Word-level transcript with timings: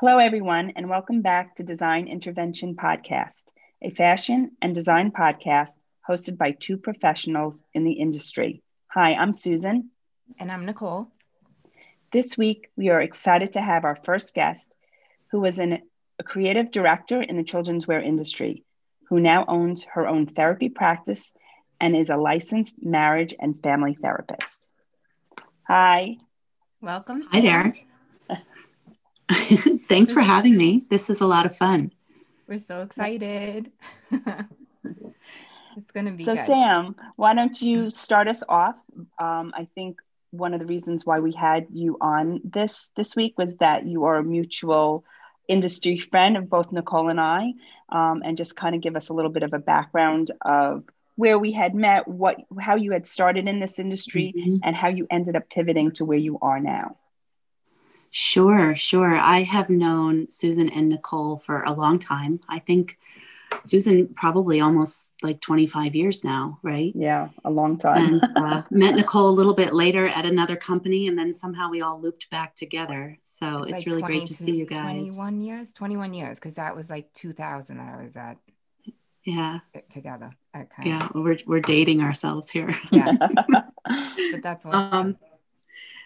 Hello, 0.00 0.16
everyone, 0.16 0.72
and 0.76 0.88
welcome 0.88 1.20
back 1.20 1.56
to 1.56 1.62
Design 1.62 2.08
Intervention 2.08 2.74
Podcast, 2.74 3.52
a 3.82 3.90
fashion 3.90 4.52
and 4.62 4.74
design 4.74 5.10
podcast 5.10 5.72
hosted 6.08 6.38
by 6.38 6.52
two 6.52 6.78
professionals 6.78 7.60
in 7.74 7.84
the 7.84 7.92
industry. 7.92 8.62
Hi, 8.86 9.12
I'm 9.12 9.30
Susan. 9.30 9.90
And 10.38 10.50
I'm 10.50 10.64
Nicole. 10.64 11.08
This 12.12 12.38
week, 12.38 12.70
we 12.76 12.88
are 12.88 13.02
excited 13.02 13.52
to 13.52 13.60
have 13.60 13.84
our 13.84 13.98
first 14.02 14.34
guest, 14.34 14.74
who 15.32 15.40
was 15.40 15.58
an, 15.58 15.82
a 16.18 16.22
creative 16.22 16.70
director 16.70 17.20
in 17.20 17.36
the 17.36 17.44
children's 17.44 17.86
wear 17.86 18.00
industry, 18.00 18.64
who 19.10 19.20
now 19.20 19.44
owns 19.48 19.82
her 19.82 20.08
own 20.08 20.24
therapy 20.24 20.70
practice 20.70 21.34
and 21.78 21.94
is 21.94 22.08
a 22.08 22.16
licensed 22.16 22.76
marriage 22.82 23.34
and 23.38 23.62
family 23.62 23.98
therapist. 24.00 24.66
Hi. 25.68 26.16
Welcome. 26.80 27.20
Hi 27.32 27.42
there. 27.42 27.74
Thanks 29.88 30.12
for 30.12 30.20
having 30.20 30.56
me. 30.56 30.84
This 30.90 31.10
is 31.10 31.20
a 31.20 31.26
lot 31.26 31.46
of 31.46 31.56
fun. 31.56 31.92
We're 32.46 32.58
so 32.58 32.82
excited. 32.82 33.72
it's 34.10 35.92
going 35.92 36.06
to 36.06 36.12
be 36.12 36.24
so. 36.24 36.34
Good. 36.34 36.46
Sam, 36.46 36.94
why 37.16 37.34
don't 37.34 37.60
you 37.60 37.90
start 37.90 38.28
us 38.28 38.42
off? 38.48 38.76
Um, 39.18 39.52
I 39.56 39.68
think 39.74 40.00
one 40.30 40.54
of 40.54 40.60
the 40.60 40.66
reasons 40.66 41.04
why 41.04 41.18
we 41.18 41.32
had 41.32 41.66
you 41.72 41.96
on 42.00 42.40
this 42.44 42.90
this 42.96 43.16
week 43.16 43.36
was 43.36 43.56
that 43.56 43.86
you 43.86 44.04
are 44.04 44.16
a 44.16 44.24
mutual 44.24 45.04
industry 45.48 45.98
friend 45.98 46.36
of 46.36 46.48
both 46.48 46.70
Nicole 46.70 47.08
and 47.08 47.20
I, 47.20 47.52
um, 47.88 48.22
and 48.24 48.36
just 48.36 48.54
kind 48.54 48.76
of 48.76 48.80
give 48.80 48.94
us 48.94 49.08
a 49.08 49.12
little 49.12 49.32
bit 49.32 49.42
of 49.42 49.52
a 49.52 49.58
background 49.58 50.30
of 50.42 50.84
where 51.16 51.38
we 51.38 51.50
had 51.50 51.74
met, 51.74 52.06
what 52.06 52.36
how 52.60 52.76
you 52.76 52.92
had 52.92 53.06
started 53.06 53.48
in 53.48 53.58
this 53.58 53.80
industry, 53.80 54.32
mm-hmm. 54.36 54.56
and 54.62 54.76
how 54.76 54.88
you 54.88 55.08
ended 55.10 55.34
up 55.34 55.50
pivoting 55.50 55.90
to 55.92 56.04
where 56.04 56.18
you 56.18 56.38
are 56.40 56.60
now. 56.60 56.96
Sure, 58.10 58.74
sure. 58.74 59.14
I 59.14 59.42
have 59.42 59.70
known 59.70 60.28
Susan 60.30 60.68
and 60.70 60.88
Nicole 60.88 61.38
for 61.38 61.62
a 61.62 61.72
long 61.72 61.98
time. 61.98 62.40
I 62.48 62.58
think 62.58 62.98
Susan 63.64 64.08
probably 64.14 64.60
almost 64.60 65.12
like 65.22 65.40
25 65.40 65.94
years 65.94 66.24
now, 66.24 66.58
right? 66.62 66.92
Yeah, 66.94 67.28
a 67.44 67.50
long 67.50 67.78
time. 67.78 68.14
and 68.14 68.36
uh, 68.36 68.62
met 68.70 68.94
Nicole 68.96 69.28
a 69.28 69.30
little 69.30 69.54
bit 69.54 69.72
later 69.72 70.08
at 70.08 70.26
another 70.26 70.56
company, 70.56 71.08
and 71.08 71.18
then 71.18 71.32
somehow 71.32 71.70
we 71.70 71.80
all 71.80 72.00
looped 72.00 72.30
back 72.30 72.54
together. 72.54 73.18
So 73.22 73.62
it's, 73.62 73.72
it's 73.72 73.78
like 73.80 73.86
really 73.86 74.02
great 74.02 74.26
to 74.26 74.34
see 74.34 74.52
you 74.52 74.66
guys. 74.66 75.16
21 75.16 75.40
years, 75.40 75.72
21 75.72 76.14
years, 76.14 76.38
because 76.38 76.56
that 76.56 76.74
was 76.74 76.90
like 76.90 77.12
2000 77.14 77.76
that 77.76 77.98
I 77.98 78.02
was 78.02 78.16
at. 78.16 78.38
Yeah. 79.24 79.60
Together. 79.90 80.30
Okay. 80.56 80.82
yeah, 80.84 81.08
we're 81.14 81.38
we're 81.46 81.60
dating 81.60 82.00
ourselves 82.00 82.48
here. 82.50 82.74
Yeah. 82.90 83.12
but 83.46 84.42
that's 84.42 84.64
what. 84.64 84.74
Um, 84.74 85.16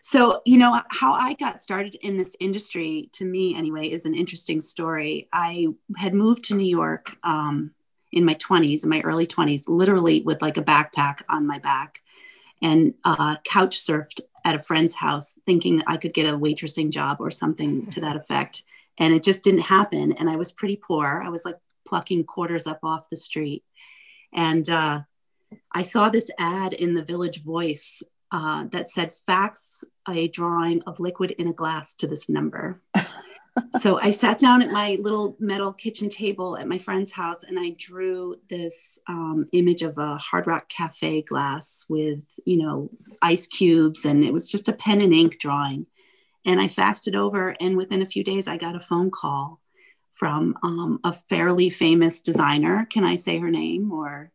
so, 0.06 0.42
you 0.44 0.58
know, 0.58 0.82
how 0.90 1.14
I 1.14 1.32
got 1.32 1.62
started 1.62 1.94
in 2.02 2.18
this 2.18 2.36
industry, 2.38 3.08
to 3.14 3.24
me 3.24 3.54
anyway, 3.56 3.90
is 3.90 4.04
an 4.04 4.14
interesting 4.14 4.60
story. 4.60 5.30
I 5.32 5.68
had 5.96 6.12
moved 6.12 6.44
to 6.44 6.54
New 6.54 6.66
York 6.66 7.16
um, 7.22 7.70
in 8.12 8.22
my 8.26 8.34
20s, 8.34 8.84
in 8.84 8.90
my 8.90 9.00
early 9.00 9.26
20s, 9.26 9.62
literally 9.66 10.20
with 10.20 10.42
like 10.42 10.58
a 10.58 10.62
backpack 10.62 11.22
on 11.30 11.46
my 11.46 11.58
back 11.58 12.02
and 12.60 12.92
uh, 13.02 13.36
couch 13.44 13.78
surfed 13.78 14.20
at 14.44 14.54
a 14.54 14.58
friend's 14.58 14.92
house, 14.92 15.38
thinking 15.46 15.80
I 15.86 15.96
could 15.96 16.12
get 16.12 16.28
a 16.28 16.36
waitressing 16.36 16.90
job 16.90 17.16
or 17.20 17.30
something 17.30 17.86
to 17.86 18.02
that 18.02 18.16
effect. 18.16 18.62
And 18.98 19.14
it 19.14 19.22
just 19.22 19.42
didn't 19.42 19.62
happen. 19.62 20.12
And 20.12 20.28
I 20.28 20.36
was 20.36 20.52
pretty 20.52 20.76
poor. 20.76 21.22
I 21.24 21.30
was 21.30 21.46
like 21.46 21.56
plucking 21.88 22.24
quarters 22.24 22.66
up 22.66 22.80
off 22.82 23.08
the 23.08 23.16
street. 23.16 23.64
And 24.34 24.68
uh, 24.68 25.00
I 25.72 25.80
saw 25.80 26.10
this 26.10 26.30
ad 26.38 26.74
in 26.74 26.92
the 26.92 27.02
Village 27.02 27.42
Voice 27.42 28.02
uh, 28.30 28.64
that 28.72 28.90
said 28.90 29.14
fax 29.26 29.84
a 30.08 30.28
drawing 30.28 30.82
of 30.82 31.00
liquid 31.00 31.32
in 31.32 31.48
a 31.48 31.52
glass 31.52 31.94
to 31.94 32.06
this 32.06 32.28
number. 32.28 32.80
so 33.80 33.98
I 33.98 34.10
sat 34.10 34.38
down 34.38 34.62
at 34.62 34.70
my 34.70 34.96
little 35.00 35.36
metal 35.38 35.72
kitchen 35.72 36.08
table 36.08 36.56
at 36.58 36.68
my 36.68 36.78
friend's 36.78 37.12
house 37.12 37.44
and 37.44 37.58
I 37.58 37.76
drew 37.78 38.34
this 38.48 38.98
um, 39.08 39.48
image 39.52 39.82
of 39.82 39.96
a 39.98 40.16
Hard 40.16 40.46
Rock 40.46 40.68
Cafe 40.68 41.22
glass 41.22 41.84
with, 41.88 42.20
you 42.44 42.58
know, 42.58 42.90
ice 43.22 43.46
cubes. 43.46 44.04
And 44.04 44.24
it 44.24 44.32
was 44.32 44.48
just 44.48 44.68
a 44.68 44.72
pen 44.72 45.00
and 45.00 45.14
ink 45.14 45.38
drawing. 45.38 45.86
And 46.46 46.60
I 46.60 46.68
faxed 46.68 47.06
it 47.06 47.14
over. 47.14 47.56
And 47.60 47.76
within 47.76 48.02
a 48.02 48.06
few 48.06 48.24
days, 48.24 48.46
I 48.46 48.56
got 48.56 48.76
a 48.76 48.80
phone 48.80 49.10
call 49.10 49.60
from 50.12 50.56
um, 50.62 51.00
a 51.04 51.12
fairly 51.28 51.70
famous 51.70 52.20
designer. 52.20 52.86
Can 52.92 53.04
I 53.04 53.16
say 53.16 53.38
her 53.38 53.50
name 53.50 53.90
or? 53.92 54.30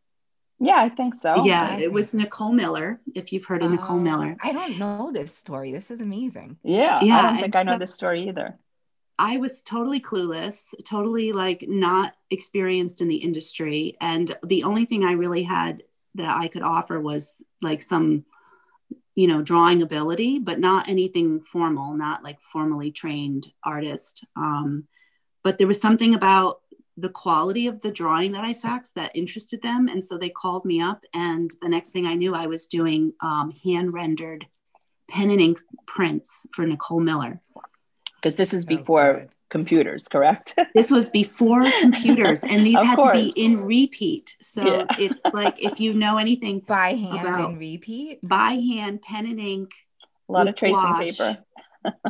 Yeah, 0.60 0.76
I 0.76 0.90
think 0.90 1.14
so. 1.14 1.42
Yeah, 1.44 1.78
it 1.78 1.90
was 1.90 2.12
Nicole 2.12 2.52
Miller. 2.52 3.00
If 3.14 3.32
you've 3.32 3.46
heard 3.46 3.62
of 3.62 3.70
uh, 3.70 3.74
Nicole 3.74 3.96
oh, 3.96 4.00
Miller, 4.00 4.36
I 4.42 4.52
don't 4.52 4.78
know 4.78 5.10
this 5.10 5.34
story. 5.34 5.72
This 5.72 5.90
is 5.90 6.02
amazing. 6.02 6.58
Yeah, 6.62 7.00
yeah. 7.02 7.18
I 7.18 7.22
don't 7.22 7.40
think 7.40 7.56
I 7.56 7.62
know 7.62 7.72
so, 7.72 7.78
this 7.78 7.94
story 7.94 8.28
either. 8.28 8.58
I 9.18 9.38
was 9.38 9.62
totally 9.62 10.00
clueless, 10.00 10.74
totally 10.84 11.32
like 11.32 11.64
not 11.66 12.14
experienced 12.30 13.00
in 13.00 13.08
the 13.08 13.16
industry, 13.16 13.96
and 14.02 14.36
the 14.46 14.64
only 14.64 14.84
thing 14.84 15.02
I 15.02 15.12
really 15.12 15.42
had 15.42 15.82
that 16.16 16.36
I 16.36 16.48
could 16.48 16.62
offer 16.62 17.00
was 17.00 17.42
like 17.62 17.80
some, 17.80 18.26
you 19.14 19.28
know, 19.28 19.40
drawing 19.40 19.80
ability, 19.80 20.40
but 20.40 20.58
not 20.58 20.88
anything 20.88 21.40
formal, 21.40 21.94
not 21.94 22.22
like 22.22 22.40
formally 22.42 22.90
trained 22.90 23.50
artist. 23.64 24.26
Um, 24.36 24.88
but 25.42 25.56
there 25.56 25.66
was 25.66 25.80
something 25.80 26.14
about 26.14 26.60
the 26.96 27.08
quality 27.08 27.66
of 27.66 27.80
the 27.80 27.90
drawing 27.90 28.32
that 28.32 28.44
I 28.44 28.54
faxed 28.54 28.94
that 28.94 29.14
interested 29.14 29.62
them. 29.62 29.88
And 29.88 30.02
so 30.02 30.18
they 30.18 30.28
called 30.28 30.64
me 30.64 30.80
up. 30.80 31.04
And 31.14 31.50
the 31.62 31.68
next 31.68 31.90
thing 31.90 32.06
I 32.06 32.14
knew, 32.14 32.34
I 32.34 32.46
was 32.46 32.66
doing 32.66 33.12
um, 33.20 33.52
hand 33.64 33.92
rendered 33.92 34.46
pen 35.08 35.30
and 35.30 35.40
ink 35.40 35.58
prints 35.86 36.46
for 36.54 36.66
Nicole 36.66 37.00
Miller. 37.00 37.40
Because 38.16 38.36
this 38.36 38.52
is 38.52 38.64
before 38.64 39.22
oh, 39.22 39.28
computers, 39.48 40.08
correct? 40.08 40.54
this 40.74 40.90
was 40.90 41.08
before 41.08 41.64
computers, 41.80 42.44
and 42.44 42.66
these 42.66 42.78
of 42.78 42.86
had 42.86 42.98
course. 42.98 43.18
to 43.18 43.24
be 43.24 43.42
in 43.42 43.64
repeat. 43.64 44.36
So 44.42 44.62
yeah. 44.62 44.86
it's 44.98 45.20
like 45.32 45.62
if 45.62 45.80
you 45.80 45.94
know 45.94 46.18
anything 46.18 46.60
by 46.60 46.94
hand 46.94 47.26
and 47.26 47.58
repeat, 47.58 48.20
by 48.22 48.52
hand, 48.52 49.02
pen 49.02 49.26
and 49.26 49.40
ink. 49.40 49.72
A 50.28 50.32
lot 50.32 50.46
of 50.46 50.54
tracing 50.54 50.76
wash, 50.76 51.18
paper 51.18 51.38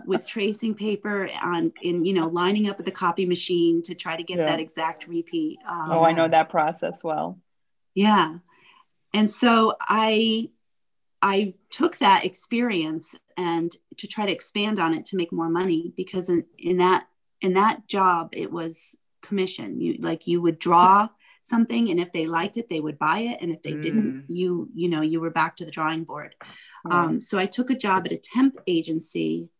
with 0.06 0.26
tracing 0.26 0.74
paper 0.74 1.28
on 1.42 1.72
in 1.82 2.04
you 2.04 2.12
know 2.12 2.28
lining 2.28 2.68
up 2.68 2.78
at 2.78 2.84
the 2.84 2.90
copy 2.90 3.24
machine 3.24 3.82
to 3.82 3.94
try 3.94 4.16
to 4.16 4.22
get 4.22 4.38
yeah. 4.38 4.46
that 4.46 4.60
exact 4.60 5.06
repeat 5.06 5.58
um, 5.68 5.90
oh 5.90 6.04
i 6.04 6.12
know 6.12 6.28
that 6.28 6.48
process 6.48 7.04
well. 7.04 7.38
Yeah. 7.94 8.38
And 9.12 9.28
so 9.28 9.74
i 9.80 10.48
i 11.22 11.54
took 11.70 11.98
that 11.98 12.24
experience 12.24 13.14
and 13.36 13.74
to 13.98 14.06
try 14.06 14.26
to 14.26 14.32
expand 14.32 14.78
on 14.78 14.94
it 14.94 15.06
to 15.06 15.16
make 15.16 15.32
more 15.32 15.48
money 15.48 15.92
because 15.96 16.28
in, 16.28 16.44
in 16.58 16.78
that 16.78 17.06
in 17.40 17.54
that 17.54 17.86
job 17.88 18.30
it 18.32 18.50
was 18.50 18.96
commission. 19.22 19.80
You 19.80 19.96
like 20.00 20.26
you 20.26 20.40
would 20.40 20.58
draw 20.58 21.08
something 21.42 21.90
and 21.90 21.98
if 21.98 22.12
they 22.12 22.26
liked 22.26 22.56
it 22.56 22.68
they 22.68 22.80
would 22.80 22.98
buy 22.98 23.20
it. 23.20 23.38
And 23.40 23.50
if 23.50 23.62
they 23.62 23.72
mm. 23.72 23.82
didn't 23.82 24.24
you 24.28 24.68
you 24.74 24.88
know 24.88 25.02
you 25.02 25.20
were 25.20 25.30
back 25.30 25.56
to 25.56 25.64
the 25.64 25.70
drawing 25.70 26.04
board. 26.04 26.34
Um, 26.90 27.20
so 27.20 27.38
i 27.38 27.46
took 27.46 27.70
a 27.70 27.74
job 27.74 28.06
at 28.06 28.12
a 28.12 28.16
temp 28.16 28.58
agency 28.66 29.50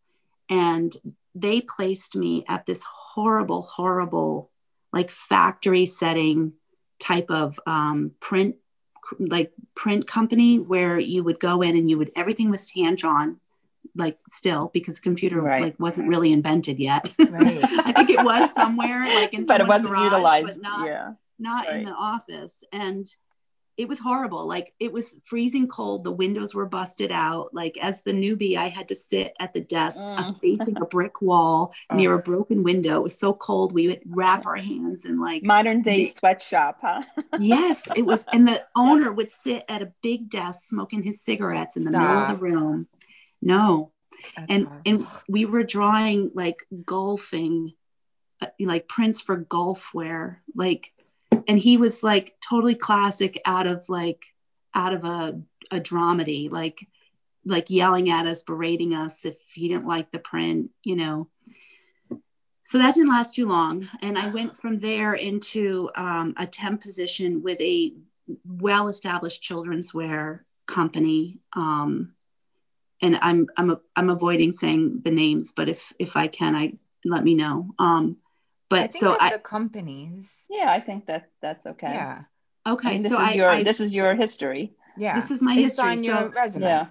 and 0.51 0.95
they 1.33 1.61
placed 1.61 2.15
me 2.15 2.43
at 2.47 2.65
this 2.65 2.83
horrible 2.83 3.61
horrible 3.61 4.51
like 4.93 5.09
factory 5.09 5.85
setting 5.85 6.53
type 6.99 7.31
of 7.31 7.59
um, 7.65 8.11
print 8.19 8.57
like 9.19 9.53
print 9.75 10.07
company 10.07 10.59
where 10.59 10.99
you 10.99 11.23
would 11.23 11.39
go 11.39 11.61
in 11.61 11.75
and 11.75 11.89
you 11.89 11.97
would 11.97 12.11
everything 12.15 12.49
was 12.49 12.69
hand 12.69 12.97
drawn 12.97 13.39
like 13.95 14.17
still 14.29 14.69
because 14.73 14.99
computer 14.99 15.41
right. 15.41 15.61
like 15.63 15.79
wasn't 15.79 16.07
really 16.07 16.31
invented 16.31 16.79
yet 16.79 17.11
right. 17.19 17.59
i 17.63 17.91
think 17.91 18.09
it 18.09 18.23
was 18.23 18.53
somewhere 18.53 19.03
like 19.15 19.33
in 19.33 19.45
but 19.47 19.59
it 19.59 19.67
wasn't 19.67 19.89
garage, 19.89 20.03
utilized 20.03 20.47
but 20.47 20.61
not, 20.61 20.87
yeah 20.87 21.13
not 21.39 21.67
right. 21.67 21.77
in 21.77 21.83
the 21.83 21.91
office 21.91 22.63
and 22.71 23.15
it 23.77 23.87
was 23.87 23.99
horrible. 23.99 24.47
Like 24.47 24.73
it 24.79 24.91
was 24.91 25.19
freezing 25.25 25.67
cold. 25.67 26.03
The 26.03 26.11
windows 26.11 26.53
were 26.53 26.65
busted 26.65 27.11
out. 27.11 27.53
Like 27.53 27.77
as 27.81 28.01
the 28.01 28.11
newbie, 28.11 28.57
I 28.57 28.67
had 28.67 28.89
to 28.89 28.95
sit 28.95 29.33
at 29.39 29.53
the 29.53 29.61
desk 29.61 30.05
mm. 30.05 30.39
facing 30.41 30.77
a 30.77 30.85
brick 30.85 31.21
wall 31.21 31.73
oh. 31.89 31.95
near 31.95 32.13
a 32.13 32.21
broken 32.21 32.63
window. 32.63 32.97
It 32.97 33.03
was 33.03 33.17
so 33.17 33.33
cold. 33.33 33.73
We 33.73 33.87
would 33.87 34.01
wrap 34.05 34.45
our 34.45 34.57
hands 34.57 35.05
in 35.05 35.19
like 35.19 35.43
modern 35.43 35.81
day 35.81 36.05
sweatshop, 36.05 36.79
huh? 36.81 37.03
yes, 37.39 37.87
it 37.95 38.03
was. 38.03 38.25
And 38.33 38.47
the 38.47 38.63
owner 38.75 39.11
would 39.11 39.29
sit 39.29 39.63
at 39.69 39.81
a 39.81 39.93
big 40.01 40.29
desk 40.29 40.65
smoking 40.65 41.03
his 41.03 41.21
cigarettes 41.21 41.77
in 41.77 41.83
the 41.85 41.91
Stop. 41.91 42.01
middle 42.01 42.21
of 42.23 42.29
the 42.29 42.45
room. 42.45 42.87
No. 43.41 43.91
That's 44.35 44.47
and 44.49 44.67
and 44.85 45.07
we 45.27 45.45
were 45.45 45.63
drawing 45.63 46.31
like 46.35 46.67
golfing, 46.85 47.73
uh, 48.39 48.47
like 48.59 48.87
prints 48.87 49.21
for 49.21 49.37
golf 49.37 49.91
wear, 49.93 50.43
like 50.53 50.93
and 51.47 51.57
he 51.57 51.77
was 51.77 52.03
like 52.03 52.35
totally 52.41 52.75
classic 52.75 53.41
out 53.45 53.67
of 53.67 53.87
like 53.89 54.25
out 54.73 54.93
of 54.93 55.03
a, 55.03 55.41
a 55.71 55.79
dramedy 55.79 56.51
like 56.51 56.87
like 57.45 57.69
yelling 57.69 58.09
at 58.09 58.27
us 58.27 58.43
berating 58.43 58.93
us 58.93 59.25
if 59.25 59.37
he 59.53 59.67
didn't 59.67 59.87
like 59.87 60.11
the 60.11 60.19
print 60.19 60.69
you 60.83 60.95
know 60.95 61.27
so 62.63 62.77
that 62.77 62.93
didn't 62.93 63.09
last 63.09 63.35
too 63.35 63.47
long 63.47 63.89
and 64.01 64.17
i 64.17 64.29
went 64.29 64.55
from 64.55 64.77
there 64.77 65.13
into 65.13 65.89
um, 65.95 66.33
a 66.37 66.45
temp 66.45 66.81
position 66.81 67.41
with 67.41 67.59
a 67.61 67.93
well 68.45 68.87
established 68.87 69.41
children's 69.41 69.93
wear 69.93 70.45
company 70.67 71.39
um, 71.55 72.13
and 73.01 73.17
I'm 73.21 73.47
I'm 73.57 73.71
a, 73.71 73.81
I'm 73.95 74.09
avoiding 74.09 74.51
saying 74.51 75.01
the 75.03 75.11
names, 75.11 75.51
but 75.51 75.69
if 75.69 75.91
if 75.99 76.15
I 76.15 76.27
can, 76.27 76.55
I 76.55 76.73
let 77.03 77.23
me 77.23 77.35
know. 77.35 77.73
Um, 77.79 78.17
but 78.71 78.79
I 78.79 78.87
think 78.87 79.01
so 79.03 79.09
that's 79.11 79.23
I 79.23 79.29
the 79.33 79.39
companies. 79.39 80.47
Yeah, 80.49 80.71
I 80.71 80.79
think 80.79 81.05
that 81.07 81.29
that's 81.41 81.65
okay. 81.73 81.93
Yeah. 81.93 82.23
okay. 82.67 82.89
I 82.89 82.91
mean, 82.93 83.03
this 83.03 83.11
so 83.11 83.21
is 83.21 83.29
I, 83.29 83.33
your 83.33 83.49
I 83.49 83.63
this 83.63 83.79
is 83.79 83.93
your 83.93 84.15
history. 84.15 84.73
Yeah. 84.97 85.15
this 85.15 85.29
is 85.31 85.41
my 85.41 85.53
it's 85.53 85.63
history. 85.77 85.89
on 85.91 86.03
your 86.03 86.17
so 86.17 86.27
resume. 86.35 86.65
Yeah. 86.65 86.85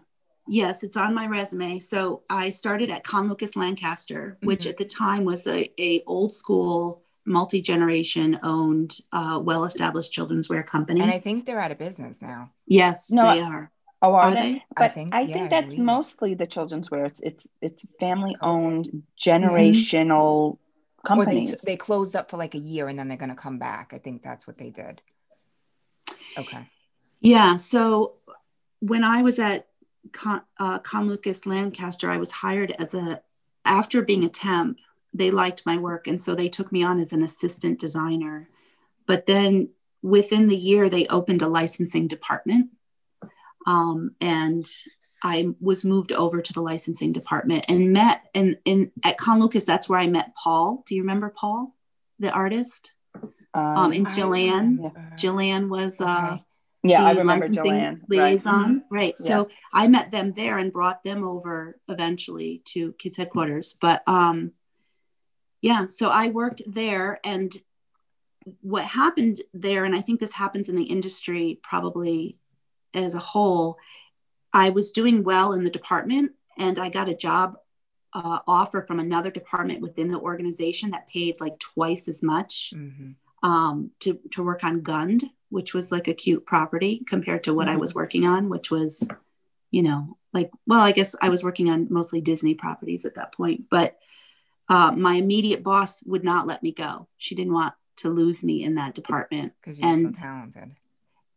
Yes, 0.49 0.83
it's 0.83 0.97
on 0.97 1.15
my 1.15 1.27
resume. 1.27 1.79
So 1.79 2.23
I 2.31 2.51
started 2.51 2.89
at 2.91 3.05
Kahn 3.05 3.29
Lucas 3.29 3.55
Lancaster, 3.57 4.39
which 4.43 4.65
Mhm. 4.65 4.71
at 4.71 4.77
the 4.79 4.85
time 4.85 5.25
was 5.25 5.47
a, 5.47 5.71
a 5.81 6.03
old 6.07 6.33
school, 6.33 7.03
multi 7.25 7.61
generation 7.61 8.39
owned, 8.43 8.97
uh, 9.13 9.39
well 9.43 9.65
established 9.65 10.13
children's 10.13 10.49
wear 10.49 10.63
company. 10.63 11.03
And 11.03 11.11
I 11.11 11.21
think 11.21 11.45
they're 11.47 11.61
out 11.61 11.71
of 11.73 11.79
business 11.79 12.21
now. 12.23 12.51
yes, 12.67 13.11
No, 13.11 13.33
they 13.35 13.41
are. 13.41 13.71
Oh, 14.03 14.15
are, 14.15 14.23
Are 14.29 14.35
they? 14.35 14.41
they? 14.41 14.57
I 14.57 14.63
But 14.77 14.83
I 14.83 14.89
think- 14.95 15.13
think, 15.15 15.29
yeah, 15.37 15.45
I 15.45 15.49
that's 15.49 15.75
believe. 15.75 15.85
mostly 15.85 16.35
the 16.35 16.47
children's 16.47 16.91
wear. 16.91 17.05
It's 17.05 17.21
it's 17.21 17.47
it's 17.61 17.85
family 18.01 18.35
Oh. 18.41 18.51
owned, 18.53 19.03
generational 19.19 20.59
Or 21.09 21.25
they, 21.25 21.37
companies. 21.37 21.63
they 21.63 21.77
closed 21.77 22.15
up 22.15 22.31
for 22.31 22.37
like 22.37 22.55
a 22.55 22.59
year 22.59 22.89
and 22.89 22.99
then 22.99 23.09
they're 23.09 23.17
going 23.17 23.31
to 23.31 23.35
come 23.35 23.59
back. 23.59 23.93
I 23.95 23.99
think 23.99 24.23
that's 24.23 24.47
what 24.47 24.59
they 24.59 24.71
did. 24.71 25.01
Okay. 26.39 26.69
Yeah. 27.21 27.57
So 27.57 28.15
when 28.81 29.05
I 29.05 29.23
was 29.23 29.39
at 29.39 29.67
Kahn, 30.13 30.43
uh, 30.59 30.79
Kahn 30.81 31.07
Lucas 31.07 31.47
Lancaster, 31.47 32.11
I 32.11 32.19
was 32.19 32.31
hired 32.31 32.73
as 32.79 32.95
a, 32.95 33.23
after 33.65 34.03
being 34.03 34.25
a 34.25 34.29
temp, 34.29 34.79
they 35.13 35.31
liked 35.31 35.65
my 35.67 35.77
work. 35.77 36.07
And 36.07 36.21
so 36.21 36.35
they 36.35 36.49
took 36.49 36.71
me 36.71 36.83
on 36.83 37.01
as 37.01 37.13
an 37.13 37.23
assistant 37.23 37.79
designer. 37.79 38.49
But 39.07 39.27
then 39.27 39.71
within 40.03 40.47
the 40.47 40.57
year, 40.57 40.89
they 40.89 41.07
opened 41.07 41.43
a 41.43 41.49
licensing 41.49 42.09
department. 42.09 42.71
Um, 43.67 44.15
and 44.21 44.67
I 45.23 45.49
was 45.61 45.85
moved 45.85 46.13
over 46.13 46.41
to 46.41 46.53
the 46.53 46.63
licensing 46.63 47.13
department 47.13 47.67
and 47.69 47.93
met 47.93 48.23
and 48.35 48.57
in 48.65 48.91
at 49.05 49.19
Kahn 49.19 49.41
Lucas, 49.41 49.65
that's 49.65 49.89
where 49.89 49.99
I 49.99 50.07
met 50.07 50.35
Paul. 50.35 50.83
Do 50.87 50.95
you 50.95 51.03
remember 51.03 51.33
Paul, 51.35 51.75
the 52.19 52.31
artist? 52.31 52.93
Um, 53.53 53.93
and 53.93 54.07
Jillian. 54.07 54.93
Jillian 55.17 55.69
was 55.69 56.01
uh, 56.01 56.35
Okay. 56.35 56.45
yeah, 56.85 57.05
I 57.05 57.11
remember 57.11 57.47
licensing 57.47 57.65
Joanne. 57.65 58.01
Right. 58.09 58.19
liaison. 58.31 58.85
Right. 58.91 59.19
So 59.19 59.49
Yes. 59.49 59.59
I 59.73 59.89
met 59.89 60.11
them 60.13 60.33
there 60.33 60.57
and 60.59 60.73
brought 60.73 61.03
them 61.05 61.25
over 61.25 61.79
eventually 61.89 62.63
to 62.67 62.93
kids 62.93 63.17
headquarters. 63.17 63.75
But 63.81 64.03
um, 64.07 64.53
yeah, 65.61 65.87
so 65.87 66.09
I 66.09 66.29
worked 66.29 66.63
there 66.67 67.21
and 67.25 67.55
what 68.63 68.85
happened 68.85 69.43
there, 69.53 69.85
and 69.85 69.95
I 69.95 70.01
think 70.01 70.21
this 70.21 70.33
happens 70.33 70.69
in 70.69 70.77
the 70.77 70.85
industry 70.85 71.59
probably 71.63 72.39
as 72.95 73.15
a 73.15 73.19
whole, 73.19 73.77
I 74.53 74.71
was 74.71 74.93
doing 74.93 75.23
well 75.25 75.53
in 75.53 75.65
the 75.65 75.71
department 75.71 76.33
and 76.59 76.79
I 76.79 76.89
got 76.89 77.09
a 77.09 77.15
job 77.15 77.57
uh, 78.13 78.41
offer 78.47 78.83
from 78.83 78.99
another 78.99 79.31
department 79.31 79.81
within 79.81 80.09
the 80.09 80.19
organization 80.19 80.91
that 80.91 81.07
paid 81.09 81.41
like 81.41 81.59
twice 81.61 82.09
as 82.09 82.23
much 82.23 82.73
Mhm. 82.75 83.15
um, 83.43 83.91
to, 84.01 84.19
to 84.33 84.43
work 84.43 84.65
on 84.65 84.83
Gund, 84.83 85.25
which 85.49 85.73
was 85.75 85.93
like 85.93 86.09
a 86.09 86.15
cute 86.15 86.45
property 86.45 87.05
compared 87.07 87.45
to 87.45 87.55
what 87.55 87.69
I 87.69 87.77
Mhm. 87.77 87.81
was 87.81 87.95
working 87.95 88.27
on, 88.27 88.49
which 88.49 88.71
was, 88.71 89.09
you 89.71 89.83
know, 89.83 90.19
like, 90.33 90.51
well, 90.67 90.81
I 90.81 90.91
guess 90.93 91.15
I 91.23 91.29
was 91.29 91.45
working 91.45 91.71
on 91.71 91.87
mostly 91.89 92.21
Disney 92.21 92.55
properties 92.55 93.05
at 93.07 93.15
that 93.15 93.33
point. 93.33 93.67
But 93.71 93.97
uh, 94.69 94.93
my 94.93 95.15
immediate 95.15 95.63
boss 95.63 96.03
would 96.05 96.23
not 96.25 96.47
let 96.47 96.63
me 96.63 96.71
go. 96.73 97.09
She 97.17 97.35
didn't 97.35 97.53
want 97.55 97.75
to 97.97 98.09
lose 98.09 98.43
me 98.45 98.63
in 98.63 98.75
that 98.77 98.95
department. 98.95 99.53
Because 99.61 99.79
you're 99.79 99.89
And- 99.89 100.17
so 100.17 100.23
talented. 100.23 100.77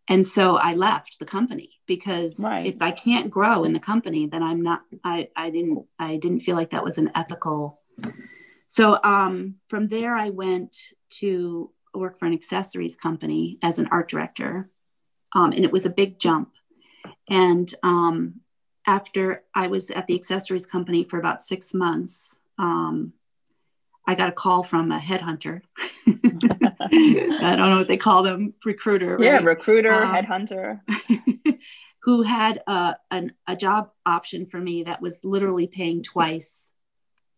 And 0.09 0.25
so 0.25 0.57
I 0.57 0.73
left 0.73 1.19
the 1.19 1.25
company 1.25 1.69
because 1.85 2.39
Right. 2.39 2.65
if 2.67 2.81
I 2.81 2.91
can't 2.91 3.31
grow 3.31 3.63
in 3.63 3.73
the 3.73 3.79
company, 3.79 4.27
then 4.27 4.43
I'm 4.43 4.61
not, 4.61 4.83
I, 5.03 5.29
I 5.35 5.49
didn't, 5.49 5.85
I 5.97 6.17
didn't 6.17 6.41
feel 6.41 6.55
like 6.55 6.71
that 6.71 6.83
was 6.83 6.97
an 6.97 7.11
ethical. 7.15 7.79
So 8.67 8.99
um, 9.03 9.55
from 9.67 9.87
there, 9.87 10.15
I 10.15 10.29
went 10.29 10.75
to 11.21 11.71
work 11.93 12.19
for 12.19 12.25
an 12.25 12.33
accessories 12.33 12.95
company 12.95 13.59
as 13.61 13.79
an 13.79 13.87
art 13.91 14.09
director. 14.09 14.69
Um, 15.33 15.51
and 15.51 15.63
it 15.63 15.71
was 15.71 15.85
a 15.85 15.89
big 15.89 16.19
jump. 16.19 16.51
And 17.29 17.73
um, 17.83 18.41
after 18.85 19.43
I 19.55 19.67
was 19.67 19.89
at 19.89 20.07
the 20.07 20.15
accessories 20.15 20.65
company 20.65 21.03
for 21.05 21.17
about 21.17 21.41
six 21.41 21.73
months, 21.73 22.39
um, 22.57 23.13
I 24.05 24.15
got 24.15 24.29
a 24.29 24.33
call 24.33 24.63
from 24.63 24.91
a 24.91 24.99
headhunter. 24.99 25.61
I 26.07 27.55
don't 27.55 27.69
know 27.69 27.77
what 27.77 27.87
they 27.87 27.97
call 27.97 28.23
them, 28.23 28.53
recruiter. 28.65 29.17
Yeah, 29.19 29.35
right? 29.37 29.45
recruiter, 29.45 29.93
Um, 29.93 30.13
headhunter. 30.13 30.81
who 32.03 32.21
had 32.21 32.61
a, 32.67 32.95
an, 33.11 33.33
a 33.47 33.55
job 33.55 33.91
option 34.05 34.45
for 34.45 34.59
me 34.59 34.83
that 34.83 35.01
was 35.01 35.21
literally 35.23 35.67
paying 35.67 36.03
twice 36.03 36.73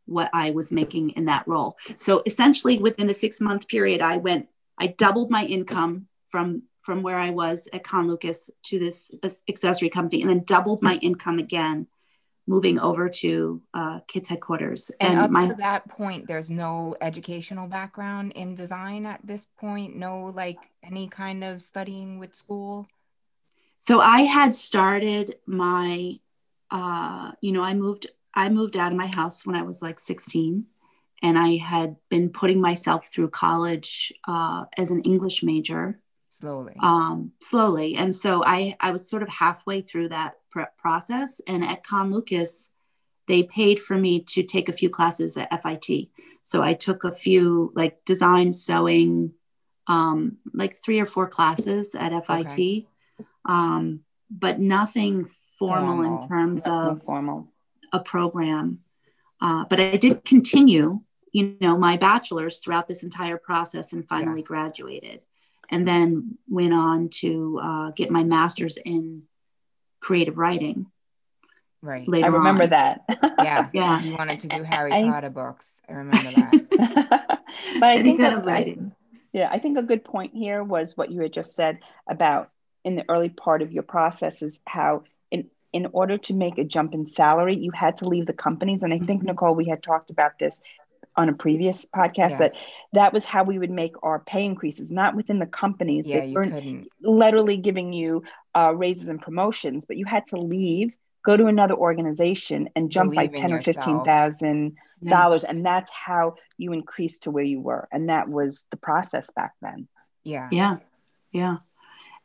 what 0.06 0.30
I 0.34 0.52
was 0.52 0.72
making 0.72 1.12
in 1.12 1.26
that 1.26 1.48
role. 1.48 1.78
So 1.96 2.24
essentially 2.26 2.80
within 2.80 3.10
a 3.10 3.14
six 3.14 3.40
month 3.40 3.68
period, 3.68 4.02
I 4.02 4.18
went, 4.18 4.48
I 4.80 4.88
doubled 4.88 5.30
my 5.30 5.46
income 5.46 6.08
from 6.28 6.64
from 6.80 7.02
where 7.02 7.18
I 7.18 7.32
was 7.32 7.68
at 7.74 7.84
Kahn 7.84 8.08
Lucas 8.08 8.52
to 8.66 8.78
this 8.78 9.12
accessory 9.50 9.90
company 9.90 10.22
and 10.22 10.30
then 10.30 10.44
doubled 10.44 10.84
my 10.84 10.98
income 10.98 11.40
again, 11.40 11.88
moving 12.48 12.80
over 12.80 13.10
to 13.10 13.62
uh, 13.74 14.00
kids 14.08 14.28
headquarters. 14.28 14.92
And, 15.00 15.14
And, 15.14 15.20
up 15.22 15.32
my, 15.32 15.48
to 15.48 15.56
that 15.56 15.88
point, 15.88 16.28
there's 16.28 16.52
no 16.52 16.96
educational 17.02 17.68
background 17.68 18.34
in 18.34 18.56
design 18.56 19.06
at 19.06 19.20
this 19.24 19.46
point. 19.58 19.96
No, 19.96 20.26
like 20.26 20.60
any 20.84 21.08
kind 21.08 21.44
of 21.44 21.62
studying 21.62 22.20
with 22.20 22.36
school. 22.36 22.88
so 23.80 24.00
I 24.00 24.22
had 24.22 24.54
started 24.54 25.36
my, 25.46 26.20
uh, 26.72 27.32
you 27.42 27.52
know, 27.52 27.64
I 27.64 27.74
moved, 27.74 28.08
I 28.34 28.50
moved 28.50 28.78
out 28.78 28.92
of 28.92 28.98
my 28.98 29.08
house 29.08 29.46
when 29.46 29.56
I 29.56 29.64
was 29.64 29.82
like 29.82 30.00
16 30.00 30.66
and 31.24 31.40
I 31.40 31.56
had 31.56 31.96
been 32.10 32.30
putting 32.30 32.62
myself 32.62 33.08
through 33.08 33.30
college 33.30 34.14
uh, 34.28 34.66
as 34.78 34.92
an 34.92 35.02
English 35.02 35.42
major 35.42 36.00
Slowly. 36.40 36.76
um, 36.82 37.32
slowly. 37.42 37.96
And 37.96 38.14
so 38.14 38.44
I, 38.46 38.76
I 38.80 38.92
was 38.92 39.10
sort 39.10 39.24
of 39.24 39.30
halfway 39.30 39.82
through 39.82 40.10
that 40.10 40.36
pr- 40.52 40.64
process. 40.78 41.40
And 41.48 41.64
at 41.64 41.84
Kahn 41.86 42.12
Lucas, 42.12 42.72
they 43.28 43.44
paid 43.44 43.80
for 43.80 43.98
me 43.98 44.20
to 44.22 44.44
take 44.44 44.68
a 44.70 44.74
few 44.74 44.90
classes 44.90 45.38
at 45.38 45.50
FIT. 45.64 46.10
So 46.44 46.62
I 46.62 46.74
took 46.74 47.04
a 47.06 47.12
few 47.12 47.72
like 47.76 48.04
design, 48.06 48.52
sewing, 48.54 49.32
um, 49.88 50.38
like 50.54 50.76
three 50.78 51.00
or 51.00 51.06
four 51.06 51.28
classes 51.28 51.96
at 51.96 52.12
FIT, 52.26 52.52
Okay. 52.54 52.86
um, 53.46 54.02
but 54.30 54.60
nothing 54.60 55.28
formal, 55.58 55.96
Formal. 56.04 56.22
in 56.24 56.28
terms 56.28 56.68
of 56.68 57.02
formal. 57.04 57.48
a 57.94 58.00
program. 58.02 58.80
Uh, 59.40 59.64
but 59.70 59.80
I 59.80 59.96
did 59.98 60.26
continue, 60.26 61.00
you 61.32 61.56
know, 61.62 61.78
my 61.78 61.98
bachelor's 61.98 62.60
throughout 62.60 62.88
this 62.88 63.04
entire 63.04 63.38
process 63.38 63.94
and 63.94 64.08
finally 64.08 64.42
graduated. 64.42 65.22
And 65.70 65.88
then 65.88 66.38
went 66.48 66.74
on 66.74 67.10
to 67.22 67.60
uh, 67.62 67.92
get 67.92 68.12
my 68.12 68.24
master's 68.24 68.78
in 68.78 69.24
creative 70.00 70.38
writing 70.38 70.86
right. 71.82 72.08
later 72.08 72.26
I 72.26 72.30
remember 72.30 72.64
on. 72.64 72.70
that. 72.70 73.02
Yeah. 73.40 73.70
Yeah. 73.74 73.96
'cause 73.96 74.06
You 74.06 74.16
wanted 74.16 74.40
to 74.40 74.48
do 74.48 74.64
Harry 74.64 74.92
I- 74.94 75.04
Potter 75.10 75.30
books. 75.30 75.82
I 75.90 75.94
remember 75.94 76.32
that. 76.32 77.42
but 77.80 77.84
I 77.90 78.02
think 78.04 78.20
that, 78.20 78.46
writing. 78.46 78.92
yeah, 79.34 79.50
I 79.52 79.60
think 79.60 79.78
a 79.78 79.84
good 79.84 80.04
point 80.04 80.34
here 80.36 80.64
was 80.64 80.96
what 80.96 81.12
you 81.12 81.22
had 81.22 81.34
just 81.34 81.56
said 81.56 81.80
about 82.08 82.52
in 82.84 82.96
the 82.96 83.06
early 83.10 83.30
part 83.30 83.62
of 83.64 83.72
your 83.72 83.84
process 83.84 84.42
is 84.44 84.60
how 84.66 85.04
in 85.32 85.50
in 85.74 85.88
order 85.92 86.18
to 86.20 86.34
make 86.36 86.58
a 86.60 86.64
jump 86.64 86.94
in 86.94 87.08
salary, 87.08 87.56
you 87.58 87.72
had 87.72 87.98
to 87.98 88.08
leave 88.08 88.28
the 88.28 88.34
companies. 88.34 88.84
And 88.84 88.94
I 88.94 89.00
think 89.00 89.24
Mhm. 89.24 89.28
Nicole, 89.28 89.56
we 89.56 89.66
had 89.66 89.82
talked 89.82 90.10
about 90.12 90.38
this 90.40 90.62
on 91.18 91.30
a 91.30 91.34
previous 91.34 91.86
podcast 91.86 92.32
Yeah. 92.32 92.38
that 92.38 92.54
that 92.94 93.14
was 93.14 93.24
how 93.26 93.44
we 93.44 93.58
would 93.60 93.72
make 93.72 93.94
our 94.04 94.20
pay 94.20 94.44
increases, 94.46 94.92
not 94.92 95.16
within 95.16 95.40
the 95.40 95.46
companies. 95.46 96.06
Yeah, 96.08 96.20
They 96.22 96.28
you 96.28 96.36
couldn't. 96.36 96.88
literally 97.02 97.58
giving 97.58 97.94
you 97.94 98.24
uh, 98.54 98.74
raises 98.76 99.08
and 99.10 99.22
promotions, 99.22 99.86
but 99.86 99.98
you 99.98 100.06
had 100.06 100.28
to 100.28 100.38
leave, 100.38 100.94
go 101.24 101.36
to 101.38 101.46
another 101.48 101.76
organization, 101.76 102.70
and 102.76 102.90
jump 102.92 103.12
Believe 103.14 103.32
by 103.32 103.36
in 103.36 103.42
ten 103.42 103.54
or 103.54 103.62
fifteen 103.62 104.04
thousand 104.04 104.78
Yeah. 105.02 105.10
dollars, 105.10 105.44
and 105.44 105.66
that's 105.66 105.92
how 105.92 106.36
you 106.58 106.74
increased 106.74 107.24
to 107.24 107.32
where 107.32 107.44
you 107.44 107.60
were, 107.62 107.88
and 107.92 108.10
that 108.10 108.28
was 108.30 108.66
the 108.72 108.78
process 108.78 109.30
back 109.32 109.54
then. 109.62 109.88
Yeah. 110.24 110.48
Yeah. 110.52 110.78
Yeah. 111.32 111.58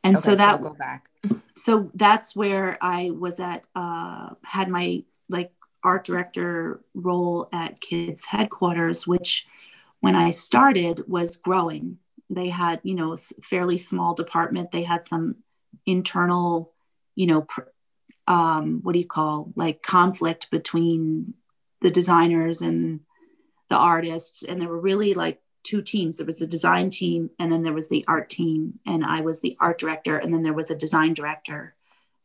And 0.03 0.17
Okay, 0.17 0.23
so 0.23 0.35
that 0.37 0.63
go 0.63 0.71
back. 0.75 1.11
so 1.55 1.91
that's 1.95 2.35
where 2.35 2.79
I 2.81 3.11
was 3.11 3.39
at, 3.41 3.65
uh, 3.75 4.35
had 4.43 4.69
my 4.69 5.05
like 5.29 5.53
art 5.83 6.05
director 6.05 6.81
role 6.95 7.49
at 7.53 7.81
kids 7.81 8.25
headquarters, 8.25 9.07
which 9.07 9.47
when 10.01 10.17
I 10.17 10.31
started 10.31 11.05
was 11.09 11.37
growing. 11.37 11.99
They 12.29 12.49
had, 12.49 12.81
you 12.85 12.95
know, 12.95 13.17
fairly 13.43 13.77
small 13.77 14.15
department. 14.15 14.71
They 14.71 14.85
had 14.85 15.05
some 15.05 15.37
internal, 15.85 16.73
you 17.17 17.27
know, 17.27 17.47
um, 18.29 18.81
what 18.83 18.93
do 18.93 19.01
you 19.01 19.07
call 19.07 19.53
like 19.57 19.83
conflict 19.83 20.51
between 20.51 21.35
the 21.81 21.91
designers 21.91 22.63
and 22.63 23.01
the 23.69 23.77
artists. 23.77 24.43
And 24.43 24.61
there 24.61 24.69
were 24.69 24.81
really 24.81 25.15
like 25.15 25.41
two 25.63 25.83
teams. 25.83 26.17
There 26.17 26.27
was 26.27 26.39
the 26.39 26.47
design 26.47 26.91
team 26.91 27.31
and 27.39 27.51
then 27.51 27.63
there 27.63 27.73
was 27.73 27.89
the 27.89 28.05
art 28.07 28.31
team. 28.31 28.79
And 28.87 29.05
I 29.05 29.21
was 29.23 29.41
the 29.41 29.57
art 29.61 29.79
director. 29.79 30.19
And 30.19 30.33
then 30.33 30.43
there 30.43 30.53
was 30.53 30.71
a 30.71 30.77
design 30.77 31.15
director. 31.15 31.75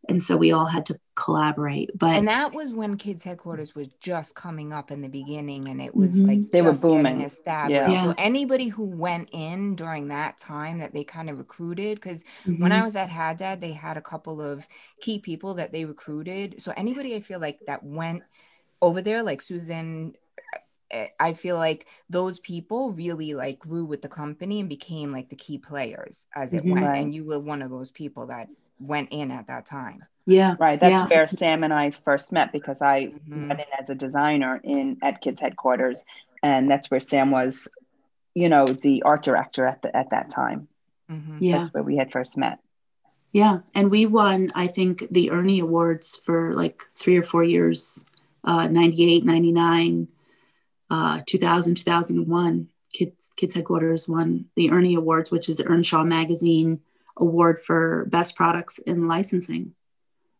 And 0.09 0.21
so 0.21 0.35
we 0.37 0.51
all 0.51 0.65
had 0.65 0.85
to 0.85 0.99
collaborate 1.15 1.89
but 1.97 2.17
and 2.17 2.27
that 2.27 2.53
was 2.53 2.73
when 2.73 2.97
kids 2.97 3.23
headquarters 3.23 3.73
was 3.73 3.87
just 3.99 4.35
coming 4.35 4.73
up 4.73 4.91
in 4.91 5.01
the 5.01 5.07
beginning 5.07 5.67
and 5.69 5.81
it 5.81 5.95
was 5.95 6.21
Mhm. 6.21 6.27
like 6.27 6.51
They 6.51 6.61
were 6.61 6.71
just 6.71 6.81
booming. 6.81 7.21
established 7.21 7.89
Yeah. 7.91 8.03
so 8.03 8.13
anybody 8.17 8.67
who 8.67 8.85
went 8.85 9.29
in 9.31 9.75
during 9.75 10.09
that 10.09 10.37
time 10.39 10.79
that 10.79 10.93
they 10.93 11.03
kind 11.03 11.29
of 11.29 11.37
recruited 11.37 11.95
because 11.95 12.23
when 12.45 12.71
Mhm. 12.71 12.81
I 12.81 12.83
was 12.83 12.95
at 12.95 13.09
Haddad, 13.09 13.61
they 13.61 13.71
had 13.71 13.97
a 13.97 14.01
couple 14.01 14.41
of 14.41 14.67
key 14.99 15.19
people 15.19 15.53
that 15.55 15.71
they 15.71 15.85
recruited. 15.85 16.61
So 16.61 16.73
anybody 16.75 17.15
I 17.15 17.21
feel 17.21 17.39
like 17.39 17.59
that 17.67 17.83
went 17.83 18.23
over 18.81 19.01
there, 19.01 19.23
like 19.23 19.41
Susan, 19.41 20.15
eh, 20.91 21.07
I 21.19 21.33
feel 21.33 21.55
like 21.55 21.87
those 22.09 22.39
people 22.39 22.91
really 22.91 23.33
like 23.33 23.57
grew 23.59 23.85
with 23.85 24.01
the 24.01 24.09
company 24.09 24.59
and 24.59 24.69
became 24.69 25.11
like 25.11 25.29
the 25.29 25.35
key 25.35 25.57
players 25.57 26.27
as 26.35 26.53
it 26.53 26.63
Mhm. 26.63 26.71
went. 26.73 26.85
Right. 26.85 27.01
And 27.01 27.15
you 27.15 27.23
were 27.25 27.39
one 27.39 27.61
of 27.61 27.71
those 27.71 27.91
people 27.91 28.27
that 28.27 28.49
went 28.79 29.09
in 29.11 29.31
at 29.31 29.47
that 29.47 29.65
time. 29.65 30.01
yeah 30.27 30.55
Right. 30.59 30.79
That's 30.79 31.01
Yeah. 31.01 31.07
where 31.07 31.27
Sam 31.27 31.63
and 31.63 31.71
I 31.73 31.91
first 31.91 32.31
met 32.31 32.51
because 32.51 32.81
I 32.81 33.13
Mhm. 33.29 33.47
went 33.49 33.59
in 33.59 33.65
as 33.79 33.89
a 33.89 33.95
designer 33.95 34.59
in 34.63 34.97
at 35.03 35.21
Kids 35.21 35.39
Headquarters, 35.39 36.03
and 36.41 36.69
that's 36.69 36.89
where 36.89 36.99
Sam 36.99 37.29
was, 37.31 37.67
you 38.33 38.49
know, 38.49 38.65
the 38.67 39.03
art 39.03 39.23
director 39.23 39.65
at 39.67 39.81
the 39.83 39.95
at 39.95 40.09
that 40.09 40.29
time. 40.31 40.67
Mhm. 41.11 41.37
yeah 41.39 41.57
That's 41.59 41.73
where 41.73 41.83
we 41.83 41.95
had 41.97 42.11
first 42.11 42.37
met. 42.37 42.59
Yeah, 43.31 43.59
and 43.75 43.91
we 43.91 44.05
won, 44.05 44.51
I 44.55 44.67
think, 44.67 45.07
the 45.11 45.29
Earnie 45.29 45.59
Awards 45.61 46.15
for 46.15 46.53
like 46.53 46.81
three 46.95 47.17
or 47.17 47.23
four 47.23 47.43
years 47.43 48.05
uh, 48.47 48.67
98, 48.67 49.25
99, 49.25 50.07
uh, 50.91 51.19
2000, 51.25 51.75
2001. 51.75 52.67
Kids, 52.93 53.29
Kids 53.35 53.53
Headquarters 53.55 54.07
won 54.07 54.45
the 54.55 54.69
Earnie 54.69 54.95
Awards, 54.95 55.31
which 55.31 55.49
is 55.49 55.57
the 55.57 55.65
Earnshaw 55.67 56.03
Magazine 56.03 56.79
Award 57.17 57.59
for 57.59 58.05
Best 58.05 58.35
Products 58.35 58.77
in 58.79 59.07
Licensing. 59.07 59.73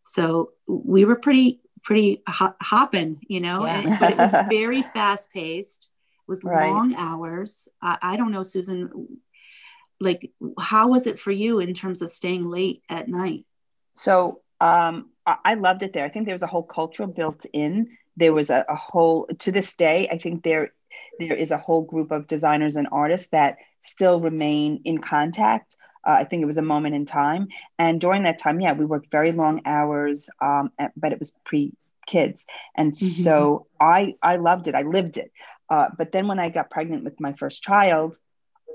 So 0.03 0.51
we 0.67 1.05
were 1.05 1.15
pretty, 1.15 1.61
pretty 1.83 2.21
hop- 2.27 2.61
hopping, 2.61 3.19
you 3.27 3.39
know, 3.39 3.65
Yeah. 3.65 3.81
and- 3.81 3.99
but 3.99 4.11
it 4.11 4.17
was 4.17 4.31
very 4.49 4.81
fast 4.81 5.31
paced. 5.31 5.89
It 6.27 6.29
was 6.29 6.43
Right. 6.43 6.69
long 6.69 6.95
hours. 6.95 7.67
I, 7.81 7.97
I 8.01 8.17
don't 8.17 8.31
know, 8.31 8.43
Susan, 8.43 9.19
like, 9.99 10.31
how 10.59 10.89
was 10.89 11.07
it 11.07 11.19
for 11.19 11.31
you 11.31 11.59
in 11.59 11.73
terms 11.73 12.01
of 12.01 12.11
staying 12.11 12.41
late 12.41 12.83
at 12.89 13.07
night? 13.07 13.45
So 13.95 14.41
um, 14.59 15.09
I, 15.25 15.37
I 15.45 15.53
loved 15.53 15.83
it 15.83 15.93
there. 15.93 16.05
I 16.05 16.09
think 16.09 16.25
there 16.25 16.33
was 16.35 16.41
a 16.41 16.47
whole 16.47 16.63
culture 16.63 17.07
built 17.07 17.45
in. 17.53 17.89
There 18.17 18.33
was 18.33 18.49
a, 18.49 18.65
a 18.67 18.75
whole 18.75 19.27
to 19.39 19.51
this 19.51 19.75
day. 19.75 20.07
I 20.11 20.17
think 20.17 20.43
there 20.43 20.71
there 21.19 21.35
is 21.35 21.51
a 21.51 21.57
whole 21.57 21.81
group 21.81 22.11
of 22.11 22.27
designers 22.27 22.75
and 22.75 22.87
artists 22.91 23.27
that 23.31 23.57
still 23.81 24.19
remain 24.19 24.81
in 24.85 24.97
contact. 24.99 25.75
Uh, 26.05 26.11
I 26.19 26.23
think 26.25 26.41
it 26.43 26.45
was 26.45 26.57
a 26.57 26.61
moment 26.63 26.95
in 26.95 27.05
time, 27.05 27.47
and 27.79 27.99
during 27.99 28.23
that 28.23 28.39
time, 28.39 28.59
yeah, 28.59 28.73
we 28.73 28.85
worked 28.85 29.11
very 29.11 29.31
long 29.31 29.61
hours, 29.65 30.29
um, 30.41 30.71
at- 30.79 30.91
but 30.95 31.11
it 31.11 31.19
was 31.19 31.31
pre 31.45 31.73
kids, 32.07 32.45
and 32.75 32.95
so 32.95 33.65
I 33.79 34.15
I 34.21 34.35
loved 34.37 34.67
it. 34.67 34.75
I 34.75 34.83
lived 34.83 35.17
it. 35.17 35.31
Uh, 35.69 35.87
but 35.97 36.11
then 36.11 36.27
when 36.27 36.39
I 36.39 36.49
got 36.49 36.69
pregnant 36.69 37.03
with 37.03 37.19
my 37.19 37.33
first 37.33 37.63
child, 37.63 38.17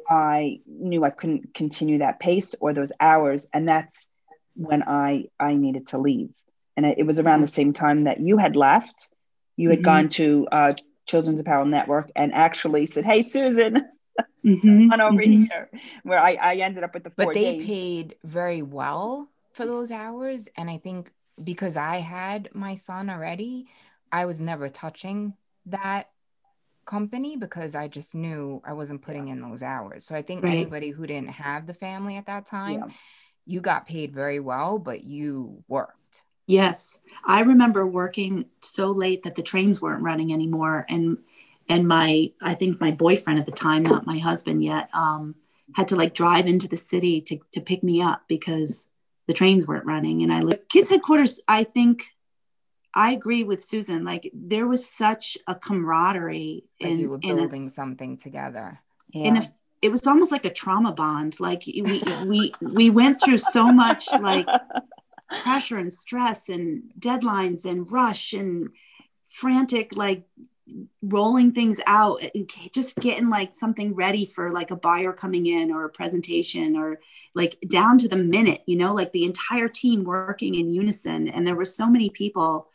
I 0.09 0.61
knew 0.67 1.05
I 1.05 1.11
couldn't 1.11 1.55
continue 1.55 1.99
that 1.99 2.19
pace 2.21 2.55
or 2.61 2.73
those 2.73 2.93
hours, 3.01 3.47
and 3.53 3.69
that's 3.69 4.09
when 4.57 4.83
I 4.83 5.25
I 5.39 5.55
needed 5.55 5.89
to 5.89 5.99
leave. 5.99 6.31
And 6.77 6.87
it, 6.87 6.99
it 6.99 7.07
was 7.07 7.21
around 7.21 7.41
the 7.41 7.47
same 7.49 7.73
time 7.73 8.05
that 8.05 8.21
you 8.21 8.37
had 8.39 8.57
left. 8.57 9.09
You 9.57 9.71
had 9.71 9.81
Mhm. 9.81 9.85
gone 9.85 10.09
to 10.11 10.47
uh, 10.51 10.73
Children's 11.07 11.41
Apparel 11.41 11.67
Network 11.67 12.11
and 12.17 12.33
actually 12.35 12.87
said, 12.87 13.05
"Hey, 13.05 13.23
Susan, 13.23 13.77
Mhm, 14.45 14.91
on 14.93 15.01
over 15.01 15.21
mhm. 15.21 15.47
here." 15.49 15.71
Where 16.03 16.19
I, 16.19 16.35
I 16.35 16.55
ended 16.57 16.85
up 16.85 16.95
with 16.95 17.05
the 17.05 17.11
four 17.11 17.33
but 17.33 17.35
they 17.35 17.55
days. 17.55 17.67
paid 17.67 18.15
very 18.25 18.63
well 18.63 19.29
for 19.53 19.67
those 19.67 19.91
hours 19.91 20.49
and 20.57 20.71
i 20.71 20.79
think 20.79 21.11
because 21.43 21.77
i 21.77 21.97
had 21.97 22.49
my 22.55 22.75
son 22.77 23.11
already 23.11 23.67
i 24.13 24.25
was 24.25 24.41
never 24.41 24.69
touching 24.69 25.35
that 25.67 26.09
company 26.87 27.37
because 27.37 27.75
i 27.75 27.89
just 27.89 28.15
knew 28.15 28.61
i 28.65 28.73
wasn't 28.73 29.03
putting 29.03 29.29
in 29.29 29.41
those 29.41 29.63
hours 29.63 30.05
so 30.05 30.15
i 30.15 30.23
think 30.23 30.43
Right. 30.45 30.53
anybody 30.53 30.91
who 30.91 31.07
didn't 31.07 31.31
have 31.31 31.67
the 31.67 31.75
family 31.75 32.17
at 32.17 32.27
that 32.27 32.47
time 32.47 32.81
Yeah. 32.81 32.87
you 33.47 33.61
got 33.61 33.87
paid 33.87 34.13
very 34.15 34.41
well 34.41 34.79
but 34.79 35.05
you 35.05 35.63
worked 35.69 36.23
Yes, 36.47 36.99
I 37.25 37.43
remember 37.43 37.87
working 37.87 38.47
so 38.61 38.91
late 38.91 39.23
that 39.23 39.37
the 39.37 39.43
trains 39.43 39.81
weren't 39.81 40.03
running 40.03 40.33
anymore, 40.33 40.85
and 40.89 41.19
and 41.71 41.87
my 41.89 42.33
I 42.43 42.55
think 42.55 42.81
my 42.81 42.91
boyfriend 42.91 43.39
at 43.39 43.47
the 43.47 43.53
time, 43.53 43.85
not 43.85 44.07
my 44.07 44.19
husband 44.19 44.63
yet, 44.63 44.91
um, 44.93 45.37
had 45.77 45.89
to 45.89 45.97
like 45.97 46.15
drive 46.15 46.47
into 46.47 46.69
the 46.69 46.77
city 46.77 47.21
to 47.23 47.39
to 47.53 47.61
pick 47.61 47.83
me 47.83 48.03
up 48.03 48.23
because 48.29 48.89
the 49.27 49.33
trains 49.33 49.67
weren't 49.67 49.87
running. 49.87 50.23
And 50.23 50.33
I 50.33 50.41
lived 50.41 50.69
kids 50.69 50.91
headquarters. 50.91 51.41
I 51.49 51.65
think 51.65 52.05
I 52.93 53.13
agree 53.13 53.45
with 53.45 53.63
Susan. 53.63 54.05
Like 54.05 54.31
there 54.35 54.67
was 54.67 54.87
such 54.89 55.39
a 55.47 55.55
camaraderie, 55.55 56.65
like 56.81 56.91
in, 56.91 56.99
you 56.99 57.11
were 57.11 57.21
in 57.23 57.31
a 57.31 57.37
building 57.37 57.69
something 57.69 58.19
together 58.19 58.81
Yeah. 59.15 59.29
and 59.29 59.39
if 59.39 59.51
it 59.83 59.91
was 59.91 60.07
almost 60.07 60.31
like 60.33 60.45
a 60.45 60.51
trauma 60.53 60.93
bond. 60.93 61.39
Like 61.41 61.63
we 61.67 62.03
we 62.27 62.53
we 62.61 62.91
went 62.91 63.21
through 63.21 63.39
so 63.39 63.73
much 63.73 64.09
like 64.21 64.47
pressure 65.43 65.79
and 65.79 65.93
stress 65.93 66.49
and 66.49 66.83
deadlines 66.99 67.65
and 67.65 67.91
rush 67.91 68.33
and 68.33 68.71
frantic 69.25 69.97
like 69.97 70.25
rolling 71.03 71.53
things 71.53 71.81
out 71.87 72.23
eh, 72.23 72.31
eh, 72.35 72.69
just 72.73 72.97
getting 72.97 73.29
like 73.29 73.55
something 73.55 73.95
ready 73.95 74.27
for 74.27 74.51
like 74.51 74.71
a 74.71 74.77
buyer 74.77 75.13
coming 75.13 75.47
in 75.47 75.71
or 75.71 75.85
a 75.85 75.91
presentation 75.91 76.77
or 76.77 77.01
like 77.35 77.59
down 77.69 77.99
to 77.99 78.09
the 78.09 78.17
minute 78.17 78.63
you 78.67 78.77
know 78.77 78.93
like 78.95 79.13
the 79.13 79.25
entire 79.25 79.69
team 79.69 80.05
working 80.05 80.55
in 80.55 80.73
unison 80.73 81.29
and 81.29 81.47
there 81.47 81.57
were 81.57 81.65
so 81.65 81.89
many 81.89 82.11
people 82.11 82.69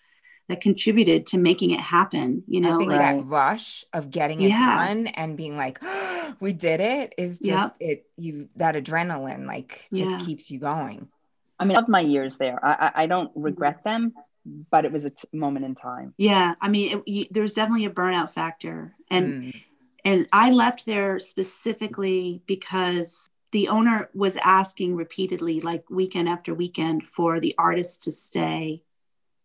that 0.48 0.62
contributed 0.62 1.26
to 1.26 1.38
making 1.38 1.72
it 1.72 1.80
happen 1.80 2.44
you 2.48 2.62
know 2.62 2.76
i 2.76 2.78
think 2.78 2.92
like 2.92 3.00
that 3.00 3.26
rush 3.26 3.86
of 3.94 4.12
getting 4.12 4.42
it 4.42 4.50
Yeah. 4.50 4.88
done 4.88 5.08
and 5.08 5.38
being 5.38 5.58
like 5.58 5.80
we 6.40 6.54
did 6.54 6.82
it 6.82 7.14
is 7.18 7.40
just 7.40 7.76
it 7.80 8.06
you 8.18 8.50
that 8.56 8.76
adrenaline 8.76 9.46
like 9.46 9.86
just 9.94 10.12
Yeah. 10.12 10.26
keeps 10.26 10.50
you 10.52 10.60
going 10.60 11.10
I 11.60 11.66
mean, 11.66 11.78
of 11.78 11.88
my 11.88 12.02
years 12.02 12.38
there. 12.38 12.64
I 12.64 12.74
I, 12.74 13.04
I 13.04 13.06
don't 13.08 13.30
mm-hmm. 13.30 13.42
regret 13.42 13.84
them, 13.84 14.14
but 14.46 14.86
it 14.86 14.92
was 14.92 15.06
a 15.06 15.10
t- 15.10 15.28
moment 15.34 15.66
in 15.66 15.76
time. 15.76 16.14
yeah 16.18 16.56
i 16.62 16.70
mean 16.70 16.98
it, 16.98 17.04
you, 17.08 17.26
there's 17.32 17.54
definitely 17.54 17.86
a 17.86 17.90
burnout 17.90 18.32
factor 18.32 18.96
and 19.10 19.46
Mm. 19.46 19.64
And 20.06 20.28
I 20.32 20.52
left 20.52 20.86
there 20.86 21.18
specifically 21.18 22.42
because 22.46 23.28
the 23.52 23.68
owner 23.70 24.10
was 24.14 24.38
asking 24.38 24.96
repeatedly, 24.96 25.60
like 25.60 25.90
weekend 25.90 26.30
after 26.30 26.54
weekend, 26.54 27.08
for 27.08 27.40
the 27.40 27.56
artists 27.58 27.98
to 28.06 28.12
stay 28.12 28.84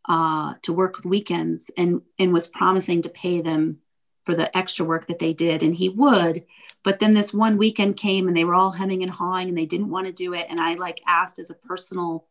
uh, 0.07 0.55
to 0.63 0.73
work 0.73 0.97
with 0.97 1.07
weekends 1.07 1.71
and, 1.77 2.03
and 2.19 2.33
was 2.33 2.47
promising 2.47 3.01
to 3.03 3.09
pay 3.09 3.41
them 3.41 3.79
for 4.27 4.35
the 4.35 4.55
extra 4.57 4.85
work 4.85 5.07
that 5.07 5.19
they 5.19 5.33
did. 5.33 5.63
And 5.63 5.75
he 5.75 5.89
would. 5.89 6.45
But 6.85 6.99
then 6.99 7.15
this 7.15 7.33
one 7.33 7.57
weekend 7.57 7.97
came 7.97 8.29
and 8.29 8.37
they 8.37 8.45
were 8.45 8.55
all 8.55 8.73
hemming 8.73 9.03
and 9.03 9.11
hawing 9.11 9.49
and 9.49 9.57
they 9.57 9.67
didn't 9.67 9.91
want 9.91 10.09
to 10.09 10.13
do 10.13 10.35
it. 10.35 10.47
And 10.51 10.61
I 10.61 10.75
like 10.75 11.01
asked 11.07 11.39
as 11.39 11.51
a 11.51 11.55
personal 11.55 12.27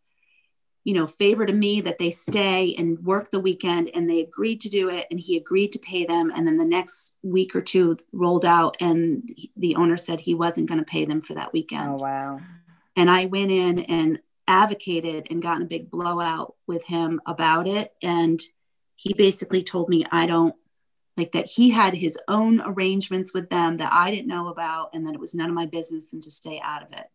you 0.89 0.96
know, 0.96 1.05
favor 1.05 1.46
to 1.46 1.53
me 1.53 1.81
that 1.81 2.00
they 2.00 2.10
stay 2.10 2.74
and 2.79 2.98
work 3.05 3.29
the 3.29 3.39
weekend 3.39 3.91
and 3.93 4.10
they 4.10 4.22
agreed 4.22 4.60
to 4.60 4.69
do 4.69 4.89
it 4.89 5.05
and 5.12 5.19
he 5.19 5.38
agreed 5.38 5.72
to 5.72 5.77
pay 5.77 6.03
them. 6.03 6.31
And 6.36 6.48
then 6.48 6.58
the 6.58 6.65
next 6.65 7.13
week 7.22 7.55
or 7.55 7.62
two 7.62 7.96
rolled 8.12 8.43
out 8.43 8.75
and 8.81 9.29
the 9.55 9.75
owner 9.75 9.98
said 9.98 10.19
he 10.19 10.34
wasn't 10.34 10.67
going 10.67 10.79
to 10.79 10.91
pay 10.91 11.05
them 11.05 11.22
for 11.22 11.36
that 11.36 11.53
weekend. 11.53 12.00
Oh 12.01 12.03
wow. 12.03 12.41
And 12.96 13.12
I 13.12 13.25
went 13.25 13.51
in 13.51 13.81
and 13.81 14.17
advocated 14.48 15.27
and 15.29 15.43
got 15.43 15.58
in 15.58 15.62
a 15.62 15.67
big 15.67 15.91
blowout 15.91 16.55
with 16.65 16.84
him 16.86 17.22
about 17.27 17.67
it. 17.67 17.93
And 18.01 18.41
he 18.96 19.13
basically 19.13 19.62
told 19.62 19.89
me, 19.89 20.08
I 20.12 20.25
don't 20.25 20.55
like 21.15 21.34
that 21.34 21.46
he 21.46 21.69
had 21.69 21.93
his 21.93 22.17
own 22.27 22.62
arrangements 22.65 23.31
with 23.31 23.51
them 23.51 23.77
that 23.77 23.93
I 23.93 24.10
didn't 24.10 24.25
know 24.25 24.48
about 24.48 24.89
and 24.96 25.05
that 25.05 25.13
it 25.13 25.19
was 25.19 25.36
none 25.36 25.50
of 25.50 25.55
my 25.55 25.67
business 25.67 26.13
and 26.13 26.24
to 26.24 26.31
stay 26.31 26.60
out 26.63 26.81
of 26.81 26.93
it 26.93 27.05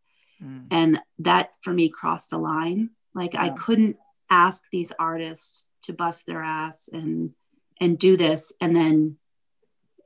Mm. 0.42 0.66
and 0.70 1.00
that 1.20 1.54
for 1.62 1.72
me 1.72 1.88
crossed 1.88 2.32
a 2.32 2.36
line 2.38 2.90
like 3.14 3.34
i 3.36 3.48
couldn't 3.50 3.96
ask 4.30 4.64
these 4.72 4.92
artists 4.98 5.68
to 5.82 5.92
bust 5.92 6.26
their 6.26 6.40
ass 6.42 6.88
and 6.92 7.30
and 7.80 7.98
do 7.98 8.16
this 8.16 8.52
and 8.60 8.74
then 8.74 9.16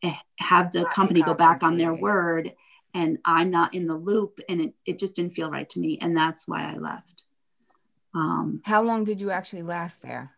eh, 0.02 0.14
have 0.38 0.72
the 0.72 0.84
company 0.86 1.22
go 1.22 1.34
back 1.34 1.62
on 1.62 1.76
their 1.78 1.94
word 1.94 2.54
and 2.94 3.18
i'm 3.24 3.50
not 3.50 3.74
in 3.74 3.86
the 3.86 3.96
loop 3.96 4.40
and 4.48 4.60
it, 4.60 4.74
it 4.86 4.98
just 4.98 5.16
didn't 5.16 5.34
feel 5.34 5.50
right 5.50 5.68
to 5.70 5.80
me 5.80 5.98
and 6.00 6.16
that's 6.16 6.46
why 6.48 6.72
i 6.72 6.76
left 6.76 7.24
um 8.14 8.60
How 8.64 8.82
long 8.82 9.04
did 9.04 9.20
you 9.20 9.30
actually 9.30 9.62
last 9.62 10.02
there? 10.02 10.32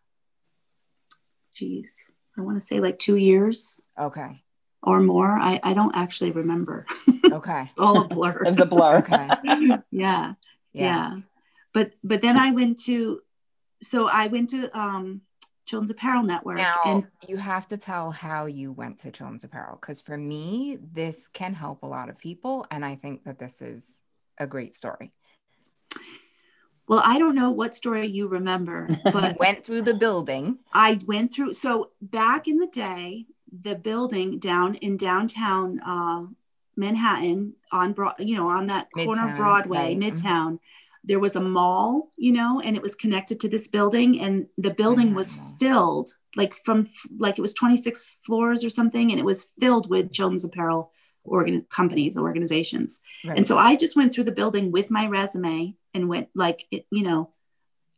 geez 1.54 2.08
i 2.38 2.40
want 2.40 2.56
to 2.58 2.64
say 2.64 2.80
like 2.80 2.98
two 2.98 3.16
years 3.16 3.80
Okay. 3.98 4.42
or 4.82 5.00
more 5.00 5.38
i 5.38 5.60
i 5.62 5.74
don't 5.74 5.94
actually 5.96 6.30
remember 6.30 6.86
Okay. 7.32 7.70
all 7.78 7.98
a 8.00 8.04
blur 8.08 8.42
It 8.44 8.48
was 8.48 8.60
a 8.60 8.66
blur. 8.66 8.98
Okay. 8.98 9.28
yeah 9.44 9.78
Yeah. 9.90 10.34
yeah 10.72 11.16
but 11.72 11.94
but 12.02 12.20
then 12.20 12.36
i 12.36 12.50
went 12.50 12.78
to 12.78 13.20
so 13.82 14.08
i 14.08 14.26
went 14.26 14.50
to 14.50 14.78
um 14.78 15.20
children's 15.66 15.90
apparel 15.90 16.22
network 16.22 16.58
Now 16.58 16.80
and 16.84 17.06
you 17.28 17.36
have 17.36 17.68
to 17.68 17.76
tell 17.76 18.10
how 18.10 18.46
you 18.46 18.72
went 18.72 18.98
to 19.00 19.10
Children's 19.12 19.44
Apparel 19.44 19.78
because 19.80 20.00
for 20.00 20.16
me, 20.16 20.78
this 20.92 21.28
can 21.28 21.54
help 21.54 21.82
a 21.82 21.86
lot 21.86 22.08
of 22.08 22.18
people, 22.18 22.66
and 22.72 22.84
I 22.84 22.96
think 22.96 23.22
that 23.24 23.38
this 23.38 23.62
is 23.62 24.00
a 24.38 24.46
great 24.46 24.74
story. 24.74 25.12
Well, 26.88 27.02
I 27.04 27.18
don't 27.20 27.36
know 27.36 27.52
what 27.52 27.76
story 27.76 28.08
you 28.08 28.26
remember, 28.26 28.88
but 29.04 29.36
went 29.38 29.64
through 29.64 29.82
the 29.82 29.94
building. 29.94 30.58
I 30.72 30.98
went 31.06 31.32
through. 31.32 31.52
So 31.52 31.90
back 32.02 32.48
in 32.48 32.58
the 32.58 32.66
day, 32.66 33.26
the 33.62 33.76
building 33.76 34.40
down 34.40 34.74
in 34.76 34.96
downtown 34.96 35.78
uh, 35.80 36.26
Manhattan 36.74 37.54
on 37.70 37.92
Broad, 37.92 38.14
you 38.18 38.34
know, 38.34 38.48
on 38.48 38.66
that 38.66 38.90
corner 38.90 39.30
of 39.30 39.36
Broadway, 39.36 39.94
right. 39.94 39.98
Mhm. 39.98 40.02
Midtown, 40.02 40.58
there 41.04 41.19
was 41.19 41.37
a 41.37 41.40
mall, 41.40 42.11
you 42.16 42.33
know, 42.33 42.61
and 42.61 42.76
it 42.76 42.83
was 42.83 42.95
connected 42.95 43.40
to 43.40 43.49
this 43.49 43.69
building, 43.69 44.21
and 44.21 44.47
the 44.59 44.75
building 44.75 45.14
was 45.14 45.33
mm-hmm. 45.33 45.57
filled 45.57 46.11
like 46.37 46.54
from 46.54 46.88
like 47.19 47.38
it 47.38 47.42
was 47.42 47.54
26 47.54 48.19
floors 48.25 48.64
or 48.64 48.71
something, 48.71 49.11
and 49.11 49.19
it 49.19 49.25
was 49.25 49.49
filled 49.59 49.88
with 49.88 50.12
children's 50.12 50.45
apparel 50.45 50.92
organ 51.25 51.66
companies, 51.71 52.16
organizations. 52.16 53.00
Right. 53.25 53.37
And 53.37 53.47
so 53.47 53.59
I 53.59 53.76
just 53.76 53.97
went 53.97 54.12
through 54.12 54.25
the 54.25 54.33
building 54.33 54.73
with 54.73 54.90
my 54.90 55.07
resume 55.07 55.75
and 55.95 56.09
went 56.09 56.28
like, 56.35 56.66
it, 56.71 56.87
you 56.90 57.02
know, 57.02 57.30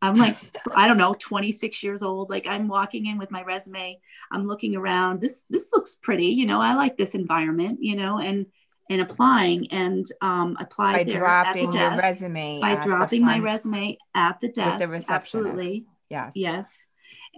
I'm 0.00 0.16
like, 0.16 0.37
I 0.75 0.88
don't 0.88 0.97
know, 0.97 1.14
26 1.18 1.82
years 1.82 2.02
old. 2.02 2.30
Like 2.30 2.47
I'm 2.47 2.68
walking 2.68 3.06
in 3.06 3.18
with 3.18 3.30
my 3.30 3.42
resume. 3.42 4.00
I'm 4.30 4.47
looking 4.47 4.76
around. 4.76 5.21
This 5.21 5.44
this 5.49 5.71
looks 5.73 5.97
pretty. 5.97 6.26
You 6.26 6.47
know, 6.47 6.61
I 6.61 6.75
like 6.75 6.97
this 6.97 7.14
environment. 7.14 7.78
You 7.80 7.97
know, 7.97 8.18
and 8.18 8.47
and 8.92 9.00
applying 9.00 9.72
and 9.72 10.06
um, 10.20 10.56
applied 10.61 10.92
by 10.92 11.04
there 11.04 11.25
at 11.26 11.54
the 11.54 11.61
dropping 11.61 11.62
your 11.80 11.90
desk. 11.90 12.02
resume 12.02 12.61
by 12.61 12.75
dropping 12.84 13.25
my 13.25 13.38
resume 13.38 13.96
at 14.14 14.38
the 14.40 14.49
desk. 14.49 14.80
with 14.80 14.90
the 14.90 14.92
receptionist. 14.96 15.34
absolutely, 15.34 15.87
Yes. 16.11 16.32
yes, 16.34 16.87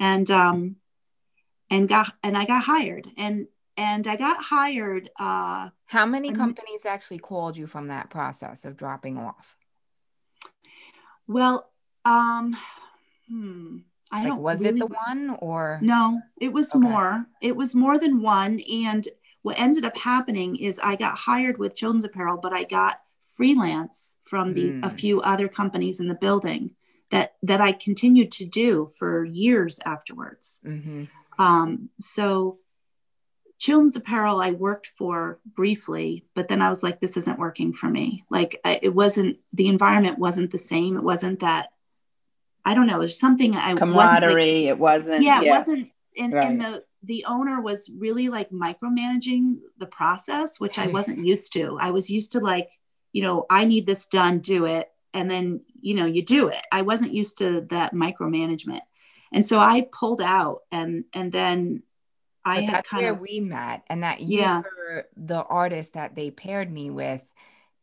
and 0.01 0.29
um, 0.31 0.77
and 1.71 1.89
got 1.89 2.13
and 2.25 2.37
I 2.37 2.45
got 2.45 2.65
hired 2.65 3.07
and 3.17 3.47
and 3.77 4.07
I 4.09 4.17
got 4.17 4.43
hired. 4.43 5.11
Uh, 5.19 5.71
How 5.87 6.07
many 6.07 6.33
companies 6.33 6.85
actually 6.87 7.19
called 7.21 7.57
you 7.57 7.67
from 7.67 7.89
that 7.89 8.11
process 8.11 8.65
of 8.65 8.77
dropping 8.77 9.17
off? 9.19 9.57
well, 11.27 11.71
um, 12.05 12.57
hmm, 13.29 13.79
I 14.11 14.21
Like, 14.21 14.29
don't. 14.29 14.43
was 14.43 14.61
really 14.61 14.79
it 14.79 14.79
the 14.81 14.87
one 14.87 15.37
or? 15.41 15.79
No, 15.83 16.21
it 16.41 16.53
was 16.53 16.71
Okay. 16.75 16.79
more. 16.79 17.27
It 17.41 17.57
was 17.57 17.75
more 17.75 17.99
than 17.99 18.21
one. 18.23 18.61
And 18.73 19.07
what 19.45 19.59
ended 19.61 19.85
up 19.85 19.97
happening 19.97 20.57
is 20.57 20.81
I 20.83 20.97
got 20.97 21.17
hired 21.19 21.59
with 21.59 21.77
Children's 21.77 22.05
Apparel, 22.07 22.39
but 22.39 22.53
I 22.53 22.65
got 22.65 23.01
freelance 23.37 24.17
from 24.25 24.55
the 24.55 24.69
a 24.71 24.91
Mm. 24.91 24.99
few 24.99 25.21
other 25.21 25.49
companies 25.49 26.01
in 26.01 26.09
the 26.09 26.15
building 26.15 26.71
that 27.11 27.35
that 27.43 27.61
I 27.61 27.73
continued 27.73 28.33
to 28.33 28.45
do 28.47 28.87
for 28.99 29.25
years 29.25 29.79
afterwards. 29.85 30.63
Mhm. 30.65 31.09
Um, 31.39 31.91
so 32.01 32.59
Children's 33.59 33.97
Apparel 33.97 34.41
I 34.41 34.51
worked 34.53 34.89
for 34.99 35.39
briefly, 35.45 36.25
but 36.35 36.49
then 36.49 36.61
I 36.63 36.69
was 36.69 36.83
like, 36.83 37.01
this 37.01 37.17
isn't 37.17 37.39
working 37.39 37.73
for 37.73 37.89
me. 37.89 38.25
Like 38.31 38.61
I, 38.65 38.79
it 38.83 38.95
wasn't 38.95 39.39
the 39.53 39.69
environment 39.69 40.19
wasn't 40.19 40.51
the 40.51 40.59
same. 40.59 40.97
It 40.97 41.03
wasn't 41.05 41.41
that. 41.41 41.71
I 42.65 42.73
don't 42.75 42.87
know. 42.87 42.99
There's 42.99 43.19
something 43.19 43.55
I 43.57 43.75
wasn't 43.75 43.93
like, 43.95 44.09
camaraderie. 44.21 44.65
it 44.67 44.79
wasn't. 44.79 45.23
yeah, 45.23 45.43
it 45.43 45.51
wasn't 45.51 45.91
and, 46.19 46.33
Right. 46.33 46.45
and 46.47 46.61
the 46.61 46.85
the 47.05 47.25
owner 47.29 47.61
was 47.61 47.91
really 47.97 48.29
like 48.29 48.51
micromanaging 48.51 49.57
the 49.79 49.87
process 49.87 50.59
which 50.61 50.79
i 50.79 50.87
wasn't 50.89 51.25
used 51.27 51.53
to. 51.53 51.77
I 51.81 51.91
was 51.91 52.11
used 52.11 52.33
to 52.33 52.41
like 52.41 52.71
you 53.13 53.23
know 53.23 53.47
i 53.51 53.65
need 53.65 53.87
this 53.87 54.07
done 54.07 54.41
do 54.41 54.67
it 54.67 54.91
and 55.13 55.31
then 55.31 55.61
you 55.81 55.95
know 55.95 56.07
you 56.07 56.23
do 56.25 56.49
it. 56.49 56.63
I 56.73 56.83
wasn't 56.83 57.15
used 57.15 57.39
to 57.39 57.63
that 57.71 57.95
micromanagement. 57.95 58.81
And 59.33 59.45
so 59.47 59.59
i 59.59 59.87
pulled 59.93 60.21
out 60.21 60.61
and 60.73 61.05
and 61.13 61.31
then 61.33 61.83
i 62.45 62.57
But 62.57 62.67
had 62.67 62.73
that's 62.73 62.91
kind 62.91 63.05
where 63.05 63.15
of 63.15 63.21
we 63.21 63.41
met, 63.41 63.83
and 63.89 64.03
that 64.03 64.21
you 64.21 64.39
Yeah. 64.41 64.63
were 64.63 65.07
the 65.17 65.43
artist 65.45 65.95
that 65.95 66.15
they 66.15 66.31
paired 66.31 66.71
me 66.73 66.91
with, 66.91 67.23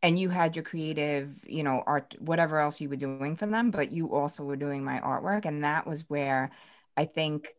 and 0.02 0.18
you 0.18 0.28
had 0.30 0.56
your 0.56 0.64
creative, 0.64 1.34
you 1.46 1.62
know, 1.62 1.82
art, 1.86 2.16
whatever 2.20 2.58
else 2.60 2.80
you 2.80 2.88
were 2.88 2.96
doing 2.96 3.36
for 3.36 3.46
them, 3.46 3.70
but 3.70 3.92
you 3.92 4.12
also 4.14 4.44
were 4.44 4.56
doing 4.56 4.84
my 4.84 5.00
artwork, 5.00 5.44
and 5.46 5.64
that 5.64 5.86
was 5.86 6.08
where 6.10 6.50
I 6.96 7.04
think 7.06 7.54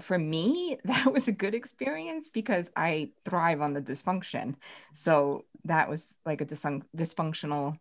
for 0.00 0.18
me 0.18 0.76
that 0.84 1.12
was 1.12 1.28
a 1.28 1.32
good 1.32 1.54
experience 1.54 2.28
because 2.28 2.70
I 2.76 3.10
thrive 3.24 3.60
on 3.60 3.72
the 3.72 3.82
dysfunction. 3.82 4.54
So 4.92 5.44
that 5.64 5.88
was 5.88 6.16
like 6.24 6.40
a 6.40 6.46
dysfun- 6.46 6.82
dysfunctional 6.96 7.78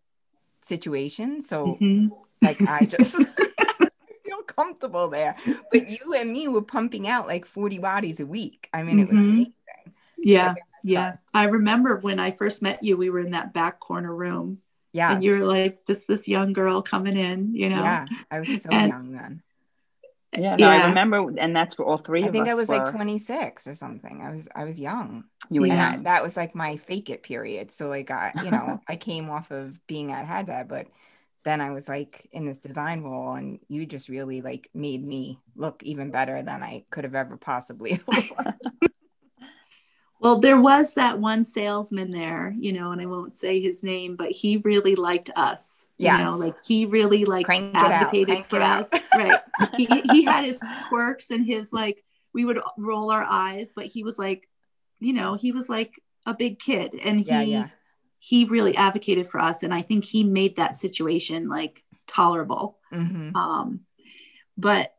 situation. 0.62 1.42
So 1.42 1.78
Mhm. 1.82 2.10
like 2.42 2.62
I 2.62 2.86
just 2.86 3.16
feel 4.26 4.42
comfortable 4.48 5.08
there. 5.10 5.36
But 5.72 5.90
you 5.90 6.14
and 6.14 6.32
me 6.32 6.48
were 6.48 6.62
pumping 6.62 7.08
out 7.08 7.28
like 7.28 7.46
40 7.46 7.80
bodies 7.80 8.20
a 8.20 8.26
week. 8.26 8.70
I 8.74 8.84
mean, 8.84 9.00
it 9.00 9.08
was 9.10 9.18
Mhm. 9.18 9.24
amazing. 9.24 9.54
yeah 10.18 10.48
Like, 10.50 10.58
yeah 10.84 11.18
i 11.34 11.44
remember 11.46 11.98
when 11.98 12.20
i 12.22 12.32
first 12.32 12.62
met 12.62 12.82
you 12.84 12.96
we 12.96 13.10
were 13.10 13.20
in 13.20 13.32
that 13.32 13.54
back 13.54 13.80
corner 13.82 14.16
room 14.16 14.60
Yeah. 14.94 15.12
and 15.14 15.22
you're 15.24 15.44
like 15.46 15.86
just 15.86 16.08
this 16.08 16.28
young 16.28 16.54
girl 16.54 16.82
coming 16.82 17.18
in 17.18 17.54
you 17.54 17.68
know 17.70 17.84
Yeah. 17.84 18.06
I 18.32 18.40
was 18.40 18.62
so 18.64 18.70
And- 18.72 18.92
young 18.92 19.12
then. 19.12 19.42
Yeah, 20.38 20.56
no, 20.56 20.68
Yeah. 20.68 20.84
I 20.84 20.88
remember, 20.88 21.34
and 21.38 21.56
that's 21.56 21.78
where 21.78 21.88
all 21.88 21.98
three 21.98 22.24
I 22.24 22.28
of 22.28 22.34
think 22.34 22.48
us 22.48 22.50
I 22.50 22.54
was 22.56 22.70
like 22.70 22.86
26 22.86 23.68
or 23.68 23.76
something. 23.76 24.22
I 24.22 24.32
was 24.32 24.48
I 24.56 24.64
was 24.64 24.80
young. 24.80 25.26
You 25.50 25.62
were 25.62 25.68
young. 25.68 25.80
I, 25.80 25.98
that 26.04 26.24
was 26.24 26.38
like 26.38 26.56
my 26.56 26.78
fake 26.78 27.10
it 27.10 27.24
period. 27.24 27.72
So 27.72 27.88
like 27.88 28.12
I, 28.12 28.34
you 28.36 28.52
know, 28.52 28.82
I 28.88 28.96
came 28.96 29.30
off 29.30 29.52
of 29.52 29.86
being 29.88 30.12
at 30.12 30.26
Haddad, 30.26 30.68
but 30.68 30.88
then 31.44 31.62
I 31.62 31.72
was 31.72 31.88
like 31.88 32.28
in 32.32 32.46
this 32.46 32.58
design 32.58 33.04
role 33.04 33.34
and 33.34 33.60
you 33.68 33.86
just 33.86 34.10
really 34.10 34.42
like 34.42 34.70
made 34.74 35.06
me 35.06 35.40
look 35.56 35.84
even 35.84 36.10
better 36.12 36.42
than 36.42 36.64
I 36.64 36.86
could 36.90 37.04
have 37.04 37.16
ever 37.16 37.38
possibly. 37.38 38.00
Well, 40.22 40.40
there 40.40 40.60
was 40.60 40.94
that 40.94 41.20
one 41.20 41.44
salesman 41.44 42.10
there, 42.10 42.54
you 42.58 42.72
know, 42.74 42.92
and 42.92 43.02
I 43.02 43.06
won't 43.06 43.36
say 43.36 43.60
his 43.60 43.84
name, 43.84 44.16
but 44.16 44.32
he 44.32 44.58
really 44.58 44.96
liked 44.96 45.30
us. 45.36 45.86
You 45.98 46.18
know, 46.18 46.38
like 46.38 46.56
he 46.66 46.86
really 46.86 47.26
like 47.26 47.46
Crank 47.46 47.76
advocated 47.76 48.46
for 48.46 48.62
us. 48.62 48.92
Right. 49.16 49.40
he, 49.78 49.86
he 49.86 50.24
had 50.24 50.46
his 50.46 50.60
quirks 50.90 51.32
and 51.32 51.46
his 51.46 51.72
like 51.72 52.04
we 52.34 52.44
would 52.46 52.60
roll 52.78 53.12
our 53.12 53.24
eyes, 53.30 53.74
but 53.76 53.86
he 53.86 54.04
was 54.04 54.18
like, 54.18 54.50
you 55.00 55.14
know, 55.14 55.36
he 55.36 55.52
was 55.52 55.70
like 55.70 56.02
a 56.26 56.34
big 56.34 56.60
kid 56.60 56.96
and 57.04 57.20
he 57.20 57.26
Yeah, 57.26 57.42
yeah. 57.42 57.68
he 58.18 58.46
really 58.46 58.76
advocated 58.76 59.28
for 59.30 59.40
us. 59.40 59.64
And 59.64 59.74
I 59.74 59.82
think 59.84 60.06
he 60.06 60.24
made 60.24 60.56
that 60.56 60.76
situation 60.76 61.50
like 61.50 61.84
tolerable. 62.08 62.78
Mhm. 62.92 63.36
Um, 63.36 63.82
but 64.58 64.95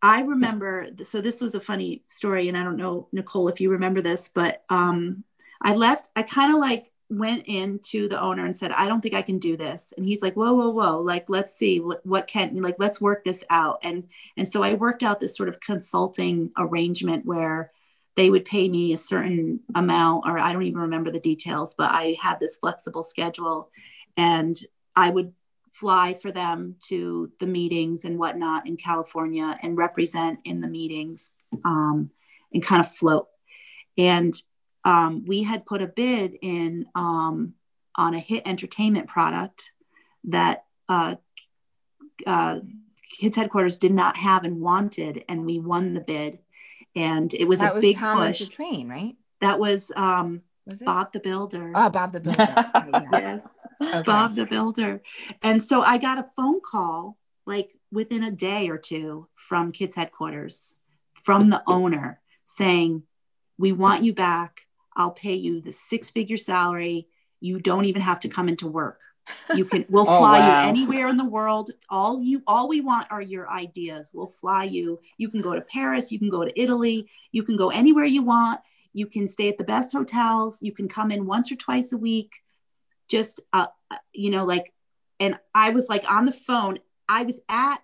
I 0.00 0.20
remember, 0.20 0.88
so 1.02 1.20
this 1.20 1.40
was 1.40 1.54
a 1.54 1.60
funny 1.60 2.02
story, 2.06 2.48
and 2.48 2.56
I 2.56 2.62
don't 2.62 2.76
know, 2.76 3.08
Nicole, 3.12 3.48
if 3.48 3.60
you 3.60 3.70
remember 3.70 4.00
this, 4.00 4.28
but 4.28 4.62
um, 4.68 5.24
I 5.60 5.74
left, 5.74 6.10
I 6.14 6.22
kind 6.22 6.52
of 6.52 6.60
like 6.60 6.92
went 7.10 7.46
into 7.46 8.08
the 8.08 8.20
owner 8.20 8.44
and 8.44 8.54
said, 8.54 8.70
I 8.70 8.86
don't 8.86 9.00
think 9.00 9.14
I 9.14 9.22
can 9.22 9.38
do 9.38 9.56
this. 9.56 9.92
And 9.96 10.06
he's 10.06 10.22
like, 10.22 10.34
whoa, 10.34 10.52
whoa, 10.52 10.68
whoa, 10.68 11.00
like, 11.00 11.28
let's 11.28 11.54
see 11.54 11.80
what, 11.80 12.04
what 12.06 12.28
can, 12.28 12.54
like, 12.62 12.76
let's 12.78 13.00
work 13.00 13.24
this 13.24 13.42
out. 13.50 13.78
And, 13.82 14.04
and 14.36 14.46
so 14.46 14.62
I 14.62 14.74
worked 14.74 15.02
out 15.02 15.18
this 15.18 15.36
sort 15.36 15.48
of 15.48 15.60
consulting 15.60 16.52
arrangement 16.56 17.24
where 17.26 17.72
they 18.14 18.30
would 18.30 18.44
pay 18.44 18.68
me 18.68 18.92
a 18.92 18.96
certain 18.98 19.60
amount, 19.74 20.24
or 20.26 20.38
I 20.38 20.52
don't 20.52 20.64
even 20.64 20.80
remember 20.82 21.10
the 21.10 21.20
details, 21.20 21.74
but 21.74 21.90
I 21.90 22.16
had 22.20 22.40
this 22.40 22.56
flexible 22.56 23.02
schedule 23.02 23.70
and 24.16 24.56
I 24.94 25.10
would 25.10 25.32
fly 25.72 26.14
for 26.14 26.32
them 26.32 26.76
to 26.88 27.30
the 27.40 27.46
meetings 27.46 28.04
and 28.04 28.18
whatnot 28.18 28.66
in 28.66 28.76
California 28.76 29.58
and 29.62 29.76
represent 29.76 30.40
in 30.44 30.60
the 30.60 30.68
meetings 30.68 31.32
um, 31.64 32.10
and 32.52 32.62
kind 32.62 32.80
of 32.80 32.90
float. 32.90 33.28
And 33.96 34.34
um, 34.84 35.24
we 35.26 35.42
had 35.42 35.66
put 35.66 35.82
a 35.82 35.86
bid 35.86 36.36
in 36.40 36.86
um, 36.94 37.54
on 37.96 38.14
a 38.14 38.20
hit 38.20 38.44
entertainment 38.46 39.08
product 39.08 39.72
that 40.24 40.64
uh, 40.88 41.16
uh, 42.26 42.60
Kids 43.18 43.36
Headquarters 43.36 43.78
did 43.78 43.92
not 43.92 44.16
have 44.16 44.44
and 44.44 44.60
wanted, 44.60 45.24
and 45.28 45.44
we 45.44 45.58
won 45.58 45.94
the 45.94 46.00
bid. 46.00 46.38
And 46.94 47.32
it 47.34 47.46
was 47.46 47.60
that 47.60 47.72
a 47.72 47.74
was 47.74 47.82
big 47.82 47.96
Thomas 47.96 48.38
push. 48.38 48.48
the 48.48 48.54
Train, 48.54 48.88
right? 48.88 49.16
That 49.40 49.58
was 49.58 49.92
um? 49.94 50.42
Bob 50.76 51.12
the 51.12 51.20
Builder. 51.20 51.72
Oh, 51.74 51.88
Bob 51.90 52.12
the 52.12 52.20
Builder. 52.20 52.54
Yes. 53.12 53.66
Okay. 53.80 54.02
Bob 54.02 54.36
the 54.36 54.46
Builder. 54.46 55.02
And 55.42 55.62
so 55.62 55.82
I 55.82 55.98
got 55.98 56.18
a 56.18 56.28
phone 56.36 56.60
call 56.60 57.16
like 57.46 57.74
within 57.90 58.22
a 58.22 58.30
day 58.30 58.68
or 58.68 58.78
two 58.78 59.28
from 59.34 59.72
Kids 59.72 59.96
Headquarters, 59.96 60.74
from 61.14 61.50
the 61.50 61.62
owner 61.66 62.20
saying, 62.44 63.04
We 63.58 63.72
want 63.72 64.02
you 64.02 64.12
back. 64.12 64.66
I'll 64.96 65.12
pay 65.12 65.34
you 65.34 65.60
the 65.60 65.72
six 65.72 66.10
figure 66.10 66.36
salary. 66.36 67.08
You 67.40 67.60
don't 67.60 67.84
even 67.84 68.02
have 68.02 68.20
to 68.20 68.28
come 68.28 68.48
into 68.48 68.66
work. 68.66 69.00
You 69.54 69.64
can 69.64 69.84
we'll 69.90 70.08
Oh, 70.08 70.18
fly 70.18 70.40
wow. 70.40 70.62
you 70.62 70.68
anywhere 70.68 71.08
in 71.08 71.16
the 71.16 71.24
world. 71.24 71.70
All 71.88 72.22
you 72.22 72.42
all 72.46 72.68
we 72.68 72.80
want 72.80 73.06
are 73.10 73.22
your 73.22 73.48
ideas. 73.50 74.10
We'll 74.14 74.26
fly 74.26 74.64
you. 74.64 75.00
You 75.18 75.28
can 75.28 75.40
go 75.40 75.54
to 75.54 75.60
Paris, 75.60 76.10
you 76.12 76.18
can 76.18 76.30
go 76.30 76.44
to 76.44 76.60
Italy, 76.60 77.08
you 77.32 77.42
can 77.42 77.56
go 77.56 77.70
anywhere 77.70 78.04
you 78.04 78.22
want. 78.22 78.60
You 78.98 79.06
can 79.06 79.28
stay 79.28 79.48
at 79.48 79.58
the 79.58 79.64
best 79.64 79.92
hotels. 79.92 80.60
You 80.60 80.72
can 80.72 80.88
come 80.88 81.10
in 81.12 81.24
once 81.26 81.52
or 81.52 81.56
twice 81.56 81.92
a 81.92 81.96
week. 81.96 82.32
Just 83.08 83.40
uh, 83.52 83.66
uh, 83.90 83.96
you 84.12 84.30
know, 84.30 84.44
like, 84.44 84.72
and 85.20 85.38
I 85.54 85.70
was 85.70 85.88
like 85.88 86.10
on 86.10 86.24
the 86.24 86.32
phone. 86.32 86.80
I 87.08 87.22
was 87.22 87.40
at 87.48 87.78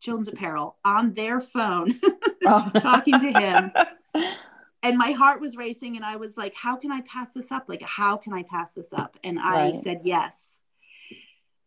Children's 0.00 0.28
Apparel 0.28 0.76
on 0.84 1.14
their 1.14 1.40
phone, 1.40 1.94
Oh. 2.46 2.70
talking 2.80 3.18
to 3.18 3.32
him. 3.32 3.72
and 4.82 4.96
my 4.98 5.12
heart 5.12 5.40
was 5.40 5.56
racing. 5.56 5.96
And 5.96 6.04
I 6.04 6.16
was 6.16 6.36
like, 6.36 6.54
"How 6.54 6.76
can 6.76 6.92
I 6.92 7.00
pass 7.00 7.32
this 7.32 7.50
up? 7.50 7.64
Like, 7.68 7.82
how 7.82 8.16
can 8.18 8.32
I 8.34 8.42
pass 8.44 8.72
this 8.72 8.92
up?" 8.92 9.18
And 9.24 9.38
I 9.40 9.52
Right. 9.54 9.76
said 9.76 10.02
yes. 10.04 10.60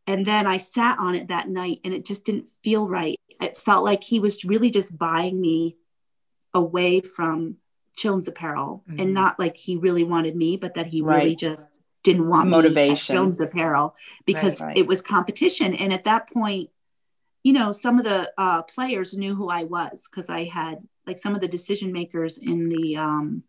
and 0.08 0.26
then 0.26 0.48
I 0.48 0.58
sat 0.58 0.98
on 1.00 1.16
it 1.16 1.28
that 1.30 1.48
night 1.50 1.80
and 1.84 1.94
it 1.94 2.06
just 2.06 2.26
didn't 2.26 2.50
feel 2.64 2.88
right. 2.88 3.18
It 3.42 3.58
felt 3.58 3.84
like 3.84 4.04
he 4.04 4.20
was 4.20 4.44
really 4.46 4.70
just 4.70 4.98
buying 4.98 5.40
me 5.40 5.78
away 6.54 7.02
from 7.02 7.58
children's 7.96 8.28
apparel 8.28 8.84
mm-hmm. 8.90 9.02
and 9.02 9.14
not 9.14 9.40
like 9.40 9.58
he 9.58 9.76
really 9.78 10.04
wanted 10.04 10.36
me, 10.36 10.58
but 10.58 10.76
that 10.76 10.88
he 10.88 11.02
right. 11.02 11.18
really 11.18 11.36
just 11.36 11.80
didn't 12.04 12.28
want 12.28 12.50
motivation 12.50 13.16
children's 13.16 13.40
apparel 13.40 13.96
because 14.26 14.60
right, 14.60 14.68
right. 14.68 14.78
it 14.78 14.88
was 14.88 15.02
competition. 15.02 15.74
And 15.76 15.94
at 15.94 16.06
that 16.06 16.30
point, 16.32 16.70
you 17.44 17.54
know, 17.54 17.72
some 17.72 17.98
of 17.98 18.06
the 18.06 18.32
uh, 18.38 18.64
players 18.64 19.18
knew 19.18 19.36
who 19.36 19.50
I 19.50 19.64
was 19.64 20.08
because 20.10 20.30
I 20.30 20.46
had 20.46 20.80
like 21.08 21.18
some 21.18 21.36
of 21.36 21.42
the 21.42 21.48
decision 21.48 21.92
makers 21.92 22.38
in 22.38 22.70
the 22.70 22.98
um, 22.98 23.44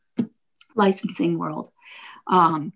licensing 0.74 1.38
world. 1.38 1.70
Um, 2.26 2.72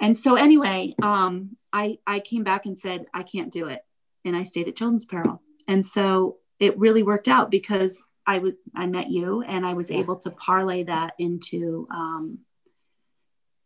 and 0.00 0.16
so 0.16 0.36
anyway, 0.36 0.94
um, 1.02 1.56
I, 1.72 1.98
I 2.06 2.20
came 2.20 2.44
back 2.44 2.66
and 2.66 2.78
said, 2.78 3.06
I 3.12 3.22
can't 3.22 3.52
do 3.52 3.66
it. 3.66 3.84
And 4.24 4.36
I 4.36 4.44
stayed 4.44 4.68
at 4.68 4.76
Children's 4.76 5.04
Apparel. 5.04 5.42
And 5.66 5.84
so 5.84 6.36
it 6.58 6.78
really 6.78 7.02
worked 7.02 7.28
out 7.28 7.50
because 7.50 8.02
I 8.28 8.38
was, 8.38 8.56
I 8.74 8.86
met 8.86 9.08
you 9.08 9.40
and 9.40 9.64
I 9.66 9.72
was 9.72 9.90
yeah. 9.90 10.00
able 10.00 10.16
to 10.16 10.30
parlay 10.30 10.84
that 10.84 11.14
into 11.18 11.88
um, 11.90 12.40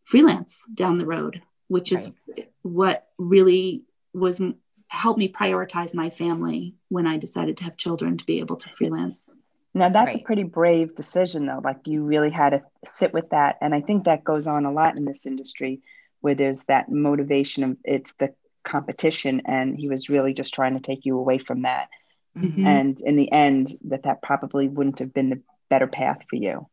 freelance 0.05 0.63
down 0.73 0.99
the 0.99 1.07
road, 1.07 1.43
which 1.67 1.91
is 1.91 2.09
right. 2.29 2.49
what 2.63 3.09
really 3.19 3.83
was 4.15 4.41
helped 4.87 5.19
me 5.19 5.29
prioritize 5.29 5.97
my 5.97 6.11
family 6.11 6.77
when 6.91 7.09
I 7.09 7.17
decided 7.17 7.57
to 7.57 7.65
have 7.65 7.77
children 7.77 8.17
to 8.19 8.25
be 8.25 8.39
able 8.39 8.55
to 8.57 8.69
freelance. 8.69 9.35
Now 9.75 9.89
that's 9.89 10.15
right. 10.15 10.23
a 10.23 10.25
pretty 10.25 10.45
brave 10.45 10.95
decision 10.95 11.47
though. 11.47 11.61
Like 11.65 11.89
you 11.89 12.05
really 12.05 12.31
had 12.31 12.51
to 12.51 12.63
sit 12.85 13.13
with 13.13 13.31
that. 13.31 13.57
And 13.61 13.75
I 13.75 13.81
think 13.81 14.05
that 14.05 14.23
goes 14.23 14.47
on 14.47 14.65
a 14.65 14.73
lot 14.73 14.97
in 14.97 15.05
this 15.05 15.27
industry 15.27 15.81
where 16.21 16.37
there's 16.37 16.63
that 16.65 16.89
motivation 16.89 17.65
of 17.65 17.77
it's 17.83 18.13
the 18.21 18.33
competition 18.63 19.43
and 19.45 19.77
he 19.77 19.89
was 19.89 20.09
really 20.09 20.35
just 20.35 20.55
trying 20.55 20.75
to 20.75 20.81
take 20.81 21.05
you 21.05 21.19
away 21.19 21.39
from 21.39 21.63
that 21.63 21.89
mm-hmm. 22.37 22.67
and 22.67 23.01
in 23.01 23.17
the 23.17 23.31
end 23.31 23.69
that 23.85 24.05
that 24.05 24.23
probably 24.23 24.69
wouldn't 24.69 24.99
have 24.99 25.13
been 25.13 25.31
the 25.31 25.41
better 25.69 25.87
path 25.87 26.25
for 26.29 26.37
you 26.37 26.67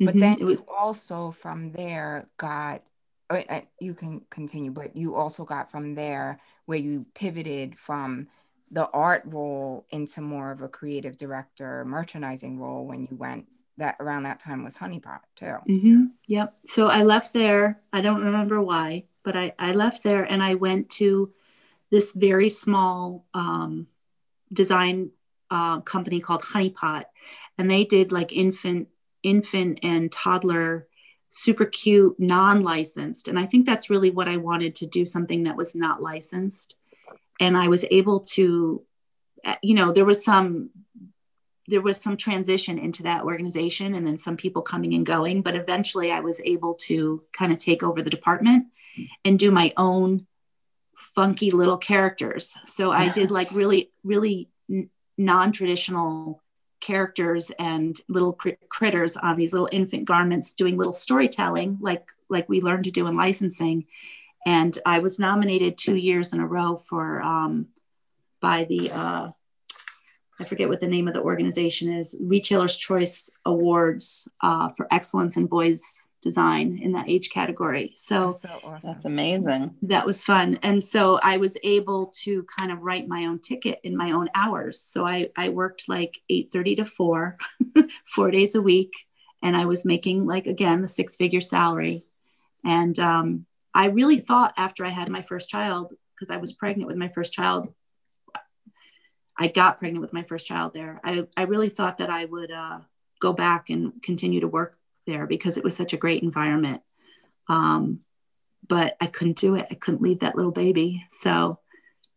but 0.00 0.10
mm-hmm. 0.10 0.20
then 0.20 0.38
you 0.38 0.58
also 0.76 1.30
from 1.30 1.72
there 1.72 2.28
got 2.36 2.82
uh, 3.30 3.42
uh, 3.48 3.60
you 3.80 3.94
can 3.94 4.22
continue 4.30 4.70
but 4.70 4.96
you 4.96 5.14
also 5.14 5.44
got 5.44 5.70
from 5.70 5.94
there 5.94 6.40
where 6.66 6.78
you 6.78 7.04
pivoted 7.14 7.78
from 7.78 8.26
the 8.70 8.86
art 8.90 9.22
role 9.26 9.86
into 9.90 10.20
more 10.20 10.50
of 10.50 10.62
a 10.62 10.68
creative 10.68 11.16
director 11.16 11.84
merchandising 11.84 12.58
role 12.58 12.86
when 12.86 13.06
you 13.10 13.16
went 13.16 13.46
that 13.76 13.96
around 14.00 14.24
that 14.24 14.40
time 14.40 14.64
was 14.64 14.76
honeypot 14.76 15.20
too 15.36 15.56
mm-hmm. 15.68 16.04
yep 16.26 16.54
so 16.64 16.86
i 16.86 17.02
left 17.02 17.32
there 17.32 17.80
i 17.92 18.00
don't 18.00 18.22
remember 18.24 18.60
why 18.60 19.04
but 19.22 19.36
i, 19.36 19.52
I 19.58 19.72
left 19.72 20.02
there 20.02 20.24
and 20.24 20.42
i 20.42 20.54
went 20.54 20.90
to 20.90 21.32
this 21.90 22.12
very 22.12 22.48
small 22.48 23.24
um, 23.34 23.86
design 24.52 25.10
uh, 25.50 25.80
company 25.80 26.20
called 26.20 26.42
honeypot 26.42 27.04
and 27.56 27.70
they 27.70 27.84
did 27.84 28.12
like 28.12 28.32
infant 28.32 28.88
infant 29.22 29.80
and 29.82 30.12
toddler 30.12 30.86
super 31.28 31.66
cute 31.66 32.14
non-licensed. 32.18 33.28
And 33.28 33.38
i 33.38 33.46
think 33.46 33.66
that's 33.66 33.90
really 33.90 34.10
what 34.10 34.28
i 34.28 34.36
wanted 34.36 34.74
to 34.76 34.86
do 34.86 35.04
something 35.04 35.44
that 35.44 35.56
was 35.56 35.74
not 35.74 36.02
licensed. 36.02 36.78
And 37.40 37.56
i 37.56 37.68
was 37.68 37.84
able 37.90 38.20
to 38.36 38.82
uh, 39.44 39.56
you 39.62 39.74
know 39.74 39.92
there 39.92 40.04
was 40.04 40.24
some 40.24 40.70
there 41.68 41.82
was 41.82 42.00
some 42.00 42.16
transition 42.16 42.78
into 42.78 43.02
that 43.02 43.24
organization 43.24 43.94
and 43.94 44.06
then 44.06 44.16
some 44.16 44.36
people 44.36 44.62
coming 44.62 44.94
and 44.94 45.06
going 45.06 45.42
but 45.42 45.54
eventually 45.54 46.10
i 46.10 46.20
was 46.20 46.40
able 46.44 46.74
to 46.74 47.22
kind 47.32 47.52
of 47.52 47.58
take 47.58 47.82
over 47.82 48.02
the 48.02 48.10
department 48.10 48.66
and 49.24 49.38
do 49.38 49.50
my 49.50 49.70
own 49.76 50.26
funky 50.98 51.50
little 51.50 51.78
characters. 51.78 52.58
So 52.64 52.90
i 52.90 53.08
did 53.08 53.30
like 53.30 53.50
really 53.52 53.90
really 54.02 54.48
non-traditional 55.16 56.42
characters 56.80 57.50
and 57.58 58.00
little 58.08 58.32
crit- 58.32 58.68
critters 58.68 59.16
on 59.16 59.36
these 59.36 59.52
little 59.52 59.68
infant 59.72 60.04
garments 60.04 60.54
doing 60.54 60.76
little 60.76 60.92
storytelling 60.92 61.78
like 61.80 62.06
like 62.28 62.48
we 62.48 62.60
learned 62.60 62.84
to 62.84 62.90
do 62.90 63.06
in 63.06 63.16
licensing. 63.16 63.86
And 64.44 64.76
i 64.84 64.98
was 64.98 65.18
nominated 65.18 65.78
two 65.78 65.96
years 65.96 66.32
in 66.32 66.40
a 66.40 66.46
row 66.46 66.76
for 66.76 67.22
um, 67.22 67.68
by 68.40 68.64
the 68.64 68.90
uh, 68.90 69.28
I 70.40 70.44
forget 70.44 70.68
what 70.68 70.80
the 70.80 70.86
name 70.86 71.08
of 71.08 71.14
the 71.14 71.22
organization 71.22 71.92
is, 71.92 72.16
Retailer's 72.20 72.76
Choice 72.76 73.28
Awards 73.44 74.28
uh, 74.40 74.68
for 74.76 74.86
excellence 74.92 75.36
in 75.36 75.46
boys 75.46 76.07
design 76.20 76.78
in 76.82 76.92
that 76.92 77.08
age 77.08 77.30
category. 77.30 77.92
So 77.94 78.26
that's, 78.26 78.42
so 78.42 78.60
awesome. 78.64 78.80
that's 78.82 79.04
amazing. 79.04 79.74
That 79.82 80.06
was 80.06 80.24
fun. 80.24 80.58
And 80.62 80.82
so 80.82 81.20
I 81.22 81.36
was 81.36 81.56
able 81.62 82.06
to 82.22 82.44
kind 82.44 82.72
of 82.72 82.82
write 82.82 83.08
my 83.08 83.26
own 83.26 83.38
ticket 83.38 83.80
in 83.84 83.96
my 83.96 84.12
own 84.12 84.28
hours. 84.34 84.80
So 84.80 85.06
I, 85.06 85.30
I 85.36 85.50
worked 85.50 85.88
like 85.88 86.20
8:30 86.30 86.78
to 86.78 86.84
4, 86.84 87.38
four 88.04 88.30
days 88.30 88.54
a 88.54 88.62
week. 88.62 89.06
And 89.42 89.56
I 89.56 89.66
was 89.66 89.84
making 89.84 90.26
like 90.26 90.46
again 90.46 90.82
the 90.82 90.88
six 90.88 91.14
figure 91.14 91.40
salary. 91.40 92.04
And 92.64 92.98
um, 92.98 93.46
I 93.72 93.86
really 93.86 94.18
thought 94.18 94.54
after 94.56 94.84
I 94.84 94.90
had 94.90 95.08
my 95.08 95.22
first 95.22 95.48
child, 95.48 95.94
because 96.14 96.30
I 96.30 96.38
was 96.38 96.52
pregnant 96.52 96.88
with 96.88 96.96
my 96.96 97.08
first 97.08 97.32
child, 97.32 97.72
I 99.36 99.46
got 99.46 99.78
pregnant 99.78 100.02
with 100.02 100.12
my 100.12 100.24
first 100.24 100.48
child 100.48 100.74
there. 100.74 101.00
I, 101.04 101.28
I 101.36 101.42
really 101.42 101.68
thought 101.68 101.98
that 101.98 102.10
I 102.10 102.24
would 102.24 102.50
uh, 102.50 102.80
go 103.20 103.32
back 103.32 103.70
and 103.70 104.02
continue 104.02 104.40
to 104.40 104.48
work 104.48 104.76
there 105.08 105.26
because 105.26 105.56
it 105.56 105.64
was 105.64 105.74
such 105.74 105.92
a 105.92 105.96
great 105.96 106.22
environment. 106.22 106.82
Um, 107.48 108.00
but 108.66 108.96
I 109.00 109.06
couldn't 109.06 109.38
do 109.38 109.56
it. 109.56 109.66
I 109.70 109.74
couldn't 109.74 110.02
leave 110.02 110.20
that 110.20 110.36
little 110.36 110.52
baby. 110.52 111.04
So 111.08 111.58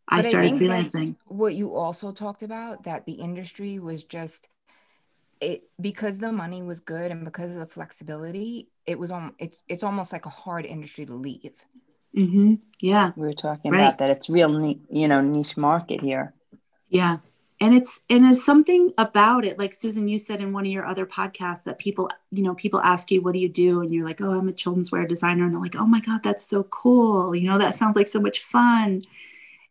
I 0.07 0.17
but 0.17 0.25
started 0.25 0.53
I 0.53 0.57
freelancing. 0.57 1.15
What 1.25 1.55
you 1.55 1.73
also 1.73 2.11
talked 2.11 2.43
about 2.43 2.83
that 2.83 3.05
the 3.05 3.13
industry 3.13 3.79
was 3.79 4.03
just 4.03 4.49
it 5.39 5.63
because 5.79 6.19
the 6.19 6.31
money 6.31 6.61
was 6.61 6.81
good 6.81 7.11
and 7.11 7.25
because 7.25 7.53
of 7.53 7.59
the 7.59 7.65
flexibility, 7.65 8.67
it 8.85 8.99
was 8.99 9.09
on 9.09 9.33
it's 9.39 9.63
it's 9.67 9.83
almost 9.83 10.11
like 10.11 10.25
a 10.25 10.29
hard 10.29 10.65
industry 10.65 11.05
to 11.05 11.13
leave. 11.13 11.53
Mm-hmm. 12.15 12.55
Yeah, 12.81 13.11
we 13.15 13.25
were 13.25 13.33
talking 13.33 13.71
right. 13.71 13.79
about 13.79 13.99
that. 13.99 14.09
It's 14.09 14.29
real, 14.29 14.75
you 14.89 15.07
know, 15.07 15.21
niche 15.21 15.55
market 15.55 16.01
here. 16.01 16.33
Yeah. 16.89 17.17
And 17.61 17.75
it's 17.75 18.01
and 18.09 18.23
there's 18.23 18.43
something 18.43 18.91
about 18.97 19.45
it, 19.45 19.59
like 19.59 19.75
Susan, 19.75 20.07
you 20.07 20.17
said 20.17 20.41
in 20.41 20.51
one 20.51 20.65
of 20.65 20.71
your 20.71 20.87
other 20.87 21.05
podcasts 21.05 21.63
that 21.65 21.77
people, 21.77 22.09
you 22.31 22.41
know, 22.41 22.55
people 22.55 22.81
ask 22.81 23.11
you, 23.11 23.21
what 23.21 23.33
do 23.33 23.39
you 23.39 23.49
do? 23.49 23.81
And 23.81 23.91
you're 23.91 24.05
like, 24.05 24.19
oh, 24.19 24.31
I'm 24.31 24.49
a 24.49 24.51
children's 24.51 24.91
wear 24.91 25.05
designer. 25.05 25.45
And 25.45 25.53
they're 25.53 25.61
like, 25.61 25.75
oh 25.75 25.85
my 25.85 25.99
God, 25.99 26.23
that's 26.23 26.43
so 26.43 26.63
cool. 26.63 27.35
You 27.35 27.47
know, 27.47 27.59
that 27.59 27.75
sounds 27.75 27.95
like 27.95 28.07
so 28.07 28.19
much 28.19 28.39
fun. 28.39 29.01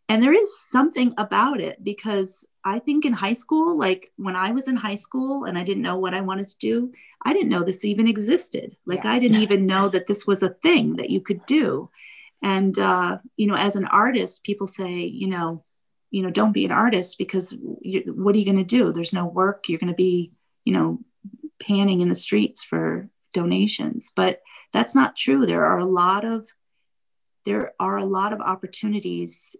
And 0.07 0.23
there 0.23 0.31
is 0.33 0.57
something 0.57 1.13
about 1.17 1.59
it 1.59 1.83
because 1.83 2.47
I 2.63 2.79
think 2.79 3.03
in 3.03 3.11
high 3.11 3.33
school, 3.33 3.77
like 3.77 4.13
when 4.15 4.37
I 4.37 4.51
was 4.51 4.69
in 4.69 4.77
high 4.77 4.95
school 4.95 5.43
and 5.43 5.57
I 5.57 5.63
didn't 5.65 5.83
know 5.83 5.97
what 5.97 6.13
I 6.13 6.21
wanted 6.21 6.47
to 6.47 6.57
do, 6.59 6.93
I 7.23 7.33
didn't 7.33 7.49
know 7.49 7.63
this 7.63 7.83
even 7.83 8.07
existed. 8.07 8.77
Like 8.85 9.03
yeah. 9.03 9.11
I 9.11 9.19
didn't 9.19 9.41
even 9.41 9.65
know 9.65 9.89
that 9.89 10.07
this 10.07 10.25
was 10.25 10.43
a 10.43 10.49
thing 10.49 10.95
that 10.95 11.09
you 11.09 11.19
could 11.19 11.45
do. 11.45 11.89
And, 12.41 12.77
uh, 12.79 13.17
you 13.35 13.47
know, 13.47 13.55
as 13.55 13.75
an 13.75 13.85
artist, 13.85 14.43
people 14.43 14.67
say, 14.67 15.03
you 15.03 15.27
know, 15.27 15.63
you 16.11 16.21
know 16.21 16.29
don't 16.29 16.51
be 16.51 16.65
an 16.65 16.71
artist 16.71 17.17
because 17.17 17.55
you, 17.81 18.13
what 18.15 18.35
are 18.35 18.37
you 18.37 18.45
going 18.45 18.57
to 18.57 18.63
do? 18.63 18.91
There's 18.91 19.13
no 19.13 19.25
work. 19.25 19.67
You're 19.67 19.79
going 19.79 19.87
to 19.87 19.95
be 19.95 20.33
you 20.65 20.73
know 20.73 20.99
panning 21.59 22.01
in 22.01 22.09
the 22.09 22.15
streets 22.15 22.63
for 22.63 23.09
donations. 23.33 24.11
But 24.15 24.41
that's 24.73 24.93
not 24.93 25.15
true. 25.15 25.45
There 25.45 25.65
are 25.65 25.79
a 25.79 25.85
lot 25.85 26.25
of 26.25 26.49
there 27.43 27.73
are 27.79 27.97
a 27.97 28.05
lot 28.05 28.33
of 28.33 28.41
opportunities 28.41 29.55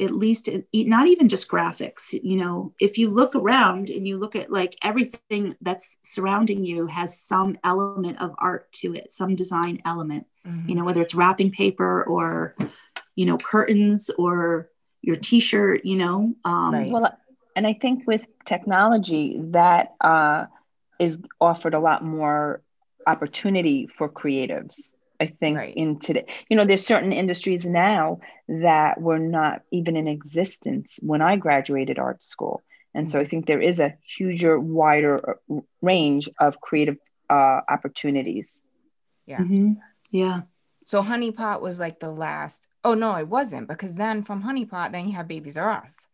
at 0.00 0.10
least 0.10 0.48
not 0.74 1.06
even 1.06 1.28
just 1.28 1.48
graphics 1.48 2.12
you 2.20 2.36
know. 2.36 2.74
If 2.80 2.98
you 2.98 3.10
look 3.10 3.36
around 3.36 3.90
and 3.90 4.08
you 4.08 4.18
look 4.18 4.34
at 4.34 4.50
like 4.50 4.76
everything 4.82 5.54
that's 5.60 5.98
surrounding 6.02 6.64
you 6.64 6.88
has 6.88 7.20
some 7.20 7.56
element 7.62 8.20
of 8.20 8.34
art 8.38 8.72
to 8.72 8.94
it 8.94 9.12
some 9.12 9.36
design 9.36 9.80
element. 9.84 10.26
Mm-hmm. 10.44 10.68
you 10.68 10.74
know 10.74 10.84
whether 10.84 11.00
it's 11.00 11.14
wrapping 11.14 11.52
paper 11.52 12.02
or 12.02 12.56
you 13.14 13.26
know 13.26 13.38
curtains 13.38 14.10
or 14.18 14.71
your 15.02 15.16
t-shirt 15.16 15.84
you 15.84 15.96
know 15.96 16.34
um, 16.44 16.72
right. 16.72 16.90
well 16.90 17.12
and 17.54 17.66
i 17.66 17.74
think 17.74 18.06
with 18.06 18.26
technology 18.44 19.38
that 19.50 19.94
uh, 20.00 20.46
is 20.98 21.20
offered 21.40 21.74
a 21.74 21.80
lot 21.80 22.04
more 22.04 22.62
opportunity 23.06 23.88
for 23.98 24.08
creatives 24.08 24.94
i 25.20 25.26
think 25.26 25.58
right. 25.58 25.74
in 25.76 25.98
today 25.98 26.24
you 26.48 26.56
know 26.56 26.64
there's 26.64 26.86
certain 26.86 27.12
industries 27.12 27.66
now 27.66 28.20
that 28.48 29.00
were 29.00 29.18
not 29.18 29.62
even 29.70 29.96
in 29.96 30.06
existence 30.06 30.98
when 31.02 31.20
i 31.20 31.36
graduated 31.36 31.98
art 31.98 32.22
school 32.22 32.62
and 32.94 33.10
so 33.10 33.20
i 33.20 33.24
think 33.24 33.46
there 33.46 33.60
is 33.60 33.80
a 33.80 33.94
huger 34.16 34.58
wider 34.58 35.38
uh, 35.50 35.60
range 35.80 36.28
of 36.38 36.60
creative 36.60 36.96
uh, 37.28 37.60
opportunities 37.68 38.64
yeah 39.26 39.38
mm-hmm. 39.38 39.72
yeah 40.12 40.42
so 40.84 41.02
honeypot 41.02 41.60
was 41.60 41.78
like 41.80 41.98
the 41.98 42.10
last 42.10 42.68
Oh 42.84 42.94
no, 42.94 43.16
it 43.16 43.28
wasn't 43.28 43.68
because 43.68 43.94
then 43.94 44.22
from 44.22 44.42
Honeypot, 44.42 44.92
then 44.92 45.08
you 45.08 45.16
have 45.16 45.28
Babies 45.28 45.56
R 45.56 45.70
Us. 45.70 46.06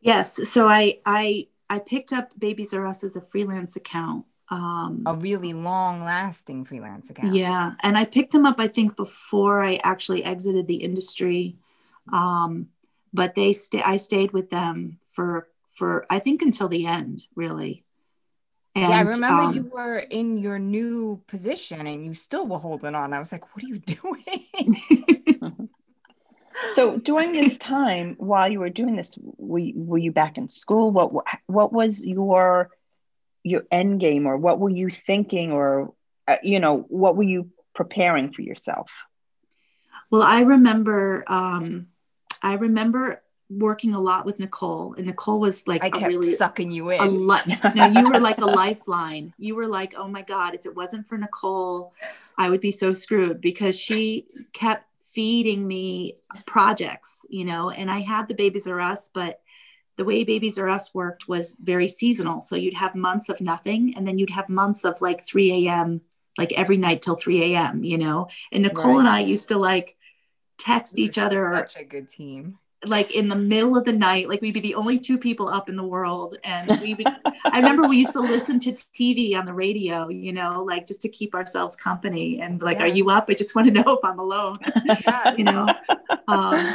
Yes, 0.00 0.48
so 0.48 0.68
I 0.68 1.00
I 1.06 1.48
I 1.70 1.78
picked 1.78 2.12
up 2.12 2.38
Babies 2.38 2.74
R 2.74 2.86
Us 2.86 3.04
as 3.04 3.16
a 3.16 3.20
freelance 3.20 3.76
account. 3.76 4.26
Um, 4.50 5.04
a 5.06 5.14
really 5.14 5.54
long 5.54 6.04
lasting 6.04 6.66
freelance 6.66 7.08
account. 7.08 7.34
Yeah, 7.34 7.72
and 7.82 7.96
I 7.96 8.04
picked 8.04 8.32
them 8.32 8.46
up 8.46 8.56
I 8.58 8.68
think 8.68 8.96
before 8.96 9.64
I 9.64 9.80
actually 9.82 10.24
exited 10.24 10.66
the 10.66 10.76
industry. 10.76 11.56
Um, 12.12 12.68
but 13.12 13.34
they 13.34 13.52
stay. 13.52 13.80
I 13.82 13.96
stayed 13.96 14.32
with 14.32 14.50
them 14.50 14.98
for 15.06 15.48
for 15.74 16.04
I 16.10 16.18
think 16.18 16.42
until 16.42 16.68
the 16.68 16.86
end, 16.86 17.26
really. 17.34 17.84
And, 18.76 18.90
yeah, 18.90 18.96
I 18.96 19.00
remember 19.02 19.42
um, 19.42 19.54
you 19.54 19.70
were 19.72 19.98
in 19.98 20.36
your 20.36 20.58
new 20.58 21.22
position 21.28 21.86
and 21.86 22.04
you 22.04 22.12
still 22.12 22.46
were 22.46 22.58
holding 22.58 22.96
on. 22.96 23.12
I 23.12 23.20
was 23.20 23.30
like, 23.30 23.54
what 23.54 23.64
are 23.64 23.68
you 23.68 23.78
doing? 23.78 25.22
so 26.74 26.96
during 26.98 27.32
this 27.32 27.58
time, 27.76 28.16
while 28.18 28.50
you 28.50 28.60
were 28.60 28.70
doing 28.70 28.96
this, 28.96 29.18
were, 29.22 29.60
were 29.74 29.98
you 29.98 30.12
back 30.12 30.38
in 30.38 30.48
school? 30.48 30.90
What 30.90 31.12
what 31.46 31.72
was 31.72 32.04
your 32.04 32.70
your 33.42 33.64
end 33.70 34.00
game, 34.00 34.26
or 34.26 34.36
what 34.36 34.58
were 34.58 34.70
you 34.70 34.88
thinking, 34.90 35.52
or 35.52 35.92
uh, 36.26 36.36
you 36.42 36.60
know, 36.60 36.78
what 36.88 37.16
were 37.16 37.24
you 37.24 37.50
preparing 37.74 38.32
for 38.32 38.42
yourself? 38.42 38.90
Well, 40.10 40.22
I 40.22 40.42
remember, 40.42 41.24
um, 41.26 41.88
I 42.42 42.54
remember 42.54 43.22
working 43.50 43.94
a 43.94 44.00
lot 44.00 44.24
with 44.24 44.40
Nicole, 44.40 44.94
and 44.94 45.06
Nicole 45.06 45.40
was 45.40 45.66
like 45.66 45.84
I 45.84 45.90
kept 45.90 46.06
really, 46.06 46.34
sucking 46.34 46.70
you 46.70 46.90
in. 46.90 47.00
A 47.00 47.04
lot. 47.04 47.46
no, 47.74 47.86
you 47.86 48.10
were 48.10 48.20
like 48.20 48.38
a 48.38 48.46
lifeline. 48.46 49.34
You 49.38 49.54
were 49.54 49.66
like, 49.66 49.94
oh 49.96 50.08
my 50.08 50.22
god, 50.22 50.54
if 50.54 50.66
it 50.66 50.74
wasn't 50.74 51.06
for 51.06 51.18
Nicole, 51.18 51.92
I 52.38 52.50
would 52.50 52.60
be 52.60 52.70
so 52.70 52.92
screwed 52.92 53.40
because 53.40 53.78
she 53.78 54.26
kept 54.52 54.86
feeding 55.14 55.66
me 55.66 56.16
projects, 56.46 57.24
you 57.28 57.44
know. 57.44 57.70
And 57.70 57.90
I 57.90 58.00
had 58.00 58.28
the 58.28 58.34
Babies 58.34 58.66
R 58.66 58.80
Us, 58.80 59.10
but 59.12 59.40
the 59.96 60.04
way 60.04 60.24
Babies 60.24 60.58
R 60.58 60.68
Us 60.68 60.94
worked 60.94 61.28
was 61.28 61.56
very 61.62 61.88
seasonal. 61.88 62.40
So 62.40 62.56
you'd 62.56 62.74
have 62.74 62.94
months 62.94 63.28
of 63.28 63.40
nothing, 63.40 63.94
and 63.96 64.06
then 64.06 64.18
you'd 64.18 64.30
have 64.30 64.48
months 64.48 64.84
of 64.84 65.00
like 65.00 65.22
3 65.22 65.68
a.m. 65.68 66.00
like 66.36 66.52
every 66.52 66.76
night 66.76 67.02
till 67.02 67.16
3 67.16 67.54
a.m. 67.54 67.84
You 67.84 67.98
know. 67.98 68.28
And 68.52 68.62
Nicole 68.62 68.94
right. 68.94 69.00
and 69.00 69.08
I 69.08 69.20
used 69.20 69.48
to 69.48 69.58
like 69.58 69.96
text 70.58 70.98
each 70.98 71.18
other. 71.18 71.66
Such 71.68 71.82
a 71.82 71.84
good 71.84 72.08
team 72.08 72.58
like 72.86 73.14
in 73.14 73.28
the 73.28 73.36
middle 73.36 73.76
of 73.76 73.84
the 73.84 73.92
night 73.92 74.28
like 74.28 74.40
we'd 74.40 74.54
be 74.54 74.60
the 74.60 74.74
only 74.74 74.98
two 74.98 75.18
people 75.18 75.48
up 75.48 75.68
in 75.68 75.76
the 75.76 75.84
world 75.84 76.36
and 76.44 76.80
we 76.80 76.94
would 76.94 77.06
i 77.46 77.56
remember 77.56 77.86
we 77.86 77.98
used 77.98 78.12
to 78.12 78.20
listen 78.20 78.58
to 78.58 78.72
tv 78.72 79.36
on 79.36 79.44
the 79.44 79.52
radio 79.52 80.08
you 80.08 80.32
know 80.32 80.62
like 80.62 80.86
just 80.86 81.02
to 81.02 81.08
keep 81.08 81.34
ourselves 81.34 81.76
company 81.76 82.40
and 82.40 82.62
like 82.62 82.78
yeah. 82.78 82.84
are 82.84 82.88
you 82.88 83.10
up 83.10 83.26
i 83.28 83.34
just 83.34 83.54
want 83.54 83.66
to 83.66 83.72
know 83.82 83.84
if 83.86 84.04
i'm 84.04 84.18
alone 84.18 84.58
yeah. 84.84 85.34
you 85.36 85.44
know 85.44 85.66
um, 86.28 86.74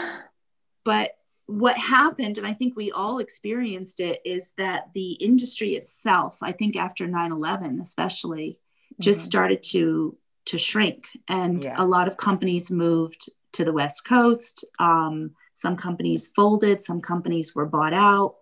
but 0.84 1.18
what 1.46 1.78
happened 1.78 2.38
and 2.38 2.46
i 2.46 2.54
think 2.54 2.76
we 2.76 2.92
all 2.92 3.20
experienced 3.20 4.00
it 4.00 4.22
is 4.26 4.54
that 4.58 4.90
the 4.94 5.14
industry 5.14 5.76
itself 5.76 6.38
i 6.42 6.52
think 6.52 6.76
after 6.76 7.08
9-11 7.08 7.82
especially 7.82 8.58
just 9.00 9.22
mm-hmm. 9.22 9.26
started 9.26 9.64
to 9.64 10.18
to 10.46 10.58
shrink 10.58 11.08
and 11.28 11.64
yeah. 11.64 11.76
a 11.78 11.86
lot 11.86 12.08
of 12.08 12.18
companies 12.18 12.72
moved 12.72 13.30
to 13.52 13.64
the 13.64 13.74
west 13.74 14.08
coast 14.08 14.66
um, 14.80 15.32
some 15.60 15.76
companies 15.76 16.28
folded, 16.28 16.82
some 16.82 17.02
companies 17.02 17.54
were 17.54 17.66
bought 17.66 17.94
out. 17.94 18.36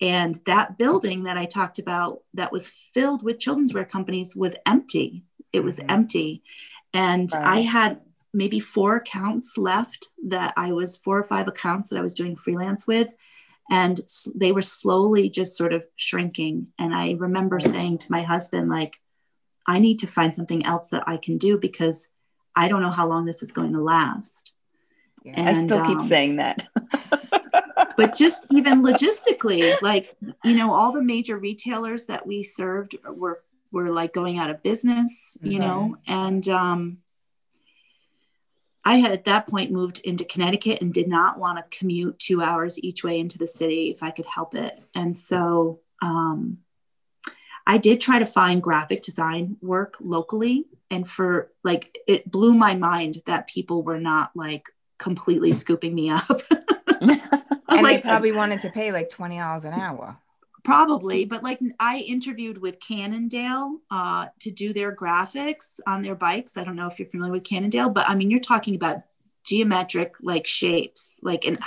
And 0.00 0.40
that 0.46 0.76
building 0.76 1.22
that 1.24 1.36
I 1.36 1.44
talked 1.44 1.78
about 1.78 2.22
that 2.34 2.50
was 2.50 2.74
filled 2.94 3.22
with 3.22 3.38
children's 3.38 3.72
wear 3.72 3.84
companies 3.84 4.34
was 4.34 4.56
empty. 4.66 5.22
It 5.52 5.62
was 5.62 5.78
mm-hmm. 5.78 5.90
empty. 5.90 6.42
And 6.92 7.30
right. 7.32 7.44
I 7.44 7.60
had 7.60 8.00
maybe 8.34 8.58
four 8.58 8.96
accounts 8.96 9.56
left 9.56 10.08
that 10.26 10.52
I 10.56 10.72
was 10.72 10.96
four 10.96 11.16
or 11.16 11.24
five 11.24 11.46
accounts 11.46 11.90
that 11.90 11.98
I 11.98 12.02
was 12.02 12.14
doing 12.14 12.34
freelance 12.34 12.88
with. 12.88 13.06
And 13.70 14.00
they 14.34 14.50
were 14.50 14.62
slowly 14.62 15.30
just 15.30 15.56
sort 15.56 15.72
of 15.72 15.84
shrinking. 15.94 16.72
And 16.76 16.92
I 16.92 17.12
remember 17.12 17.60
saying 17.60 17.98
to 17.98 18.10
my 18.10 18.22
husband, 18.22 18.68
like, 18.68 18.98
I 19.64 19.78
need 19.78 20.00
to 20.00 20.08
find 20.08 20.34
something 20.34 20.66
else 20.66 20.88
that 20.88 21.04
I 21.06 21.18
can 21.18 21.38
do 21.38 21.56
because 21.56 22.08
I 22.56 22.66
don't 22.66 22.82
know 22.82 22.90
how 22.90 23.06
long 23.06 23.26
this 23.26 23.44
is 23.44 23.52
going 23.52 23.74
to 23.74 23.80
last. 23.80 24.54
And, 25.34 25.48
I 25.48 25.64
still 25.64 25.84
keep 25.84 26.00
um, 26.00 26.08
saying 26.08 26.36
that. 26.36 26.68
but 27.96 28.16
just 28.16 28.46
even 28.50 28.82
logistically, 28.82 29.80
like, 29.82 30.16
you 30.44 30.56
know, 30.56 30.72
all 30.72 30.92
the 30.92 31.02
major 31.02 31.38
retailers 31.38 32.06
that 32.06 32.26
we 32.26 32.42
served 32.42 32.96
were 33.04 33.42
were 33.70 33.88
like 33.88 34.14
going 34.14 34.38
out 34.38 34.48
of 34.48 34.62
business, 34.62 35.36
you 35.42 35.58
mm-hmm. 35.58 35.60
know, 35.60 35.96
and 36.06 36.48
um 36.48 36.98
I 38.88 38.96
had 38.96 39.12
at 39.12 39.24
that 39.24 39.46
point 39.46 39.70
moved 39.70 40.00
into 40.04 40.24
Connecticut 40.24 40.80
and 40.80 40.94
did 40.94 41.08
not 41.08 41.38
want 41.38 41.58
to 41.58 41.78
commute 41.78 42.18
two 42.18 42.40
hours 42.40 42.82
each 42.82 43.04
way 43.04 43.20
into 43.20 43.36
the 43.36 43.46
city 43.46 43.90
if 43.90 44.02
I 44.02 44.10
could 44.10 44.24
help 44.24 44.54
it. 44.54 44.82
And 44.94 45.14
so 45.14 45.80
um, 46.00 46.60
I 47.66 47.76
did 47.76 48.00
try 48.00 48.18
to 48.18 48.24
find 48.24 48.62
graphic 48.62 49.02
design 49.02 49.58
work 49.60 49.98
locally. 50.00 50.64
And 50.90 51.06
for 51.06 51.52
like, 51.62 51.98
it 52.06 52.30
blew 52.30 52.54
my 52.54 52.76
mind 52.76 53.18
that 53.26 53.46
people 53.46 53.82
were 53.82 54.00
not 54.00 54.30
like 54.34 54.70
completely 54.98 55.52
scooping 55.62 55.94
me 55.94 56.10
up. 56.10 56.28
I 57.00 57.74
was 57.74 57.80
and 57.80 57.82
like, 57.82 58.02
they 58.02 58.08
probably 58.08 58.32
wanted 58.32 58.60
to 58.60 58.70
pay 58.70 58.92
like 58.92 59.08
twenty 59.08 59.38
dollars 59.38 59.64
an 59.64 59.74
hour. 59.74 60.16
Probably, 60.64 61.24
but 61.24 61.42
like 61.42 61.60
I 61.80 61.98
interviewed 61.98 62.58
with 62.58 62.78
Cannondale 62.80 63.78
uh, 63.90 64.26
to 64.40 64.50
do 64.50 64.72
their 64.72 64.94
graphics 64.94 65.80
on 65.86 66.02
their 66.02 66.14
bikes. 66.14 66.56
I 66.56 66.64
don't 66.64 66.76
know 66.76 66.86
if 66.86 66.98
you're 66.98 67.08
familiar 67.08 67.32
with 67.32 67.44
Cannondale, 67.44 67.90
but 67.90 68.08
I 68.08 68.14
mean, 68.14 68.30
you're 68.30 68.40
talking 68.40 68.74
about 68.74 69.02
geometric 69.44 70.16
like 70.20 70.46
shapes, 70.46 71.20
like 71.22 71.46
and 71.46 71.58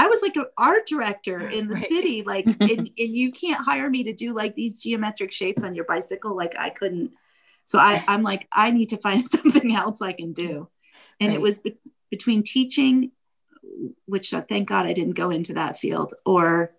I 0.00 0.06
was 0.06 0.22
like 0.22 0.34
an 0.36 0.46
art 0.56 0.86
director 0.86 1.46
in 1.50 1.68
the 1.68 1.74
right. 1.74 1.88
city, 1.88 2.22
like, 2.22 2.46
and, 2.46 2.58
and 2.60 2.90
you 2.96 3.30
can't 3.32 3.62
hire 3.62 3.90
me 3.90 4.04
to 4.04 4.14
do 4.14 4.32
like 4.32 4.54
these 4.54 4.80
geometric 4.80 5.30
shapes 5.30 5.62
on 5.62 5.74
your 5.74 5.84
bicycle. 5.84 6.34
Like 6.34 6.54
I 6.58 6.70
couldn't. 6.70 7.12
So 7.64 7.78
I, 7.78 8.02
I'm 8.08 8.22
like, 8.22 8.48
I 8.50 8.70
need 8.70 8.88
to 8.88 8.96
find 8.96 9.26
something 9.28 9.76
else 9.76 10.00
I 10.00 10.12
can 10.12 10.32
do. 10.32 10.68
And 11.20 11.28
right. 11.28 11.36
it 11.36 11.42
was 11.42 11.60
between 12.10 12.42
teaching, 12.42 13.12
which 14.06 14.34
uh, 14.34 14.42
thank 14.48 14.68
God 14.68 14.86
I 14.86 14.92
didn't 14.92 15.14
go 15.14 15.30
into 15.30 15.54
that 15.54 15.78
field, 15.78 16.14
or 16.26 16.72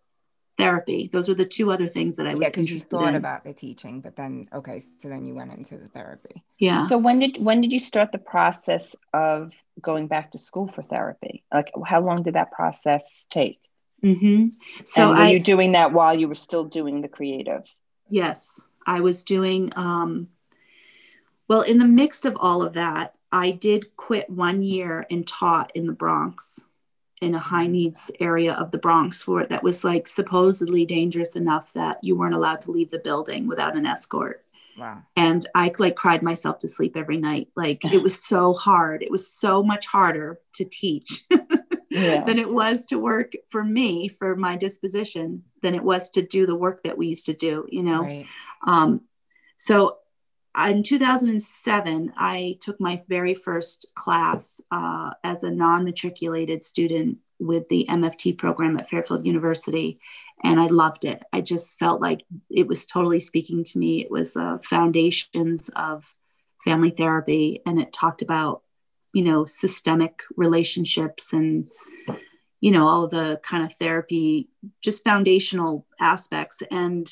therapy. 0.58 1.10
Those 1.12 1.28
were 1.28 1.36
the 1.36 1.46
two 1.46 1.72
other 1.72 1.88
things 1.88 2.18
that 2.18 2.28
I 2.28 2.34
was. 2.34 2.42
Yeah, 2.42 2.50
because 2.50 2.72
you 2.72 2.80
thought 2.80 3.10
in. 3.10 3.16
about 3.16 3.44
the 3.44 3.54
teaching, 3.54 4.02
but 4.02 4.16
then 4.16 4.48
okay, 4.54 4.80
so 4.80 5.10
then 5.10 5.26
you 5.26 5.34
went 5.34 5.54
into 5.54 5.78
the 5.78 5.88
therapy. 5.88 6.44
Yeah. 6.60 6.86
So 6.86 6.98
when 6.98 7.20
did 7.20 7.44
when 7.44 7.62
did 7.62 7.74
you 7.74 7.80
start 7.80 8.12
the 8.12 8.18
process 8.18 8.96
of 9.14 9.54
going 9.82 10.08
back 10.08 10.32
to 10.32 10.38
school 10.38 10.68
for 10.74 10.82
therapy? 10.82 11.44
Like, 11.54 11.72
how 11.86 12.02
long 12.02 12.24
did 12.24 12.36
that 12.36 12.52
process 12.52 13.26
take? 13.30 13.60
Mm-hmm. 14.04 14.50
So 14.84 15.10
and 15.10 15.18
were 15.18 15.26
I, 15.26 15.30
you 15.32 15.40
doing 15.40 15.74
that 15.74 15.94
while 15.94 16.18
you 16.18 16.28
were 16.28 16.36
still 16.36 16.66
doing 16.66 17.02
the 17.02 17.08
creative? 17.08 17.64
Yes, 18.10 18.66
I 18.86 19.02
was 19.02 19.24
doing. 19.24 19.72
Um, 19.76 20.30
well, 21.48 21.62
in 21.62 21.80
the 21.80 21.86
mix 21.86 22.24
of 22.26 22.38
all 22.40 22.62
of 22.62 22.74
that, 22.74 23.16
I 23.32 23.52
did 23.52 23.96
quit 23.96 24.30
one 24.30 24.62
year 24.62 25.06
and 25.10 25.26
taught 25.26 25.72
in 25.76 25.88
the 25.88 25.94
Bronx 25.94 26.64
in 27.22 27.36
a 27.36 27.40
high 27.40 27.68
needs 27.68 28.12
area 28.20 28.54
of 28.54 28.72
the 28.72 28.80
Bronx 28.80 29.28
where 29.28 29.46
that 29.46 29.64
was 29.64 29.84
like 29.84 30.08
supposedly 30.08 30.86
dangerous 30.86 31.36
enough 31.36 31.72
that 31.74 32.04
you 32.04 32.16
weren't 32.16 32.36
allowed 32.36 32.62
to 32.62 32.72
leave 32.72 32.90
the 32.90 33.00
building 33.00 33.48
without 33.48 33.78
an 33.78 33.86
escort. 33.86 34.44
Wow. 34.78 35.04
And 35.16 35.46
I 35.54 35.72
like 35.78 35.96
cried 35.96 36.24
myself 36.24 36.60
to 36.60 36.68
sleep 36.68 36.98
every 36.98 37.18
night. 37.18 37.50
Like 37.56 37.86
it 37.86 38.02
was 38.02 38.24
so 38.24 38.54
hard. 38.54 39.04
It 39.04 39.12
was 39.12 39.28
so 39.28 39.62
much 39.62 39.86
harder 39.86 40.40
to 40.54 40.66
teach 40.66 41.24
yeah. 41.90 42.24
than 42.24 42.40
it 42.40 42.50
was 42.50 42.88
to 42.88 42.98
work 42.98 43.34
for 43.50 43.64
me 43.64 44.08
for 44.08 44.36
my 44.36 44.58
disposition 44.58 45.44
than 45.62 45.76
it 45.76 45.84
was 45.84 46.10
to 46.12 46.26
do 46.26 46.48
the 46.48 46.56
work 46.56 46.84
that 46.84 46.98
we 46.98 47.08
used 47.08 47.28
to 47.28 47.34
do, 47.34 47.68
you 47.70 47.84
know? 47.84 48.02
Right. 48.02 48.26
Um, 48.66 49.02
so 49.58 49.98
in 50.58 50.84
2007, 50.84 52.14
I 52.18 52.58
took 52.62 52.80
my 52.80 53.02
very 53.08 53.34
first 53.34 53.88
class 53.96 54.60
uh, 54.72 55.12
as 55.24 55.44
a 55.44 55.52
non 55.52 55.86
matriculated 55.86 56.64
student 56.64 57.20
with 57.40 57.68
the 57.70 57.86
MFT 57.90 58.38
program 58.38 58.78
at 58.78 58.90
Fairfield 58.90 59.26
University, 59.26 60.00
and 60.44 60.60
I 60.60 60.68
loved 60.68 61.06
it. 61.06 61.24
I 61.32 61.42
just 61.42 61.80
felt 61.80 62.02
like 62.02 62.24
it 62.50 62.68
was 62.68 62.86
totally 62.86 63.20
speaking 63.20 63.64
to 63.64 63.80
me. 63.80 64.02
It 64.02 64.12
was 64.12 64.36
uh, 64.36 64.58
foundations 64.64 65.70
of 65.76 66.14
family 66.64 66.92
therapy, 66.92 67.62
and 67.66 67.80
it 67.80 67.94
talked 67.94 68.22
about, 68.22 68.62
you 69.14 69.24
know, 69.24 69.46
systemic 69.46 70.22
relationships 70.36 71.34
and, 71.34 71.70
you 72.60 72.72
know, 72.72 72.88
all 72.88 73.08
the 73.08 73.40
kind 73.42 73.64
of 73.64 73.74
therapy, 73.74 74.50
just 74.82 75.04
foundational 75.04 75.88
aspects. 76.00 76.62
And 76.70 77.12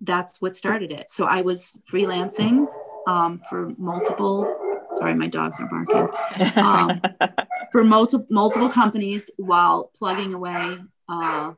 that's 0.00 0.40
what 0.40 0.56
started 0.56 0.92
it. 0.92 1.10
So 1.10 1.24
I 1.24 1.42
was 1.42 1.78
freelancing 1.90 2.66
um, 3.06 3.40
for 3.48 3.72
multiple. 3.78 4.86
Sorry, 4.92 5.14
my 5.14 5.26
dogs 5.26 5.60
are 5.60 5.66
barking. 5.66 6.56
Um, 6.56 7.00
for 7.72 7.84
multiple 7.84 8.26
multiple 8.30 8.68
companies 8.68 9.30
while 9.36 9.90
plugging 9.94 10.34
away 10.34 10.78
uh, 11.08 11.52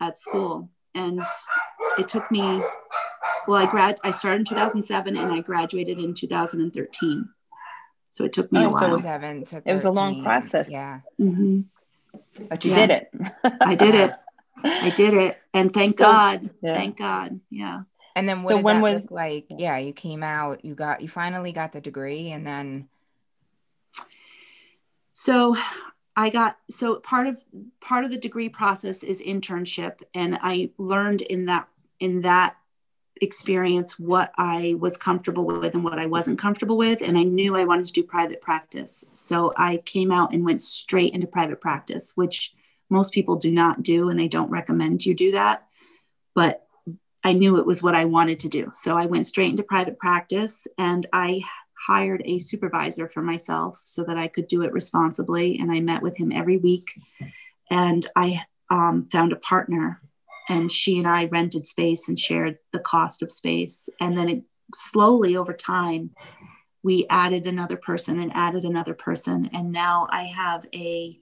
at 0.00 0.16
school, 0.18 0.70
and 0.94 1.20
it 1.98 2.08
took 2.08 2.30
me. 2.30 2.62
Well, 3.46 3.58
I 3.58 3.66
grad. 3.66 3.98
I 4.02 4.10
started 4.10 4.40
in 4.40 4.44
2007, 4.46 5.16
and 5.16 5.32
I 5.32 5.40
graduated 5.40 5.98
in 5.98 6.14
2013. 6.14 7.28
So 8.10 8.24
it 8.24 8.32
took 8.32 8.50
me 8.52 8.60
oh, 8.60 8.68
a 8.68 8.70
while. 8.70 8.80
So 8.80 9.12
it 9.12 9.40
was, 9.40 9.52
it 9.66 9.72
was 9.72 9.84
a 9.84 9.90
long 9.90 10.22
process. 10.22 10.70
Yeah. 10.70 11.00
Mm-hmm. 11.20 11.62
But 12.48 12.64
you 12.64 12.70
yeah. 12.70 12.86
did 12.86 12.90
it. 12.90 13.32
I 13.60 13.74
did 13.74 13.94
it. 13.94 14.12
I 14.64 14.90
did 14.90 15.14
it, 15.14 15.38
and 15.54 15.72
thank 15.72 15.96
so, 15.96 16.04
God, 16.04 16.50
yeah. 16.62 16.74
thank 16.74 16.98
God, 16.98 17.40
yeah. 17.50 17.82
And 18.16 18.28
then 18.28 18.42
what 18.42 18.50
so 18.50 18.56
did 18.56 18.64
when 18.64 18.76
that 18.76 18.82
was, 18.82 19.02
look 19.02 19.10
like? 19.10 19.46
Yeah, 19.48 19.78
you 19.78 19.92
came 19.92 20.22
out, 20.22 20.64
you 20.64 20.74
got, 20.74 21.00
you 21.00 21.08
finally 21.08 21.52
got 21.52 21.72
the 21.72 21.80
degree, 21.80 22.30
and 22.30 22.46
then. 22.46 22.88
So, 25.14 25.56
I 26.16 26.30
got 26.30 26.58
so 26.70 26.96
part 26.96 27.26
of 27.26 27.44
part 27.80 28.04
of 28.04 28.10
the 28.10 28.18
degree 28.18 28.48
process 28.48 29.02
is 29.02 29.20
internship, 29.20 30.00
and 30.14 30.38
I 30.42 30.70
learned 30.78 31.22
in 31.22 31.46
that 31.46 31.68
in 31.98 32.20
that 32.22 32.56
experience 33.20 33.98
what 33.98 34.32
I 34.36 34.76
was 34.78 34.96
comfortable 34.96 35.44
with 35.44 35.74
and 35.74 35.84
what 35.84 35.98
I 35.98 36.06
wasn't 36.06 36.38
comfortable 36.38 36.76
with, 36.76 37.00
and 37.00 37.16
I 37.16 37.22
knew 37.22 37.56
I 37.56 37.64
wanted 37.64 37.86
to 37.86 37.92
do 37.92 38.02
private 38.02 38.40
practice. 38.40 39.04
So 39.14 39.52
I 39.56 39.78
came 39.78 40.12
out 40.12 40.32
and 40.32 40.44
went 40.44 40.62
straight 40.62 41.14
into 41.14 41.26
private 41.26 41.60
practice, 41.60 42.12
which 42.16 42.54
most 42.90 43.12
people 43.12 43.36
do 43.36 43.50
not 43.50 43.82
do, 43.82 44.08
and 44.08 44.18
they 44.18 44.28
don't 44.28 44.50
recommend 44.50 45.04
you 45.04 45.14
do 45.14 45.32
that. 45.32 45.66
But 46.34 46.66
I 47.22 47.32
knew 47.32 47.58
it 47.58 47.66
was 47.66 47.82
what 47.82 47.94
I 47.94 48.04
wanted 48.04 48.40
to 48.40 48.48
do, 48.48 48.70
so 48.72 48.96
I 48.96 49.06
went 49.06 49.26
straight 49.26 49.50
into 49.50 49.62
private 49.62 49.98
practice, 49.98 50.66
and 50.78 51.06
I 51.12 51.42
hired 51.86 52.22
a 52.24 52.38
supervisor 52.38 53.08
for 53.08 53.22
myself 53.22 53.78
so 53.84 54.04
that 54.04 54.16
I 54.16 54.26
could 54.26 54.48
do 54.48 54.62
it 54.62 54.72
responsibly. 54.72 55.58
And 55.58 55.70
I 55.70 55.80
met 55.80 56.02
with 56.02 56.16
him 56.16 56.32
every 56.32 56.56
week. 56.56 56.98
And 57.70 58.06
I 58.16 58.42
um, 58.70 59.04
found 59.06 59.32
a 59.32 59.36
partner, 59.36 60.00
and 60.48 60.70
she 60.70 60.98
and 60.98 61.06
I 61.06 61.26
rented 61.26 61.66
space 61.66 62.08
and 62.08 62.18
shared 62.18 62.58
the 62.72 62.78
cost 62.78 63.22
of 63.22 63.30
space. 63.30 63.88
And 64.00 64.16
then 64.16 64.28
it 64.28 64.42
slowly 64.74 65.36
over 65.36 65.52
time, 65.52 66.10
we 66.82 67.06
added 67.08 67.46
another 67.46 67.76
person 67.76 68.20
and 68.20 68.32
added 68.34 68.64
another 68.64 68.94
person. 68.94 69.48
And 69.52 69.72
now 69.72 70.06
I 70.10 70.24
have 70.24 70.66
a 70.74 71.18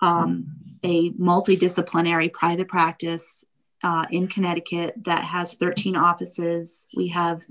um, 0.00 0.46
a 0.82 1.10
multidisciplinary 1.12 2.32
private 2.32 2.68
practice 2.68 3.44
uh, 3.82 4.06
in 4.10 4.28
Connecticut 4.28 4.94
that 5.04 5.24
has 5.24 5.54
13 5.54 5.96
offices. 5.96 6.88
We 6.96 7.08
have 7.08 7.42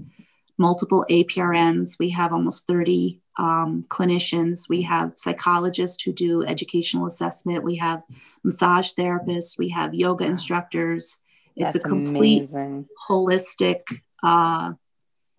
multiple 0.57 1.05
APRNs. 1.09 1.99
We 1.99 2.09
have 2.09 2.33
almost 2.33 2.67
30 2.67 3.21
um, 3.37 3.85
clinicians. 3.89 4.69
We 4.69 4.81
have 4.83 5.13
psychologists 5.15 6.03
who 6.03 6.13
do 6.13 6.43
educational 6.45 7.05
assessment. 7.05 7.63
We 7.63 7.75
have 7.77 8.03
massage 8.43 8.91
therapists. 8.93 9.57
We 9.57 9.69
have 9.69 9.93
yoga 9.93 10.25
instructors. 10.25 11.17
It's 11.55 11.73
That's 11.73 11.85
a 11.85 11.89
complete 11.89 12.49
amazing. 12.49 12.87
holistic, 13.09 13.81
uh, 14.23 14.73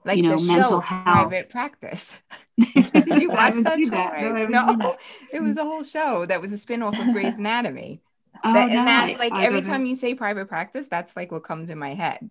like 0.06 0.16
you 0.16 0.22
know, 0.22 0.38
mental 0.38 0.80
health 0.80 1.28
private 1.28 1.50
practice. 1.50 2.14
Did 2.74 3.20
you 3.20 3.30
watch 3.30 3.54
that 3.62 3.78
show? 3.78 3.90
That. 3.90 4.50
No, 4.50 4.72
no 4.72 4.96
it 5.32 5.42
was 5.42 5.56
a 5.56 5.64
whole 5.64 5.84
show 5.84 6.24
that 6.26 6.40
was 6.40 6.52
a 6.52 6.56
spinoff 6.56 6.98
of 6.98 7.12
Grey's 7.12 7.38
Anatomy. 7.38 8.00
Oh, 8.44 8.52
that, 8.52 8.68
no, 8.68 8.78
and 8.78 8.88
that's 8.88 9.18
like 9.18 9.32
I, 9.32 9.44
every 9.44 9.62
time 9.62 9.86
you 9.86 9.96
say 9.96 10.14
private 10.14 10.48
practice, 10.48 10.86
that's 10.88 11.16
like 11.16 11.32
what 11.32 11.44
comes 11.44 11.70
in 11.70 11.78
my 11.78 11.94
head. 11.94 12.30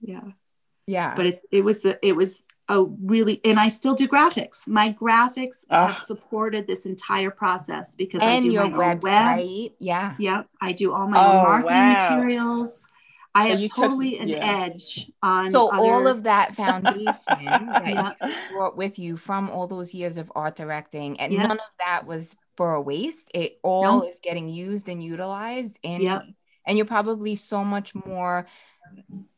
Yeah 0.00 0.22
yeah 0.86 1.14
but 1.14 1.26
it, 1.26 1.40
it 1.50 1.64
was 1.64 1.82
the 1.82 1.98
it 2.06 2.14
was 2.14 2.44
a 2.68 2.82
really 2.82 3.40
and 3.44 3.58
i 3.58 3.68
still 3.68 3.94
do 3.94 4.08
graphics 4.08 4.66
my 4.66 4.92
graphics 4.92 5.64
uh, 5.70 5.88
have 5.88 5.98
supported 5.98 6.66
this 6.66 6.86
entire 6.86 7.30
process 7.30 7.94
because 7.94 8.22
and 8.22 8.30
i 8.30 8.40
do 8.40 8.50
your 8.50 8.68
my 8.68 8.94
website 8.94 9.62
web. 9.62 9.72
yeah 9.78 10.14
yep 10.18 10.48
i 10.60 10.72
do 10.72 10.92
all 10.92 11.06
my 11.06 11.18
oh, 11.18 11.42
marketing 11.42 11.74
wow. 11.74 11.92
materials 11.92 12.88
I 13.34 13.46
have 13.48 13.70
totally 13.74 14.12
took, 14.12 14.20
an 14.20 14.28
yeah. 14.28 14.64
edge 14.64 15.10
on. 15.22 15.52
So 15.52 15.68
other... 15.68 15.82
all 15.82 16.06
of 16.06 16.22
that 16.22 16.54
foundation 16.54 17.04
that 17.28 17.42
yeah. 17.42 18.12
you 18.22 18.34
brought 18.52 18.76
with 18.76 18.98
you 18.98 19.16
from 19.16 19.50
all 19.50 19.66
those 19.66 19.92
years 19.92 20.16
of 20.16 20.30
art 20.34 20.56
directing, 20.56 21.18
and 21.20 21.32
yes. 21.32 21.42
none 21.42 21.58
of 21.58 21.74
that 21.78 22.06
was 22.06 22.36
for 22.56 22.74
a 22.74 22.80
waste. 22.80 23.30
It 23.34 23.58
all 23.62 24.02
is 24.02 24.20
getting 24.20 24.48
used 24.48 24.88
and 24.88 25.02
utilized, 25.02 25.78
in, 25.82 26.02
yep. 26.02 26.22
and 26.64 26.78
you're 26.78 26.86
probably 26.86 27.34
so 27.34 27.64
much 27.64 27.94
more 27.94 28.46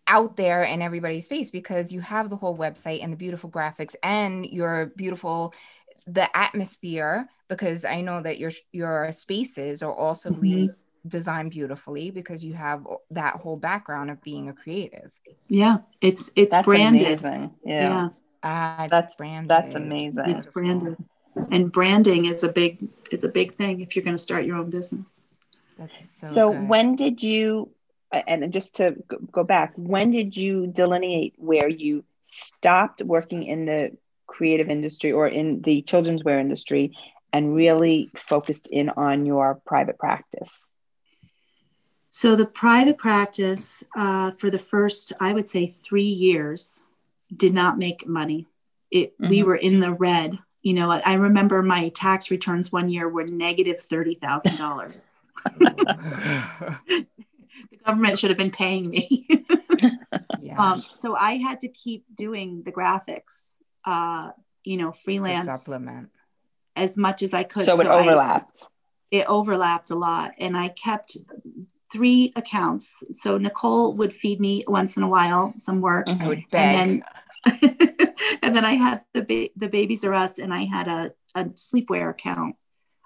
out 0.07 0.37
there 0.37 0.63
in 0.63 0.83
everybody's 0.83 1.27
face 1.27 1.51
because 1.51 1.93
you 1.93 2.01
have 2.01 2.31
the 2.31 2.37
whole 2.37 2.57
website 2.57 3.03
and 3.03 3.13
the 3.13 3.17
beautiful 3.17 3.51
graphics 3.51 3.97
and 4.03 4.47
your 4.47 4.87
beautiful 4.97 5.53
the 6.07 6.35
atmosphere 6.37 7.29
because 7.49 7.85
I 7.85 8.01
know 8.03 8.23
that 8.23 8.39
your 8.39 8.53
your 8.73 9.11
spaces 9.13 9.83
are 9.83 9.95
also 9.95 10.31
mm-hmm. 10.31 10.41
Designed 11.09 11.51
beautifully 11.51 12.11
because 12.11 12.45
you 12.45 12.55
have 12.55 12.87
that 13.11 13.37
whole 13.37 13.57
background 13.57 14.11
of 14.11 14.23
being 14.23 14.49
a 14.49 14.53
creative. 14.53 15.11
Yeah, 15.49 15.79
it's 16.01 16.31
it's 16.37 16.55
that's 16.55 16.65
branded. 16.65 17.21
Amazing. 17.25 17.55
Yeah. 17.65 18.09
yeah. 18.43 18.83
Uh, 18.83 18.87
that's 18.89 19.17
branded. 19.17 19.51
That's 19.51 19.75
amazing. 19.75 20.29
It's 20.29 20.47
branded. 20.47 20.97
And 21.51 21.71
branding 21.71 22.27
is 22.27 22.43
a 22.43 22.49
big 22.49 22.89
is 23.11 23.25
a 23.25 23.29
big 23.29 23.57
thing 23.57 23.81
if 23.81 23.95
you're 23.95 24.05
going 24.05 24.17
to 24.17 24.23
start 24.23 24.45
your 24.45 24.57
own 24.57 24.71
business. 24.71 25.27
That's 25.79 26.11
so, 26.21 26.27
so 26.29 26.51
when 26.51 26.97
did 26.97 27.23
you 27.23 27.71
and 28.13 28.53
just 28.53 28.77
to 28.77 28.97
go 29.33 29.45
back, 29.45 29.73
when 29.77 30.11
did 30.11 30.37
you 30.37 30.67
delineate 30.67 31.35
where 31.37 31.69
you 31.69 32.05
stopped 32.29 33.03
working 33.03 33.43
in 33.45 33.67
the 33.67 33.97
creative 34.27 34.69
industry 34.69 35.13
or 35.13 35.29
in 35.29 35.63
the 35.63 35.83
children's 35.83 36.25
wear 36.25 36.39
industry 36.39 36.93
and 37.33 37.55
really 37.55 38.11
focused 38.17 38.69
in 38.69 38.91
on 38.91 39.27
your 39.27 39.61
private 39.67 39.99
practice? 39.99 40.69
So, 42.17 42.35
the 42.35 42.47
private 42.47 42.97
practice 42.97 43.85
uh, 43.95 44.31
for 44.39 44.49
the 44.49 44.59
first, 44.59 45.13
I 45.21 45.35
would 45.35 45.51
say, 45.51 45.67
three 45.67 46.01
years 46.01 46.83
did 47.37 47.53
not 47.53 47.77
make 47.77 48.07
money. 48.07 48.47
It, 48.91 49.13
mm-hmm. 49.21 49.29
We 49.29 49.43
were 49.43 49.57
in 49.57 49.81
the 49.81 49.93
red. 49.93 50.39
You 50.63 50.73
know, 50.73 50.99
I 51.05 51.13
remember 51.13 51.63
my 51.63 51.91
tax 51.91 52.31
returns 52.31 52.73
one 52.73 52.89
year 52.89 53.07
were 53.07 53.27
negative 53.27 53.77
$30,000. 53.77 55.11
the 55.59 57.07
government 57.85 58.19
should 58.19 58.31
have 58.31 58.39
been 58.39 58.51
paying 58.51 58.89
me. 58.89 59.29
yeah. 60.41 60.57
Um, 60.59 60.83
so 60.91 61.15
I 61.17 61.33
had 61.33 61.61
to 61.61 61.69
keep 61.69 62.07
doing 62.17 62.63
the 62.63 62.73
graphics, 62.73 63.59
uh, 63.85 64.31
you 64.65 64.79
know, 64.79 64.91
freelance 64.91 65.49
to 65.49 65.59
supplement 65.59 66.09
as 66.77 66.97
much 66.97 67.21
as 67.21 67.35
I 67.35 67.43
could. 67.43 67.67
So, 67.67 67.79
it 67.79 67.87
overlapped. 67.87 68.63
I, 68.63 68.67
it 69.19 69.27
overlapped 69.29 69.91
a 69.91 69.95
lot, 69.95 70.33
and 70.39 70.57
I 70.57 70.69
kept 70.69 71.19
three 71.93 72.33
accounts. 72.37 73.03
So 73.13 73.39
Nicole 73.39 73.95
would 73.95 74.13
feed 74.13 74.41
me 74.41 74.65
once 74.67 74.97
in 74.97 75.03
a 75.03 75.09
while 75.09 75.55
some 75.59 75.81
work, 75.81 76.07
I 76.09 76.27
would 76.27 76.43
beg. 76.51 76.75
and 76.77 77.03
then 77.45 78.15
and 78.43 78.57
then 78.57 78.65
I 78.65 78.73
had 78.73 79.05
the 79.15 79.23
ba- 79.23 79.51
the 79.57 79.69
Babies 79.69 80.05
R 80.05 80.15
Us, 80.15 80.39
and 80.39 80.53
I 80.53 80.65
had 80.65 80.89
a 80.89 81.13
a 81.35 81.45
sleepwear 81.45 82.11
account. 82.11 82.57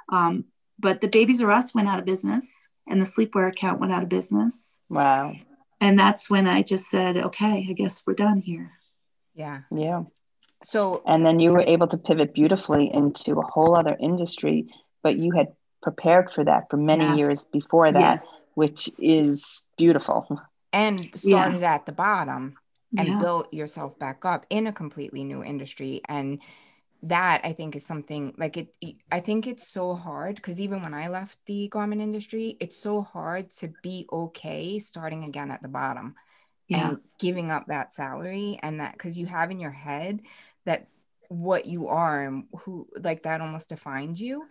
Um, 0.08 0.46
but 0.78 1.00
the 1.00 1.08
Babies 1.08 1.42
R 1.42 1.50
Us 1.50 1.74
went 1.74 1.88
out 1.88 1.98
of 1.98 2.04
business 2.04 2.70
and 2.90 3.00
the 3.00 3.06
sleepwear 3.06 3.48
account 3.48 3.80
went 3.80 3.92
out 3.92 4.02
of 4.02 4.08
business. 4.08 4.78
Wow. 4.88 5.34
And 5.80 5.98
that's 5.98 6.28
when 6.28 6.46
I 6.46 6.62
just 6.62 6.90
said, 6.90 7.16
okay, 7.16 7.66
I 7.68 7.72
guess 7.72 8.02
we're 8.06 8.14
done 8.14 8.40
here. 8.40 8.72
Yeah. 9.34 9.60
Yeah. 9.74 10.02
So, 10.62 11.00
and 11.06 11.24
then 11.24 11.40
you 11.40 11.52
were 11.52 11.62
able 11.62 11.86
to 11.86 11.96
pivot 11.96 12.34
beautifully 12.34 12.90
into 12.92 13.38
a 13.38 13.46
whole 13.46 13.74
other 13.76 13.96
industry, 13.98 14.74
but 15.02 15.16
you 15.16 15.32
had 15.32 15.52
prepared 15.82 16.32
for 16.32 16.44
that 16.44 16.70
for 16.70 16.76
many 16.76 17.04
yeah. 17.04 17.16
years 17.16 17.44
before 17.44 17.90
that, 17.92 18.00
yes. 18.00 18.48
which 18.54 18.90
is 18.98 19.66
beautiful. 19.76 20.40
And 20.72 21.10
started 21.16 21.60
yeah. 21.60 21.74
at 21.74 21.86
the 21.86 21.92
bottom 21.92 22.56
and 22.96 23.08
yeah. 23.08 23.20
built 23.20 23.52
yourself 23.52 23.98
back 23.98 24.24
up 24.24 24.46
in 24.50 24.66
a 24.66 24.72
completely 24.72 25.24
new 25.24 25.42
industry. 25.42 26.00
And 26.08 26.40
that 27.02 27.40
I 27.44 27.52
think 27.54 27.76
is 27.76 27.86
something 27.86 28.34
like 28.36 28.56
it. 28.56 28.74
I 29.10 29.20
think 29.20 29.46
it's 29.46 29.66
so 29.66 29.94
hard 29.94 30.36
because 30.36 30.60
even 30.60 30.82
when 30.82 30.94
I 30.94 31.08
left 31.08 31.38
the 31.46 31.68
garment 31.68 32.02
industry, 32.02 32.56
it's 32.60 32.76
so 32.76 33.02
hard 33.02 33.50
to 33.52 33.72
be 33.82 34.06
okay 34.12 34.78
starting 34.78 35.24
again 35.24 35.50
at 35.50 35.62
the 35.62 35.68
bottom 35.68 36.14
yeah. 36.68 36.90
and 36.90 36.98
giving 37.18 37.50
up 37.50 37.66
that 37.66 37.92
salary 37.92 38.58
and 38.62 38.80
that 38.80 38.92
because 38.92 39.18
you 39.18 39.26
have 39.26 39.50
in 39.50 39.60
your 39.60 39.70
head 39.70 40.20
that 40.66 40.88
what 41.28 41.66
you 41.66 41.88
are 41.88 42.24
and 42.24 42.44
who 42.60 42.88
like 43.02 43.22
that 43.22 43.40
almost 43.40 43.68
defines 43.68 44.20
you 44.20 44.44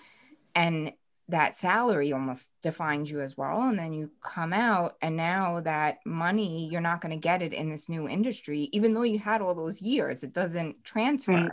and 0.56 0.92
that 1.30 1.56
salary 1.56 2.12
almost 2.12 2.52
defines 2.62 3.10
you 3.10 3.22
as 3.22 3.38
well 3.38 3.70
and 3.70 3.80
then 3.80 3.94
you 3.94 4.10
come 4.22 4.54
out 4.54 4.98
and 5.02 5.16
now 5.16 5.60
that 5.60 6.00
money 6.06 6.68
you're 6.72 6.82
not 6.82 7.02
going 7.02 7.12
to 7.12 7.18
get 7.18 7.42
it 7.42 7.54
in 7.54 7.70
this 7.70 7.88
new 7.88 8.08
industry 8.08 8.70
even 8.72 8.94
though 8.94 9.04
you 9.04 9.20
had 9.20 9.42
all 9.42 9.56
those 9.56 9.82
years 9.82 10.24
it 10.24 10.34
doesn't 10.34 10.84
transfer 10.84 11.32
right. 11.32 11.52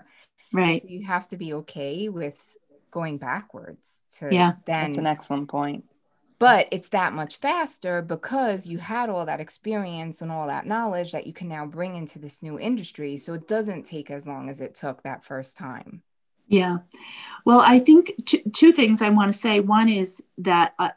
Right. 0.52 0.80
So 0.80 0.88
you 0.88 1.04
have 1.04 1.28
to 1.28 1.36
be 1.36 1.52
okay 1.54 2.08
with 2.08 2.42
going 2.90 3.18
backwards 3.18 3.98
to 4.18 4.28
yeah. 4.32 4.52
then 4.66 4.92
That's 4.92 4.98
an 4.98 5.06
excellent 5.06 5.48
point. 5.48 5.84
But 6.38 6.68
it's 6.70 6.88
that 6.88 7.14
much 7.14 7.36
faster 7.36 8.02
because 8.02 8.66
you 8.66 8.78
had 8.78 9.08
all 9.08 9.24
that 9.24 9.40
experience 9.40 10.20
and 10.20 10.30
all 10.30 10.46
that 10.48 10.66
knowledge 10.66 11.12
that 11.12 11.26
you 11.26 11.32
can 11.32 11.48
now 11.48 11.64
bring 11.64 11.94
into 11.94 12.18
this 12.18 12.42
new 12.42 12.58
industry. 12.58 13.16
So 13.16 13.32
it 13.32 13.48
doesn't 13.48 13.84
take 13.84 14.10
as 14.10 14.26
long 14.26 14.50
as 14.50 14.60
it 14.60 14.74
took 14.74 15.02
that 15.02 15.24
first 15.24 15.56
time. 15.56 16.02
Yeah. 16.46 16.78
Well, 17.44 17.60
I 17.64 17.78
think 17.78 18.12
t- 18.24 18.42
two 18.52 18.72
things 18.72 19.02
I 19.02 19.10
want 19.10 19.32
to 19.32 19.38
say. 19.38 19.60
One 19.60 19.88
is 19.88 20.22
that 20.38 20.74
uh, 20.78 20.90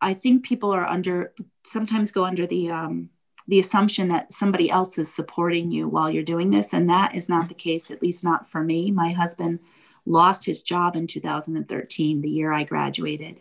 I 0.00 0.14
think 0.14 0.44
people 0.44 0.72
are 0.72 0.86
under, 0.86 1.32
sometimes 1.64 2.12
go 2.12 2.24
under 2.24 2.46
the 2.46 2.70
um, 2.70 3.10
the 3.48 3.60
assumption 3.60 4.08
that 4.08 4.32
somebody 4.32 4.70
else 4.70 4.98
is 4.98 5.12
supporting 5.12 5.70
you 5.70 5.88
while 5.88 6.10
you're 6.10 6.22
doing 6.22 6.50
this. 6.50 6.72
And 6.72 6.90
that 6.90 7.14
is 7.14 7.28
not 7.28 7.48
the 7.48 7.54
case, 7.54 7.90
at 7.90 8.02
least 8.02 8.24
not 8.24 8.50
for 8.50 8.62
me. 8.62 8.90
My 8.90 9.12
husband 9.12 9.60
lost 10.04 10.44
his 10.44 10.62
job 10.62 10.96
in 10.96 11.06
2013, 11.06 12.22
the 12.22 12.30
year 12.30 12.52
I 12.52 12.64
graduated. 12.64 13.40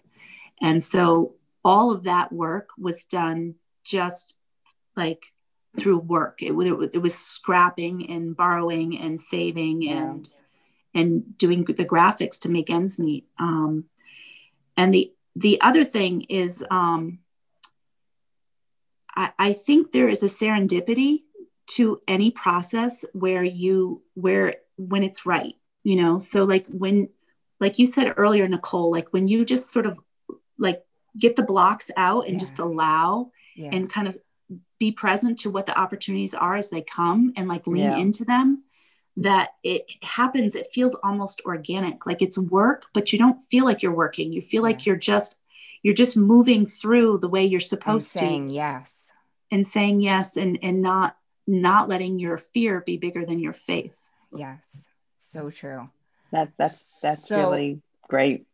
And 0.62 0.82
so 0.82 1.36
all 1.64 1.92
of 1.92 2.04
that 2.04 2.32
work 2.32 2.70
was 2.78 3.06
done 3.06 3.56
just 3.84 4.36
like 4.96 5.34
through 5.78 6.00
work. 6.00 6.42
It, 6.42 6.54
it, 6.54 6.92
it 6.94 6.98
was 7.00 7.16
scrapping 7.16 8.10
and 8.10 8.38
borrowing 8.38 8.98
and 9.00 9.20
saving 9.20 9.82
yeah. 9.82 10.18
And 10.96 11.38
doing 11.38 11.64
the 11.66 11.86
graphics 11.86 12.40
to 12.40 12.50
make 12.50 12.72
ends 12.72 12.98
meet. 12.98 13.28
Um, 13.38 13.86
and 14.78 14.94
the 14.94 15.12
the 15.36 15.60
other 15.62 15.84
thing 15.84 16.22
is 16.30 16.64
um, 16.72 17.20
I, 19.16 19.32
I 19.38 19.54
think 19.54 19.92
there 19.92 20.08
is 20.08 20.24
a 20.24 20.28
serendipity 20.28 21.24
to 21.68 22.02
any 22.08 22.32
process 22.32 23.06
where 23.14 23.44
you 23.44 24.02
where 24.14 24.56
when 24.78 25.04
it's 25.04 25.26
right 25.26 25.56
you 25.84 25.96
know 25.96 26.20
so 26.20 26.44
like 26.44 26.68
when 26.68 27.10
like 27.60 27.80
you 27.80 27.86
said 27.86 28.14
earlier 28.18 28.48
nicole 28.48 28.92
like 28.92 29.12
when 29.12 29.28
you 29.28 29.44
just 29.44 29.72
sort 29.72 29.86
of 29.86 29.98
like 30.60 30.84
get 31.18 31.36
the 31.36 31.44
blocks 31.44 31.90
out 31.98 32.26
and 32.26 32.34
yeah. 32.34 32.40
just 32.40 32.60
allow 32.60 33.32
yeah. 33.56 33.70
and 33.72 33.90
kind 33.90 34.08
of 34.08 34.18
be 34.78 34.92
present 34.92 35.40
to 35.40 35.50
what 35.50 35.66
the 35.66 35.80
opportunities 35.80 36.34
are 36.34 36.56
as 36.56 36.70
they 36.70 36.82
come 36.82 37.34
and 37.36 37.48
like 37.48 37.66
lean 37.66 37.84
yeah. 37.84 37.98
into 37.98 38.26
them 38.26 38.64
that 39.18 39.52
it 39.64 39.86
happens 40.04 40.56
it 40.56 40.72
feels 40.74 40.96
almost 41.04 41.42
organic. 41.46 42.06
Like 42.06 42.22
it's 42.22 42.38
work 42.38 42.86
but 42.94 43.14
you 43.14 43.20
don't 43.20 43.40
feel 43.40 43.66
like 43.66 43.82
you're 43.82 43.96
working. 43.96 44.34
You 44.34 44.42
feel 44.42 44.64
like 44.64 44.86
you're 44.86 44.96
just 44.96 45.38
you're 45.84 45.94
just 45.94 46.18
moving 46.18 46.66
through 46.66 47.20
the 47.20 47.30
way 47.30 47.46
you're 47.46 47.60
supposed 47.60 48.16
and 48.16 48.22
saying 48.22 48.48
to 48.50 48.54
yes. 48.54 49.12
And 49.52 49.66
saying 49.66 50.02
yes 50.02 50.38
and 50.38 50.60
and 50.62 50.82
not 50.82 51.18
not 51.48 51.88
letting 51.88 52.20
your 52.20 52.38
fear 52.38 52.82
be 52.82 52.98
bigger 52.98 53.26
than 53.26 53.40
your 53.40 53.54
faith. 53.54 54.10
Yes. 54.36 54.88
So 55.18 55.50
true. 55.50 55.90
That 56.32 56.52
that's 56.58 57.00
that's 57.02 57.28
so, 57.28 57.38
really 57.38 57.82
great. 58.08 58.46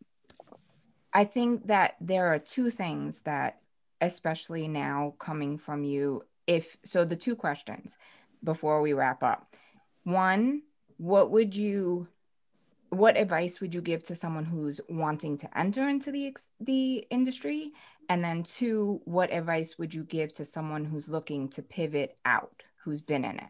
I 1.14 1.26
think 1.26 1.68
that 1.68 1.95
there 1.99 2.28
are 2.28 2.39
two 2.39 2.70
things 2.70 3.22
that 3.22 3.59
especially 3.99 4.68
now 4.68 5.14
coming 5.20 5.57
from 5.57 5.84
you 5.84 6.24
if 6.47 6.78
so 6.84 7.05
the 7.05 7.16
two 7.16 7.36
questions 7.36 7.97
before 8.43 8.82
we 8.82 8.93
wrap 8.93 9.24
up 9.24 9.55
one 10.04 10.62
what 10.97 11.32
would 11.32 11.56
you 11.56 12.08
what 12.89 13.16
advice 13.18 13.62
would 13.62 13.74
you 13.74 13.82
give 13.82 14.04
to 14.04 14.16
someone 14.16 14.43
who's 14.43 14.82
wanting 14.89 15.38
to 15.38 15.58
enter 15.58 15.88
into 15.88 16.12
the 16.12 16.36
the 16.60 17.08
industry? 17.10 17.72
And 18.10 18.24
then 18.24 18.43
two 18.43 19.02
what 19.06 19.32
advice 19.32 19.78
would 19.78 19.93
you 19.93 20.04
give 20.04 20.34
to 20.34 20.45
someone 20.45 20.84
who's 20.84 21.08
looking 21.08 21.47
to 21.49 21.62
pivot 21.62 22.18
out 22.26 22.64
who's 22.84 23.02
been 23.02 23.24
in 23.26 23.38
it? 23.38 23.49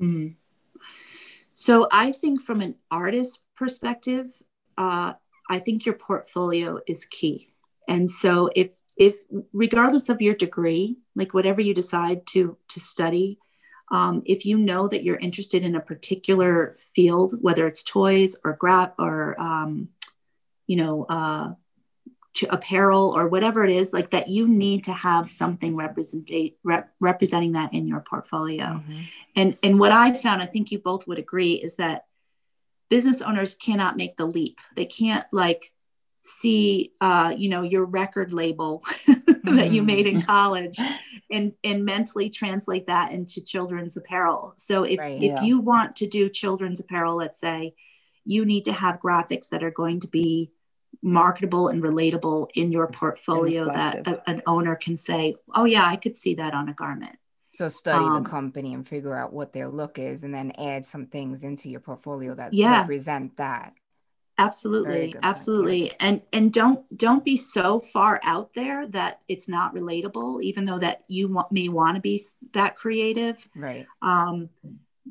Mm-hmm. 0.00 0.28
so 1.54 1.88
i 1.90 2.12
think 2.12 2.40
from 2.40 2.60
an 2.60 2.76
artist 2.88 3.42
perspective 3.56 4.26
uh, 4.76 5.14
i 5.50 5.58
think 5.58 5.84
your 5.84 5.96
portfolio 5.96 6.78
is 6.86 7.04
key. 7.04 7.52
And 7.88 8.08
so 8.08 8.48
if 8.54 8.70
if 8.96 9.16
regardless 9.52 10.08
of 10.08 10.22
your 10.22 10.34
degree 10.34 10.98
like 11.16 11.34
whatever 11.34 11.60
you 11.60 11.74
decide 11.74 12.26
to 12.28 12.56
to 12.68 12.80
study 12.80 13.38
um, 13.90 14.22
if 14.26 14.44
you 14.44 14.58
know 14.58 14.86
that 14.88 15.02
you're 15.02 15.16
interested 15.16 15.62
in 15.62 15.74
a 15.74 15.80
particular 15.80 16.76
field 16.94 17.34
whether 17.40 17.66
it's 17.66 17.82
toys 17.82 18.36
or 18.44 18.54
grab 18.54 18.92
or 18.98 19.40
um, 19.40 19.88
you 20.66 20.76
know 20.76 21.04
uh, 21.08 21.52
apparel 22.50 23.12
or 23.16 23.28
whatever 23.28 23.64
it 23.64 23.70
is 23.70 23.92
like 23.92 24.10
that 24.10 24.28
you 24.28 24.46
need 24.46 24.84
to 24.84 24.92
have 24.92 25.28
something 25.28 25.74
represent, 25.74 26.30
rep, 26.62 26.92
representing 27.00 27.52
that 27.52 27.72
in 27.74 27.88
your 27.88 28.00
portfolio 28.00 28.64
mm-hmm. 28.64 29.00
and 29.34 29.58
and 29.62 29.78
what 29.80 29.90
i 29.90 30.14
found 30.14 30.40
i 30.40 30.46
think 30.46 30.70
you 30.70 30.78
both 30.78 31.06
would 31.06 31.18
agree 31.18 31.54
is 31.54 31.76
that 31.76 32.04
business 32.90 33.22
owners 33.22 33.54
cannot 33.54 33.96
make 33.96 34.16
the 34.16 34.26
leap 34.26 34.60
they 34.76 34.84
can't 34.84 35.26
like 35.32 35.72
see 36.20 36.92
uh, 37.00 37.32
you 37.36 37.48
know 37.48 37.62
your 37.62 37.84
record 37.84 38.32
label 38.32 38.84
that 39.56 39.72
you 39.72 39.82
made 39.82 40.06
in 40.06 40.20
mm. 40.20 40.26
college 40.26 40.78
and 41.30 41.52
and 41.64 41.84
mentally 41.84 42.30
translate 42.30 42.86
that 42.86 43.12
into 43.12 43.42
children's 43.42 43.96
apparel 43.96 44.52
so 44.56 44.84
if, 44.84 44.98
right, 44.98 45.16
if 45.16 45.22
yeah. 45.22 45.42
you 45.42 45.60
want 45.60 45.96
to 45.96 46.06
do 46.06 46.28
children's 46.28 46.80
apparel 46.80 47.16
let's 47.16 47.38
say 47.38 47.74
you 48.24 48.44
need 48.44 48.64
to 48.64 48.72
have 48.72 49.00
graphics 49.00 49.48
that 49.48 49.62
are 49.62 49.70
going 49.70 50.00
to 50.00 50.08
be 50.08 50.50
marketable 51.02 51.68
and 51.68 51.82
relatable 51.82 52.48
in 52.54 52.72
your 52.72 52.88
portfolio 52.88 53.66
that 53.66 54.06
a, 54.06 54.28
an 54.28 54.42
owner 54.46 54.74
can 54.74 54.96
say 54.96 55.36
oh 55.54 55.64
yeah 55.64 55.86
i 55.86 55.96
could 55.96 56.16
see 56.16 56.34
that 56.34 56.54
on 56.54 56.68
a 56.68 56.74
garment 56.74 57.16
so 57.52 57.68
study 57.68 58.04
um, 58.04 58.22
the 58.22 58.28
company 58.28 58.74
and 58.74 58.86
figure 58.86 59.16
out 59.16 59.32
what 59.32 59.52
their 59.52 59.68
look 59.68 59.98
is 59.98 60.24
and 60.24 60.34
then 60.34 60.52
add 60.58 60.86
some 60.86 61.06
things 61.06 61.44
into 61.44 61.68
your 61.68 61.80
portfolio 61.80 62.34
that 62.34 62.52
yeah. 62.52 62.80
represent 62.80 63.36
that 63.36 63.74
absolutely 64.38 65.14
absolutely. 65.22 65.92
And 66.00 66.22
and 66.32 66.52
don't 66.52 66.80
don't 66.96 67.24
be 67.24 67.36
so 67.36 67.80
far 67.80 68.20
out 68.22 68.54
there 68.54 68.86
that 68.88 69.20
it's 69.28 69.48
not 69.48 69.74
relatable 69.74 70.42
even 70.42 70.64
though 70.64 70.78
that 70.78 71.04
you 71.08 71.28
want, 71.28 71.52
may 71.52 71.68
want 71.68 71.96
to 71.96 72.00
be 72.00 72.22
that 72.52 72.76
creative. 72.76 73.46
Right. 73.54 73.86
Um 74.00 74.48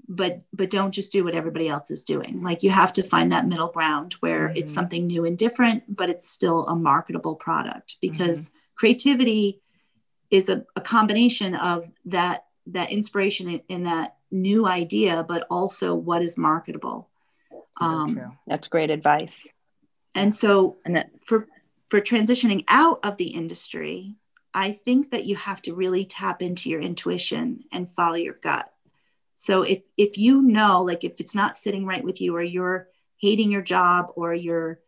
but 0.08 0.42
but 0.54 0.70
don't 0.70 0.92
just 0.92 1.12
do 1.12 1.24
what 1.24 1.36
everybody 1.36 1.68
else 1.68 1.92
is 1.92 2.04
doing. 2.04 2.42
Like 2.42 2.64
you 2.64 2.70
have 2.70 2.94
to 2.94 3.04
find 3.04 3.32
that 3.32 3.48
middle 3.48 3.70
ground 3.70 4.14
where 4.22 4.48
mm-hmm. 4.48 4.58
it's 4.58 4.74
something 4.74 5.06
new 5.06 5.26
and 5.26 5.38
different 5.38 5.84
but 5.96 6.10
it's 6.10 6.30
still 6.30 6.66
a 6.68 6.76
marketable 6.76 7.36
product 7.36 7.98
because 8.02 8.50
mm-hmm. 8.50 8.58
creativity 8.76 9.62
is 10.30 10.50
a, 10.50 10.66
a 10.76 10.82
combination 10.82 11.56
of 11.56 11.92
that 12.06 12.46
that 12.68 12.92
inspiration 12.92 13.50
in, 13.50 13.62
in 13.70 13.84
that 13.84 14.16
new 14.30 14.68
idea 14.68 15.24
but 15.28 15.48
also 15.50 15.96
what 15.96 16.22
is 16.22 16.38
marketable 16.38 17.10
um, 17.82 18.38
That's 18.48 18.68
great 18.68 18.90
advice. 18.90 19.48
And 20.16 20.34
so 20.34 20.78
and 20.86 20.96
that, 20.96 21.10
for 21.24 21.48
for 21.90 22.02
transitioning 22.02 22.64
out 22.68 23.00
of 23.04 23.18
the 23.18 23.28
industry, 23.28 24.16
I 24.54 24.72
think 24.72 25.12
that 25.12 25.26
you 25.26 25.36
have 25.36 25.62
to 25.64 25.74
really 25.74 26.06
tap 26.06 26.42
into 26.42 26.70
your 26.70 26.82
intuition 26.82 27.64
and 27.72 27.90
follow 27.92 28.16
your 28.16 28.38
gut. 28.42 28.70
So 29.36 29.62
if 29.62 29.82
if 29.98 30.18
you 30.18 30.42
know 30.42 30.82
like 30.84 31.04
if 31.04 31.20
it's 31.20 31.36
not 31.36 31.58
sitting 31.58 31.86
right 31.86 32.04
with 32.04 32.22
you 32.22 32.36
or 32.36 32.42
you're 32.42 32.88
hating 33.18 33.52
your 33.52 33.62
job 33.62 34.12
or 34.16 34.34
you're 34.34 34.80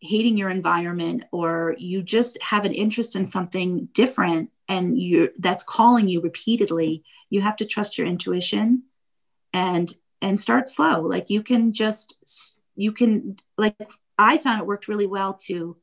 hating 0.00 0.36
your 0.36 0.50
environment 0.50 1.24
or 1.30 1.76
you 1.78 2.02
just 2.02 2.40
have 2.42 2.64
an 2.64 2.72
interest 2.72 3.14
in 3.14 3.26
something 3.26 3.88
different 3.92 4.50
and 4.68 4.98
you 4.98 5.30
that's 5.38 5.62
calling 5.62 6.08
you 6.08 6.20
repeatedly, 6.20 7.04
you 7.28 7.40
have 7.42 7.56
to 7.56 7.66
trust 7.66 7.98
your 7.98 8.06
intuition 8.06 8.84
and 9.52 9.92
and 10.22 10.38
start 10.38 10.68
slow 10.68 11.00
like 11.02 11.28
you 11.28 11.42
can 11.42 11.72
just 11.72 12.58
you 12.76 12.92
can 12.92 13.36
like 13.58 13.76
i 14.18 14.38
found 14.38 14.60
it 14.60 14.66
worked 14.66 14.88
really 14.88 15.06
well 15.06 15.34
to 15.34 15.76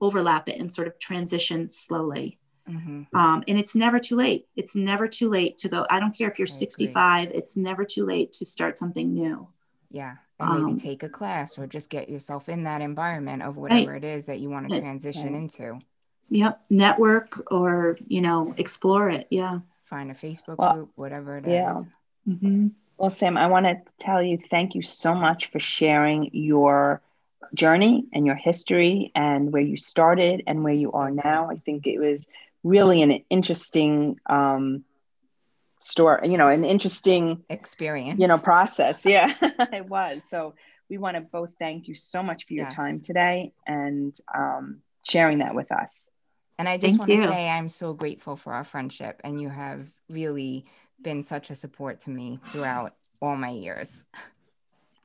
overlap 0.00 0.48
it 0.48 0.60
and 0.60 0.70
sort 0.70 0.86
of 0.86 0.98
transition 0.98 1.68
slowly 1.68 2.38
mm-hmm. 2.68 3.02
um, 3.16 3.42
and 3.48 3.58
it's 3.58 3.74
never 3.74 3.98
too 3.98 4.16
late 4.16 4.46
it's 4.56 4.76
never 4.76 5.08
too 5.08 5.30
late 5.30 5.56
to 5.58 5.68
go 5.68 5.86
i 5.88 5.98
don't 5.98 6.16
care 6.16 6.30
if 6.30 6.38
you're 6.38 6.46
65 6.46 7.30
it's 7.30 7.56
never 7.56 7.84
too 7.84 8.04
late 8.04 8.32
to 8.32 8.44
start 8.44 8.76
something 8.76 9.14
new 9.14 9.48
yeah 9.90 10.16
and 10.40 10.54
maybe 10.54 10.72
um, 10.72 10.76
take 10.76 11.02
a 11.02 11.08
class 11.08 11.58
or 11.58 11.66
just 11.66 11.90
get 11.90 12.08
yourself 12.08 12.48
in 12.48 12.64
that 12.64 12.80
environment 12.80 13.42
of 13.42 13.56
whatever 13.56 13.92
right. 13.92 14.04
it 14.04 14.06
is 14.06 14.26
that 14.26 14.38
you 14.38 14.50
want 14.50 14.70
to 14.70 14.80
transition 14.80 15.32
right. 15.32 15.34
into 15.34 15.78
yep 16.30 16.60
network 16.68 17.50
or 17.50 17.96
you 18.06 18.20
know 18.20 18.54
explore 18.56 19.08
it 19.08 19.26
yeah 19.30 19.58
find 19.86 20.10
a 20.10 20.14
facebook 20.14 20.58
well, 20.58 20.74
group 20.74 20.90
whatever 20.94 21.38
it 21.38 21.46
yeah. 21.48 21.80
is. 21.80 21.86
Mm-hmm. 22.28 22.68
Well, 22.98 23.10
Sam, 23.10 23.36
I 23.36 23.46
want 23.46 23.66
to 23.66 23.80
tell 24.00 24.20
you 24.20 24.38
thank 24.38 24.74
you 24.74 24.82
so 24.82 25.14
much 25.14 25.50
for 25.50 25.60
sharing 25.60 26.30
your 26.32 27.00
journey 27.54 28.04
and 28.12 28.26
your 28.26 28.34
history 28.34 29.12
and 29.14 29.52
where 29.52 29.62
you 29.62 29.76
started 29.76 30.42
and 30.48 30.64
where 30.64 30.74
you 30.74 30.90
are 30.92 31.10
now. 31.10 31.48
I 31.48 31.56
think 31.56 31.86
it 31.86 32.00
was 32.00 32.26
really 32.64 33.02
an 33.02 33.22
interesting 33.30 34.18
um, 34.26 34.84
story, 35.78 36.28
you 36.28 36.38
know, 36.38 36.48
an 36.48 36.64
interesting 36.64 37.44
experience, 37.48 38.20
you 38.20 38.26
know, 38.26 38.36
process. 38.36 39.02
Yeah, 39.06 39.32
it 39.72 39.88
was. 39.88 40.24
So 40.28 40.54
we 40.90 40.98
want 40.98 41.16
to 41.16 41.20
both 41.20 41.54
thank 41.56 41.86
you 41.86 41.94
so 41.94 42.22
much 42.24 42.46
for 42.46 42.54
your 42.54 42.64
yes. 42.64 42.74
time 42.74 43.00
today 43.00 43.52
and 43.64 44.12
um, 44.34 44.82
sharing 45.04 45.38
that 45.38 45.54
with 45.54 45.70
us. 45.70 46.08
And 46.58 46.68
I 46.68 46.78
just 46.78 46.98
want 46.98 47.12
to 47.12 47.28
say 47.28 47.48
I'm 47.48 47.68
so 47.68 47.92
grateful 47.92 48.36
for 48.36 48.52
our 48.52 48.64
friendship, 48.64 49.20
and 49.22 49.40
you 49.40 49.48
have 49.48 49.86
really 50.10 50.66
been 51.02 51.22
such 51.22 51.50
a 51.50 51.54
support 51.54 52.00
to 52.00 52.10
me 52.10 52.40
throughout 52.50 52.94
all 53.20 53.36
my 53.36 53.50
years. 53.50 54.04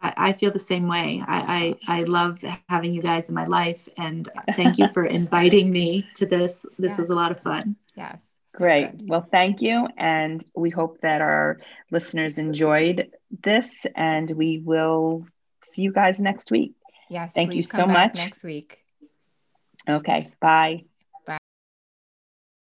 I, 0.01 0.13
I 0.17 0.33
feel 0.33 0.51
the 0.51 0.59
same 0.59 0.87
way. 0.87 1.21
I, 1.25 1.75
I, 1.87 1.99
I 1.99 2.03
love 2.03 2.39
having 2.69 2.93
you 2.93 3.01
guys 3.01 3.29
in 3.29 3.35
my 3.35 3.45
life, 3.45 3.87
and 3.97 4.29
thank 4.55 4.77
you 4.77 4.87
for 4.89 5.05
inviting 5.05 5.71
me 5.71 6.07
to 6.15 6.25
this. 6.25 6.65
This 6.77 6.91
yes. 6.91 6.99
was 6.99 7.09
a 7.09 7.15
lot 7.15 7.31
of 7.31 7.39
fun. 7.39 7.75
Yes. 7.95 8.21
Great. 8.53 8.91
Well, 9.01 9.25
thank 9.31 9.61
you. 9.61 9.87
And 9.97 10.43
we 10.55 10.69
hope 10.69 11.01
that 11.01 11.21
our 11.21 11.59
listeners 11.89 12.37
enjoyed 12.37 13.11
this, 13.43 13.85
and 13.95 14.29
we 14.29 14.59
will 14.59 15.25
see 15.63 15.81
you 15.81 15.91
guys 15.91 16.21
next 16.21 16.51
week. 16.51 16.75
Yes. 17.09 17.33
Thank 17.33 17.55
you 17.55 17.63
so 17.63 17.87
much. 17.87 18.15
Next 18.15 18.43
week. 18.43 18.79
Okay. 19.89 20.25
Bye. 20.39 20.83